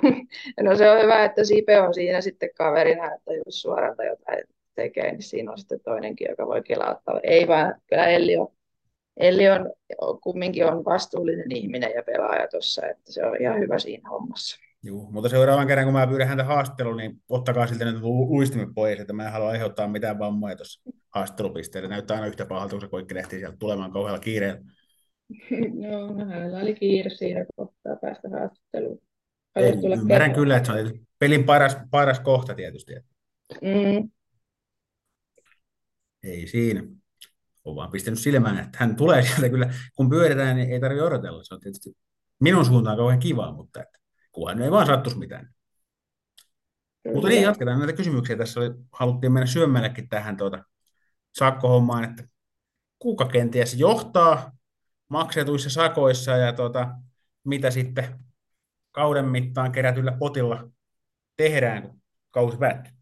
no 0.64 0.76
se 0.76 0.90
on 0.90 1.02
hyvä, 1.02 1.24
että 1.24 1.44
Sipe 1.44 1.80
on 1.80 1.94
siinä 1.94 2.20
sitten 2.20 2.50
kaverina, 2.54 3.14
että 3.14 3.32
jos 3.32 3.62
suoranta 3.62 4.04
jotain 4.04 4.44
tekee, 4.74 5.12
niin 5.12 5.22
siinä 5.22 5.52
on 5.52 5.58
sitten 5.58 5.80
toinenkin, 5.80 6.26
joka 6.30 6.46
voi 6.46 6.62
kelauttaa. 6.62 7.20
Ei 7.22 7.48
vaan, 7.48 7.74
kyllä 7.86 8.06
Elli 8.06 8.36
on, 8.36 8.48
Elli 9.16 9.48
on 9.48 9.70
kumminkin 10.22 10.66
on 10.66 10.84
vastuullinen 10.84 11.52
ihminen 11.52 11.92
ja 11.94 12.02
pelaaja 12.02 12.48
tuossa, 12.48 12.86
että 12.86 13.12
se 13.12 13.26
on 13.26 13.36
ihan 13.40 13.60
hyvä 13.60 13.78
siinä 13.78 14.08
hommassa. 14.08 14.71
Joo, 14.84 15.10
mutta 15.10 15.28
seuraavan 15.28 15.66
kerran, 15.66 15.86
kun 15.86 15.94
mä 15.94 16.06
pyydän 16.06 16.28
häntä 16.28 16.44
haastatteluun, 16.44 16.96
niin 16.96 17.22
ottakaa 17.28 17.66
siltä 17.66 17.84
nyt 17.84 18.02
luistimet 18.02 18.68
pois, 18.74 19.00
että 19.00 19.12
mä 19.12 19.26
en 19.26 19.32
halua 19.32 19.48
aiheuttaa 19.48 19.88
mitään 19.88 20.18
vammoja 20.18 20.56
tuossa 20.56 20.90
haastattelupisteelle. 21.10 21.88
Näyttää 21.88 22.14
aina 22.14 22.26
yhtä 22.26 22.46
pahalta, 22.46 22.70
kun 22.70 22.80
se 22.80 22.88
koikki 22.88 23.18
ehtii 23.18 23.38
sieltä 23.38 23.56
tulemaan 23.56 23.92
kauhealla 23.92 24.18
kiireellä. 24.18 24.60
Joo, 25.90 26.12
no 26.14 26.26
hänellä 26.26 26.58
oli 26.58 26.74
kiire 26.74 27.10
siinä 27.10 27.44
kohtaa 27.56 27.96
päästä 27.96 28.28
haastatteluun. 28.28 28.98
Haluaisi 29.54 29.80
tulla 29.80 29.94
ymmärrän 29.94 30.30
kertomaan. 30.30 30.34
kyllä, 30.34 30.56
että 30.56 30.72
se 30.72 30.80
on 30.80 31.06
pelin 31.18 31.44
paras, 31.44 31.76
paras 31.90 32.20
kohta 32.20 32.54
tietysti. 32.54 32.92
Mm, 33.62 34.10
Ei 36.22 36.46
siinä. 36.46 36.82
On 37.64 37.76
vaan 37.76 37.90
pistänyt 37.90 38.20
silmään, 38.20 38.58
että 38.58 38.78
hän 38.80 38.96
tulee 38.96 39.22
sieltä 39.22 39.48
kyllä. 39.48 39.74
Kun 39.96 40.10
pyöritään, 40.10 40.56
niin 40.56 40.70
ei 40.70 40.80
tarvitse 40.80 41.02
odotella. 41.02 41.44
Se 41.44 41.54
on 41.54 41.60
tietysti 41.60 41.92
minun 42.40 42.64
suuntaan 42.64 42.96
kauhean 42.96 43.18
kivaa, 43.18 43.52
mutta 43.52 43.82
että, 43.82 43.98
kunhan 44.32 44.62
ei 44.62 44.70
vaan 44.70 44.86
sattuisi 44.86 45.18
mitään. 45.18 45.54
Mutta 47.04 47.28
niin, 47.28 47.38
kyllä. 47.38 47.50
jatketaan 47.50 47.78
näitä 47.78 47.92
kysymyksiä. 47.92 48.36
Tässä 48.36 48.60
oli, 48.60 48.70
haluttiin 48.92 49.32
mennä 49.32 49.46
syömmällekin 49.46 50.08
tähän 50.08 50.36
tuota 50.36 50.64
sakkohommaan, 51.32 52.04
että 52.04 52.24
kuka 52.98 53.24
kenties 53.24 53.74
johtaa 53.74 54.52
maksetuissa 55.08 55.70
sakoissa 55.70 56.36
ja 56.36 56.52
tuota, 56.52 56.88
mitä 57.44 57.70
sitten 57.70 58.18
kauden 58.90 59.24
mittaan 59.24 59.72
kerätyllä 59.72 60.12
potilla 60.12 60.70
tehdään, 61.36 61.82
kun 61.82 62.00
kausi 62.30 62.58
päättyy. 62.58 62.92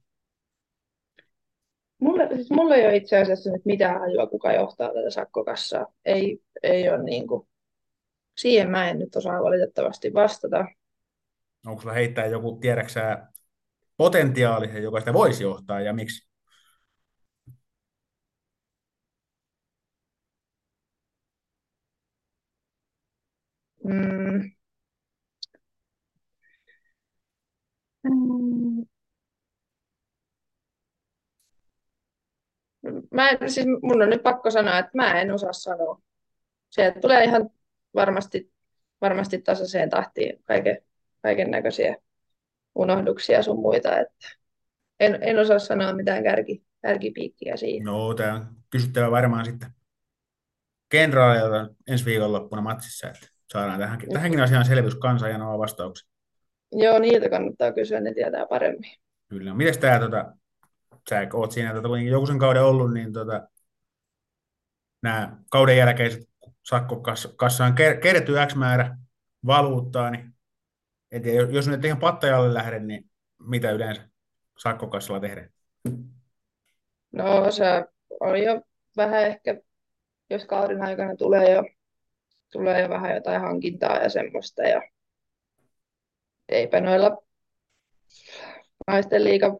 Mulle, 2.01 2.29
siis 2.35 2.51
mulla 2.51 2.75
ei 2.75 2.87
ole 2.87 2.97
itse 2.97 3.19
asiassa 3.19 3.51
nyt 3.51 3.65
mitään 3.65 4.01
hajua, 4.01 4.27
kuka 4.27 4.53
johtaa 4.53 4.89
tätä 4.89 5.11
sakkokassaa. 5.11 5.87
Ei, 6.05 6.43
ei 6.63 6.89
ole 6.89 7.03
niin 7.03 7.27
kuin, 7.27 7.49
siihen 8.39 8.71
mä 8.71 8.91
en 8.91 8.99
nyt 8.99 9.17
osaa 9.17 9.43
valitettavasti 9.43 10.15
vastata. 10.15 10.65
Onko 11.67 11.81
sulla 11.83 11.95
heittää 11.95 12.27
joku, 12.27 12.59
tiedäksää, 12.61 13.33
potentiaalisen, 13.97 14.83
joka 14.83 15.01
sitä 15.01 15.13
voisi 15.15 15.43
johtaa 15.43 15.81
ja 15.81 15.93
miksi? 15.93 16.29
Mm. 23.85 24.53
Mm. 28.05 28.85
Mä 33.11 33.29
en, 33.31 33.51
siis 33.51 33.67
mun 33.83 34.03
on 34.03 34.11
nyt 34.11 34.23
pakko 34.23 34.51
sanoa, 34.51 34.79
että 34.79 34.91
mä 34.95 35.21
en 35.21 35.33
osaa 35.35 35.53
sanoa. 35.53 36.01
Se 36.71 36.95
tulee 37.03 37.25
ihan 37.25 37.51
varmasti, 37.95 38.53
varmasti 39.01 39.43
tasaiseen 39.43 39.91
tahtiin 39.91 40.43
kaiken, 40.45 40.79
kaiken 41.23 41.51
näköisiä 41.51 41.97
unohduksia 42.75 43.43
sun 43.43 43.61
muita. 43.61 43.99
Että 43.99 44.29
en, 45.01 45.19
en 45.21 45.39
osaa 45.39 45.59
sanoa 45.59 45.93
mitään 45.93 46.23
kärki, 46.23 46.63
kärkipiikkiä 46.83 47.57
siihen. 47.57 47.85
No, 47.85 48.15
tämä 48.15 48.35
on 48.35 48.47
kysyttävä 48.71 49.11
varmaan 49.11 49.45
sitten 49.45 49.71
kenraalilta 50.89 51.75
ensi 51.89 52.05
viikonloppuna 52.05 52.63
matsissa, 52.63 53.07
että 53.09 53.27
saadaan 53.53 53.81
tähänkin, 53.81 54.13
tähänkin 54.13 54.41
asiaan 54.41 54.65
selvyys 54.65 54.95
kansa 54.95 55.29
ja 55.29 55.39
nuo 55.39 55.59
vastaukset. 55.59 56.09
Joo, 56.73 56.99
niiltä 56.99 57.31
kannattaa 57.31 57.73
kysyä, 57.73 58.01
ne 58.01 58.15
tietää 58.15 58.47
paremmin. 58.47 58.91
Kyllä. 59.29 59.55
Mites 59.55 59.79
tämä, 59.79 59.99
tota, 59.99 60.33
sä 61.11 61.29
oot 61.33 61.53
siinä 61.53 61.75
tota, 61.75 61.89
joku 62.11 62.27
sen 62.27 62.39
kauden 62.39 62.63
ollut, 62.63 62.93
niin 62.93 63.13
tota, 63.13 63.49
nämä 65.03 65.37
kauden 65.51 65.77
jälkeiset 65.77 66.29
sakkokassaan 66.63 67.73
ker- 67.73 68.01
kertyy 68.01 68.37
X 68.47 68.55
määrä 68.55 68.97
valuuttaa, 69.47 70.11
niin 70.11 70.35
tiedä, 71.19 71.49
jos 71.51 71.69
nyt 71.69 71.85
ihan 71.85 71.99
pattajalle 71.99 72.55
lähden, 72.55 72.87
niin 72.87 73.11
mitä 73.39 73.71
yleensä 73.71 74.09
sakkokassalla 74.59 75.21
tehdään? 75.21 75.51
No 77.13 77.51
se 77.51 77.65
on 78.21 78.43
jo 78.43 78.63
vähän 78.97 79.27
ehkä, 79.27 79.61
jos 80.31 80.45
kauden 80.45 80.83
aikana 80.83 81.17
tulee 81.17 81.51
jo, 81.51 81.65
tulee 82.53 82.81
jo 82.83 82.89
vähän 82.89 83.15
jotain 83.15 83.41
hankintaa 83.41 83.97
ja 83.97 84.09
semmoista. 84.09 84.63
Ja 84.63 84.83
eipä 86.49 86.81
noilla 86.81 87.23
naisten 88.87 89.25
liiga 89.25 89.59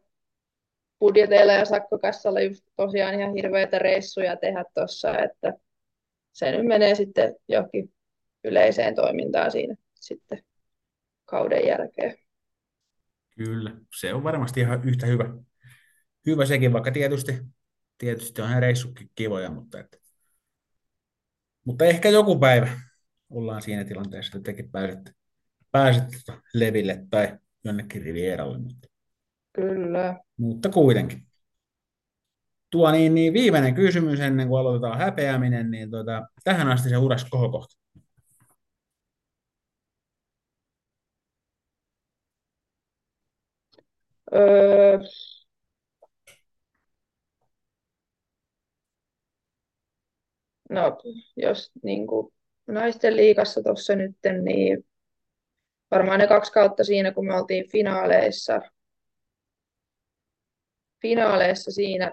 budjeteilla 0.99 1.53
ja 1.53 1.65
sakkokassalla 1.65 2.41
just 2.41 2.63
tosiaan 2.75 3.19
ihan 3.19 3.33
hirveitä 3.33 3.79
reissuja 3.79 4.37
tehdä 4.37 4.65
tuossa, 4.73 5.19
että 5.19 5.53
se 6.31 6.51
nyt 6.51 6.65
menee 6.65 6.95
sitten 6.95 7.35
johonkin 7.47 7.93
yleiseen 8.43 8.95
toimintaan 8.95 9.51
siinä 9.51 9.75
sitten 9.95 10.43
kauden 11.31 11.67
jälkeen. 11.67 12.15
Kyllä, 13.37 13.75
se 13.99 14.13
on 14.13 14.23
varmasti 14.23 14.59
ihan 14.59 14.83
yhtä 14.83 15.05
hyvä, 15.05 15.25
hyvä 16.25 16.45
sekin, 16.45 16.73
vaikka 16.73 16.91
tietysti, 16.91 17.41
tietysti 17.97 18.41
on 18.41 18.61
reissukin 18.61 19.09
kivoja, 19.15 19.51
mutta, 19.51 19.79
että, 19.79 19.97
mutta 21.65 21.85
ehkä 21.85 22.09
joku 22.09 22.39
päivä 22.39 22.67
ollaan 23.29 23.61
siinä 23.61 23.83
tilanteessa, 23.83 24.37
että 24.37 24.51
tekin 24.51 24.71
pääsette, 24.71 25.11
pääsette 25.71 26.33
leville 26.53 27.05
tai 27.09 27.37
jonnekin 27.63 28.01
Rivieralle, 28.01 28.57
mutta, 28.57 28.87
Kyllä. 29.53 30.19
mutta 30.37 30.69
kuitenkin. 30.69 31.27
Tuo 32.69 32.91
niin, 32.91 33.15
niin 33.15 33.33
viimeinen 33.33 33.75
kysymys 33.75 34.19
ennen 34.19 34.47
kuin 34.47 34.59
aloitetaan 34.59 34.97
häpeäminen, 34.97 35.71
niin 35.71 35.91
tota, 35.91 36.27
tähän 36.43 36.67
asti 36.67 36.89
se 36.89 36.97
uras 36.97 37.25
kohokohta. 37.25 37.75
Öö, 44.33 44.99
no, 50.69 50.97
jos 51.37 51.71
niin 51.83 52.07
kuin 52.07 52.33
naisten 52.67 53.15
liigassa 53.15 53.63
tuossa 53.63 53.95
nyt, 53.95 54.17
niin 54.43 54.85
varmaan 55.91 56.19
ne 56.19 56.27
kaksi 56.27 56.51
kautta 56.51 56.83
siinä, 56.83 57.11
kun 57.11 57.25
me 57.25 57.35
oltiin 57.35 57.69
finaaleissa. 57.71 58.61
Finaaleissa 61.01 61.71
siinä, 61.71 62.11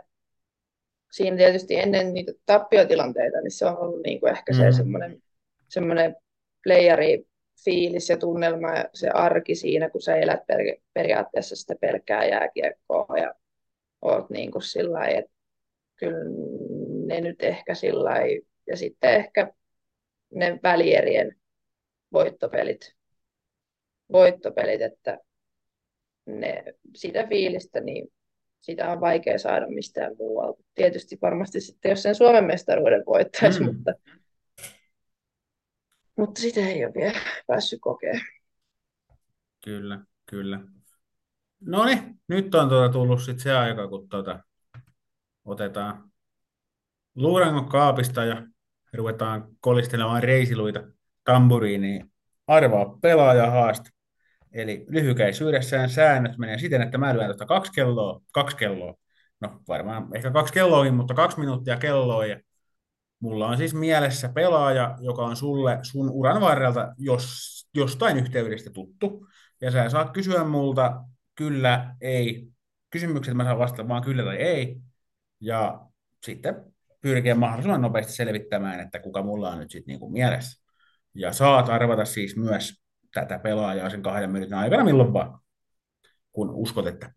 siinä 1.12 1.36
tietysti 1.36 1.76
ennen 1.76 2.14
niitä 2.14 2.32
tappiotilanteita, 2.46 3.40
niin 3.40 3.50
se 3.50 3.66
on 3.66 3.78
ollut 3.78 4.02
niin 4.02 4.20
kuin 4.20 4.30
ehkä 4.30 4.52
se 4.54 4.64
Mm. 4.64 4.72
semmoinen, 4.72 5.22
semmoinen 5.68 6.16
playeri 6.64 7.27
fiilis 7.64 8.08
ja 8.08 8.16
tunnelma 8.16 8.70
ja 8.70 8.84
se 8.94 9.08
arki 9.08 9.54
siinä, 9.54 9.90
kun 9.90 10.02
sä 10.02 10.16
elät 10.16 10.46
per, 10.46 10.58
periaatteessa 10.94 11.56
sitä 11.56 11.74
pelkkää 11.80 12.24
jääkiekkoa 12.24 13.18
ja 13.18 13.34
oot 14.02 14.30
niin 14.30 14.50
kuin 14.50 14.62
sillä 14.62 14.98
lailla, 14.98 15.18
että 15.18 15.32
kyllä 15.96 16.18
ne 17.06 17.20
nyt 17.20 17.42
ehkä 17.42 17.74
sillä 17.74 18.10
ja 18.66 18.76
sitten 18.76 19.14
ehkä 19.14 19.52
ne 20.34 20.60
välierien 20.62 21.36
voittopelit, 22.12 22.94
voittopelit, 24.12 24.82
että 24.82 25.18
ne, 26.26 26.64
sitä 26.94 27.26
fiilistä, 27.26 27.80
niin 27.80 28.08
sitä 28.60 28.92
on 28.92 29.00
vaikea 29.00 29.38
saada 29.38 29.68
mistään 29.68 30.16
muualta. 30.18 30.62
Tietysti 30.74 31.18
varmasti 31.22 31.60
sitten, 31.60 31.90
jos 31.90 32.02
sen 32.02 32.14
Suomen 32.14 32.44
mestaruuden 32.44 33.02
voittaisi, 33.06 33.60
mm. 33.60 33.66
mutta, 33.66 33.94
mutta 36.18 36.40
sitä 36.40 36.60
ei 36.60 36.84
ole 36.84 36.94
vielä 36.94 37.20
päässyt 37.46 37.78
kokemaan. 37.82 38.26
Kyllä, 39.64 40.00
kyllä. 40.26 40.60
No 41.60 41.84
niin, 41.84 42.20
nyt 42.28 42.54
on 42.54 42.68
tuota 42.68 42.92
tullut 42.92 43.22
sitten 43.22 43.40
se 43.42 43.52
aika, 43.52 43.88
kun 43.88 44.08
tuota, 44.08 44.40
otetaan 45.44 46.10
luurangon 47.14 47.68
kaapista 47.68 48.24
ja 48.24 48.46
ruvetaan 48.92 49.48
kolistelemaan 49.60 50.22
reisiluita 50.22 50.82
tamburiiniin. 51.24 52.12
Arvaa 52.46 52.98
pelaaja 53.02 53.50
haaste. 53.50 53.90
Eli 54.52 54.86
lyhykäisyydessään 54.88 55.90
säännöt 55.90 56.38
menee 56.38 56.58
siten, 56.58 56.82
että 56.82 56.98
mä 56.98 57.14
lyön 57.14 57.26
tuosta 57.26 57.46
kaksi 57.46 57.72
kelloa, 57.72 58.20
kaksi 58.32 58.56
kelloa. 58.56 58.94
No 59.40 59.60
varmaan 59.68 60.08
ehkä 60.14 60.30
kaksi 60.30 60.52
kelloakin, 60.54 60.94
mutta 60.94 61.14
kaksi 61.14 61.40
minuuttia 61.40 61.76
kelloa. 61.76 62.26
Ja 62.26 62.40
mulla 63.20 63.46
on 63.46 63.56
siis 63.56 63.74
mielessä 63.74 64.28
pelaaja, 64.28 64.96
joka 65.00 65.22
on 65.22 65.36
sulle 65.36 65.78
sun 65.82 66.10
uran 66.10 66.40
varrelta 66.40 66.94
jos, 66.98 67.48
jostain 67.74 68.18
yhteydestä 68.18 68.70
tuttu. 68.70 69.26
Ja 69.60 69.70
sä 69.70 69.90
saat 69.90 70.10
kysyä 70.10 70.44
multa 70.44 71.04
kyllä, 71.34 71.96
ei. 72.00 72.48
Kysymykset 72.90 73.34
mä 73.34 73.44
saan 73.44 73.58
vastata 73.58 73.88
vaan 73.88 74.02
kyllä 74.02 74.24
tai 74.24 74.36
ei. 74.36 74.80
Ja 75.40 75.80
sitten 76.24 76.64
pyrkiä 77.00 77.34
mahdollisimman 77.34 77.82
nopeasti 77.82 78.12
selvittämään, 78.12 78.80
että 78.80 78.98
kuka 78.98 79.22
mulla 79.22 79.50
on 79.50 79.58
nyt 79.58 79.70
sitten 79.70 79.92
niinku 79.92 80.10
mielessä. 80.10 80.62
Ja 81.14 81.32
saat 81.32 81.68
arvata 81.68 82.04
siis 82.04 82.36
myös 82.36 82.82
tätä 83.14 83.38
pelaajaa 83.38 83.90
sen 83.90 84.02
kahden 84.02 84.30
minuutin 84.30 84.54
aikana 84.54 84.84
milloin 84.84 85.12
vaan, 85.12 85.40
kun 86.32 86.50
uskot, 86.50 86.86
että 86.86 87.12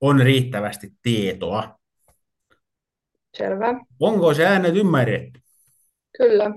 on 0.00 0.20
riittävästi 0.20 0.92
tietoa. 1.02 1.78
Selvä. 3.36 3.66
Onko 4.00 4.34
se 4.34 4.46
äänet 4.46 4.76
ymmärretty? 4.76 5.40
Kyllä. 6.18 6.50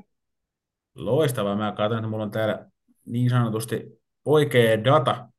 Loistavaa. 0.96 1.56
Mä 1.56 1.74
katson, 1.78 1.98
että 1.98 2.10
mulla 2.10 2.24
on 2.24 2.32
täällä 2.32 2.70
niin 3.06 3.30
sanotusti 3.30 4.02
oikea 4.26 4.84
data 4.84 5.30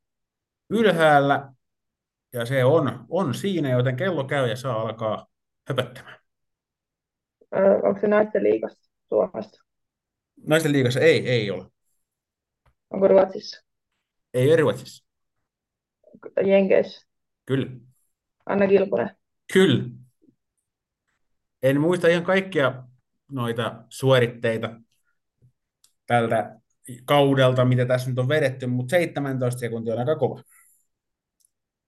ylhäällä, 0.70 1.52
ja 2.32 2.46
se 2.46 2.64
on, 2.64 3.06
on 3.08 3.34
siinä, 3.34 3.70
joten 3.70 3.96
kello 3.96 4.24
käy 4.24 4.48
ja 4.48 4.56
saa 4.56 4.80
alkaa 4.80 5.26
höpöttämään. 5.68 6.18
onko 7.82 8.00
se 8.00 8.08
naisten 8.08 8.42
liigassa 8.42 8.90
Suomessa? 9.08 9.64
Naisten 10.46 10.72
liigassa 10.72 11.00
ei, 11.00 11.28
ei 11.28 11.50
ole. 11.50 11.66
Onko 12.90 13.08
Ruotsissa? 13.08 13.64
Ei 14.34 14.48
ole 14.48 14.56
Ruotsissa. 14.56 15.04
Jenkeissä? 16.46 17.06
Kyllä. 17.46 17.66
Anna 18.46 18.66
Kilponen? 18.66 19.16
Kyllä. 19.52 19.84
En 21.62 21.80
muista 21.80 22.08
ihan 22.08 22.24
kaikkia 22.24 22.82
noita 23.32 23.84
suoritteita 23.88 24.80
tältä 26.06 26.60
kaudelta, 27.04 27.64
mitä 27.64 27.86
tässä 27.86 28.10
nyt 28.10 28.18
on 28.18 28.28
vedetty, 28.28 28.66
mutta 28.66 28.90
17 28.90 29.60
sekuntia 29.60 29.92
on 29.92 29.98
aika 30.00 30.16
kova. 30.16 30.42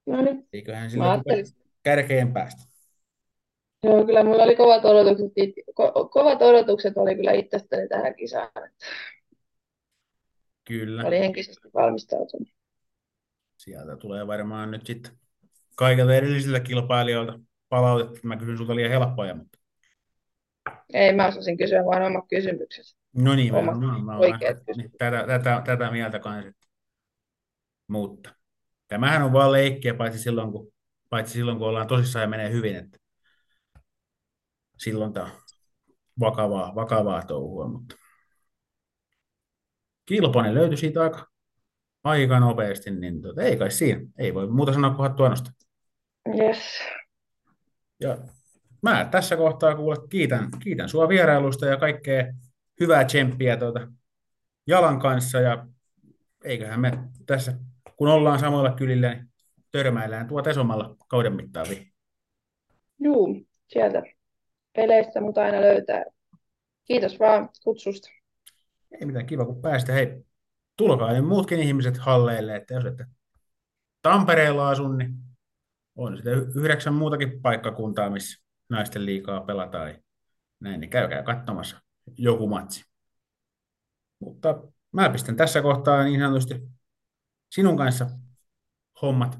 No 0.06 0.22
niin. 0.22 0.48
Eiköhän 0.52 0.90
sillä 0.90 1.22
kärkeen 1.82 2.32
päästä. 2.32 2.62
Joo, 3.82 4.06
kyllä 4.06 4.24
mulla 4.24 4.42
oli 4.42 4.56
kovat 4.56 4.84
odotukset, 4.84 5.32
ko- 5.70 6.08
kovat 6.10 6.42
odotukset 6.42 6.96
oli 6.96 7.14
kyllä 7.14 7.32
itsestäni 7.32 7.88
tähän 7.88 8.14
kisaan. 8.14 8.50
Kyllä. 10.64 11.04
Oli 11.04 11.18
henkisesti 11.18 11.68
valmistautunut. 11.74 12.48
Sieltä 13.56 13.96
tulee 13.96 14.26
varmaan 14.26 14.70
nyt 14.70 14.86
sitten 14.86 15.12
kaikilta 15.76 16.14
edellisiltä 16.14 16.60
kilpailijoilta 16.60 17.40
palautetta, 17.68 18.28
mä 18.28 18.36
kysyn 18.36 18.58
sulta 18.58 18.76
liian 18.76 18.90
helppoja, 18.90 19.34
mutta 19.34 19.58
Ei, 20.92 21.12
mä 21.12 21.26
osasin 21.26 21.56
kysyä 21.56 21.84
vain 21.84 22.02
omat 22.02 22.24
kysymykset. 22.28 22.96
no 23.16 23.34
niin, 23.34 23.54
Omat 23.54 23.80
mä, 24.04 24.16
oikeat 24.18 24.56
mä, 24.56 24.64
kysymykset. 24.66 24.98
tätä, 24.98 25.26
tätä, 25.26 25.62
tätä 25.64 25.90
mieltä 25.90 26.18
kanssa. 26.18 26.52
Mutta 27.88 28.34
tämähän 28.88 29.22
on 29.22 29.32
vaan 29.32 29.52
leikkiä, 29.52 29.94
paitsi 29.94 30.18
silloin, 30.18 30.52
kun, 30.52 30.72
paitsi 31.10 31.32
silloin, 31.32 31.58
kun 31.58 31.68
ollaan 31.68 31.86
tosissaan 31.86 32.22
ja 32.22 32.28
menee 32.28 32.50
hyvin, 32.50 32.76
että 32.76 32.98
silloin 34.78 35.12
tämä 35.12 35.26
on 35.26 35.32
vakavaa, 36.20 36.74
vakavaa 36.74 37.22
touhua, 37.22 37.68
mutta 37.68 37.94
Kilponen 40.06 40.54
löytyi 40.54 40.76
siitä 40.76 41.02
aika, 41.02 41.26
aika 42.04 42.40
nopeasti, 42.40 42.90
niin 42.90 43.22
tota, 43.22 43.42
ei 43.42 43.56
kai 43.56 43.70
siinä, 43.70 44.00
ei 44.18 44.34
voi 44.34 44.46
muuta 44.48 44.72
sanoa 44.72 44.90
kuin 44.90 45.08
hattua 45.08 45.28
nostaa. 45.28 45.52
Yes. 46.38 46.58
Ja 48.00 48.18
mä 48.82 49.08
tässä 49.10 49.36
kohtaa 49.36 49.76
kuule 49.76 49.96
kiitän, 50.10 50.48
kiitän 50.62 50.88
sua 50.88 51.08
vierailusta 51.08 51.66
ja 51.66 51.76
kaikkea 51.76 52.32
hyvää 52.80 53.04
tsemppiä 53.04 53.56
tuota 53.56 53.88
jalan 54.66 54.98
kanssa 54.98 55.40
ja 55.40 55.66
eiköhän 56.44 56.80
me 56.80 56.92
tässä, 57.26 57.54
kun 57.96 58.08
ollaan 58.08 58.38
samoilla 58.38 58.72
kylillä, 58.72 59.14
niin 59.14 59.28
törmäillään 59.72 60.28
tuo 60.28 60.42
Tesomalla 60.42 60.96
kauden 61.08 61.36
mittaan 61.36 61.66
vielä. 61.68 61.84
Juu, 62.98 63.46
sieltä 63.68 64.02
peleistä 64.72 65.20
mut 65.20 65.38
aina 65.38 65.60
löytää. 65.60 66.04
Kiitos 66.84 67.20
vaan 67.20 67.48
kutsusta. 67.64 68.08
Ei 69.00 69.06
mitään 69.06 69.26
kiva, 69.26 69.44
kun 69.44 69.62
päästä. 69.62 69.92
Hei, 69.92 70.24
tulkaa 70.76 71.12
nyt 71.12 71.26
muutkin 71.26 71.60
ihmiset 71.60 71.98
halleille, 71.98 72.56
että 72.56 72.74
jos 72.74 72.84
ette 72.84 73.06
Tampereella 74.02 74.68
asu, 74.68 74.88
niin 74.88 75.14
on 75.96 76.16
sitten 76.16 76.52
yhdeksän 76.56 76.94
muutakin 76.94 77.42
paikkakuntaa, 77.42 78.10
missä 78.10 78.42
naisten 78.72 79.06
liikaa 79.06 79.40
pelataan. 79.40 79.90
ja 79.90 79.98
Näin, 80.60 80.80
niin 80.80 80.90
käykää 80.90 81.22
katsomassa 81.22 81.80
joku 82.18 82.48
matsi. 82.48 82.84
Mutta 84.18 84.62
mä 84.92 85.10
pistän 85.10 85.36
tässä 85.36 85.62
kohtaa 85.62 86.04
niin 86.04 86.20
sanotusti 86.20 86.54
sinun 87.50 87.76
kanssa 87.76 88.06
hommat 89.02 89.38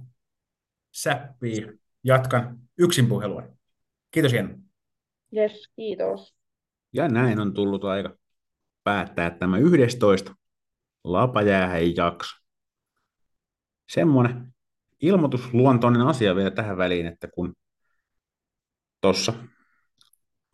säppiin. 0.93 1.80
Jatkan 2.05 2.59
yksin 2.78 3.07
puhelua. 3.07 3.43
Kiitos 4.11 4.33
Jenna. 4.33 4.59
Yes, 5.37 5.68
kiitos. 5.76 6.35
Ja 6.93 7.09
näin 7.09 7.41
on 7.41 7.55
tullut 7.55 7.85
aika 7.85 8.16
päättää 8.85 9.30
tämä 9.30 9.59
11 9.59 10.35
Lapajäähän 11.05 11.97
jakso. 11.97 12.37
Semmoinen 13.89 14.55
ilmoitusluontoinen 15.01 16.03
asia 16.03 16.37
vielä 16.37 16.51
tähän 16.51 16.76
väliin, 16.76 17.07
että 17.07 17.28
kun 17.35 17.55
tuossa 19.03 19.32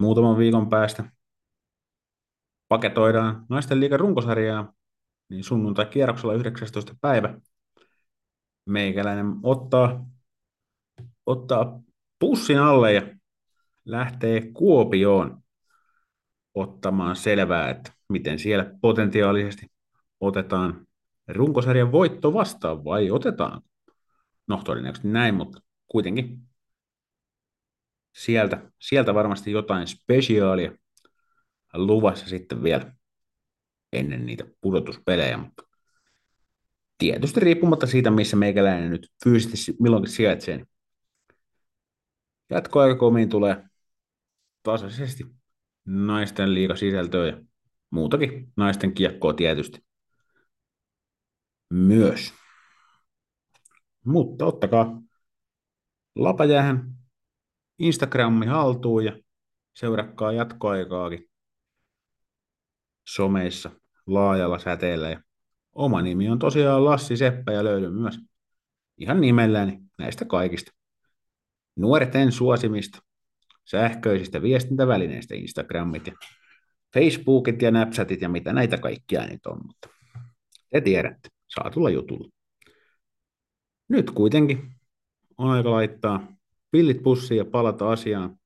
muutaman 0.01 0.38
viikon 0.38 0.68
päästä 0.68 1.05
paketoidaan 2.68 3.46
naisten 3.49 3.80
liigan 3.80 4.01
runkosarjaa, 4.01 4.72
niin 5.28 5.44
sunnuntai-kierroksella 5.44 6.34
19. 6.34 6.94
päivä 7.01 7.40
meikäläinen 8.66 9.26
ottaa, 9.42 10.07
ottaa 11.26 11.82
pussin 12.18 12.59
alle 12.59 12.92
ja 12.92 13.03
lähtee 13.84 14.53
Kuopioon 14.53 15.42
ottamaan 16.55 17.16
selvää, 17.16 17.70
että 17.70 17.92
miten 18.09 18.38
siellä 18.38 18.74
potentiaalisesti 18.80 19.66
otetaan 20.20 20.86
runkosarjan 21.28 21.92
voitto 21.92 22.34
vastaan 22.34 22.84
vai 22.84 23.11
otetaan. 23.11 23.62
No 24.46 24.62
todennäköisesti 24.64 25.09
näin, 25.09 25.34
mutta 25.34 25.61
kuitenkin 25.88 26.47
sieltä, 28.12 28.70
sieltä 28.78 29.14
varmasti 29.14 29.52
jotain 29.52 29.86
spesiaalia 29.86 30.72
luvassa 31.74 32.26
sitten 32.26 32.62
vielä 32.62 32.92
ennen 33.92 34.26
niitä 34.26 34.44
pudotuspelejä, 34.61 35.36
mutta 35.36 35.62
tietysti 36.98 37.40
riippumatta 37.40 37.86
siitä, 37.86 38.11
missä 38.11 38.36
meikäläinen 38.36 38.90
nyt 38.90 39.12
fyysisesti 39.24 39.76
milloinkin 39.80 40.12
sijaitsee, 40.12 40.56
niin 40.56 40.68
jatkoaikakomiin 42.50 43.28
tulee 43.28 43.64
tasaisesti 44.62 45.26
naisten 45.84 46.54
liiga 46.54 46.76
sisältöä 46.76 47.26
ja 47.26 47.42
muutakin 47.90 48.52
naisten 48.56 48.94
kiekkoa 48.94 49.32
tietysti 49.32 49.84
myös. 51.70 52.34
Mutta 54.04 54.46
ottakaa 54.46 55.02
Lapajäähän 56.18 56.97
Instagrammi 57.79 58.47
haltuun 58.47 59.05
ja 59.05 59.18
seurakkaa 59.74 60.33
jatkoaikaakin 60.33 61.31
someissa 63.09 63.70
laajalla 64.07 64.59
säteellä. 64.59 65.11
Ja 65.11 65.20
oma 65.72 66.03
nimi 66.03 66.29
on 66.29 66.39
tosiaan 66.39 66.85
Lassi 66.85 67.16
Seppä 67.16 67.53
ja 67.53 67.64
löydyn 67.64 67.93
myös 67.93 68.18
ihan 68.99 69.20
nimelläni 69.20 69.79
näistä 69.99 70.24
kaikista 70.24 70.72
nuorten 71.76 72.33
suosimista 72.33 72.99
sähköisistä 73.64 74.43
viestintävälineistä, 74.43 75.35
Instagramit 75.35 76.07
ja 76.07 76.12
Facebookit 76.95 77.62
ja 77.62 77.70
Snapchatit 77.70 78.20
ja 78.20 78.29
mitä 78.29 78.53
näitä 78.53 78.79
kaikkia 78.79 79.26
nyt 79.26 79.47
on, 79.47 79.59
mutta 79.66 79.89
te 80.70 80.81
tiedätte, 80.81 81.29
saa 81.49 81.70
tulla 81.70 81.91
jutulla. 81.91 82.29
Nyt 83.89 84.11
kuitenkin 84.11 84.74
on 85.39 85.51
aika 85.51 85.70
laittaa 85.70 86.38
pillit 86.71 87.03
pussiin 87.03 87.39
ja 87.39 87.45
palata 87.45 87.91
asiaan 87.91 88.37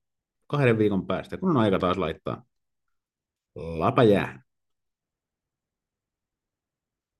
kahden 0.47 0.79
viikon 0.79 1.07
päästä, 1.07 1.37
kun 1.39 1.51
on 1.51 1.57
aika 1.57 1.79
taas 1.79 1.99
laittaa 1.99 2.45
lapajäähän. 3.55 4.42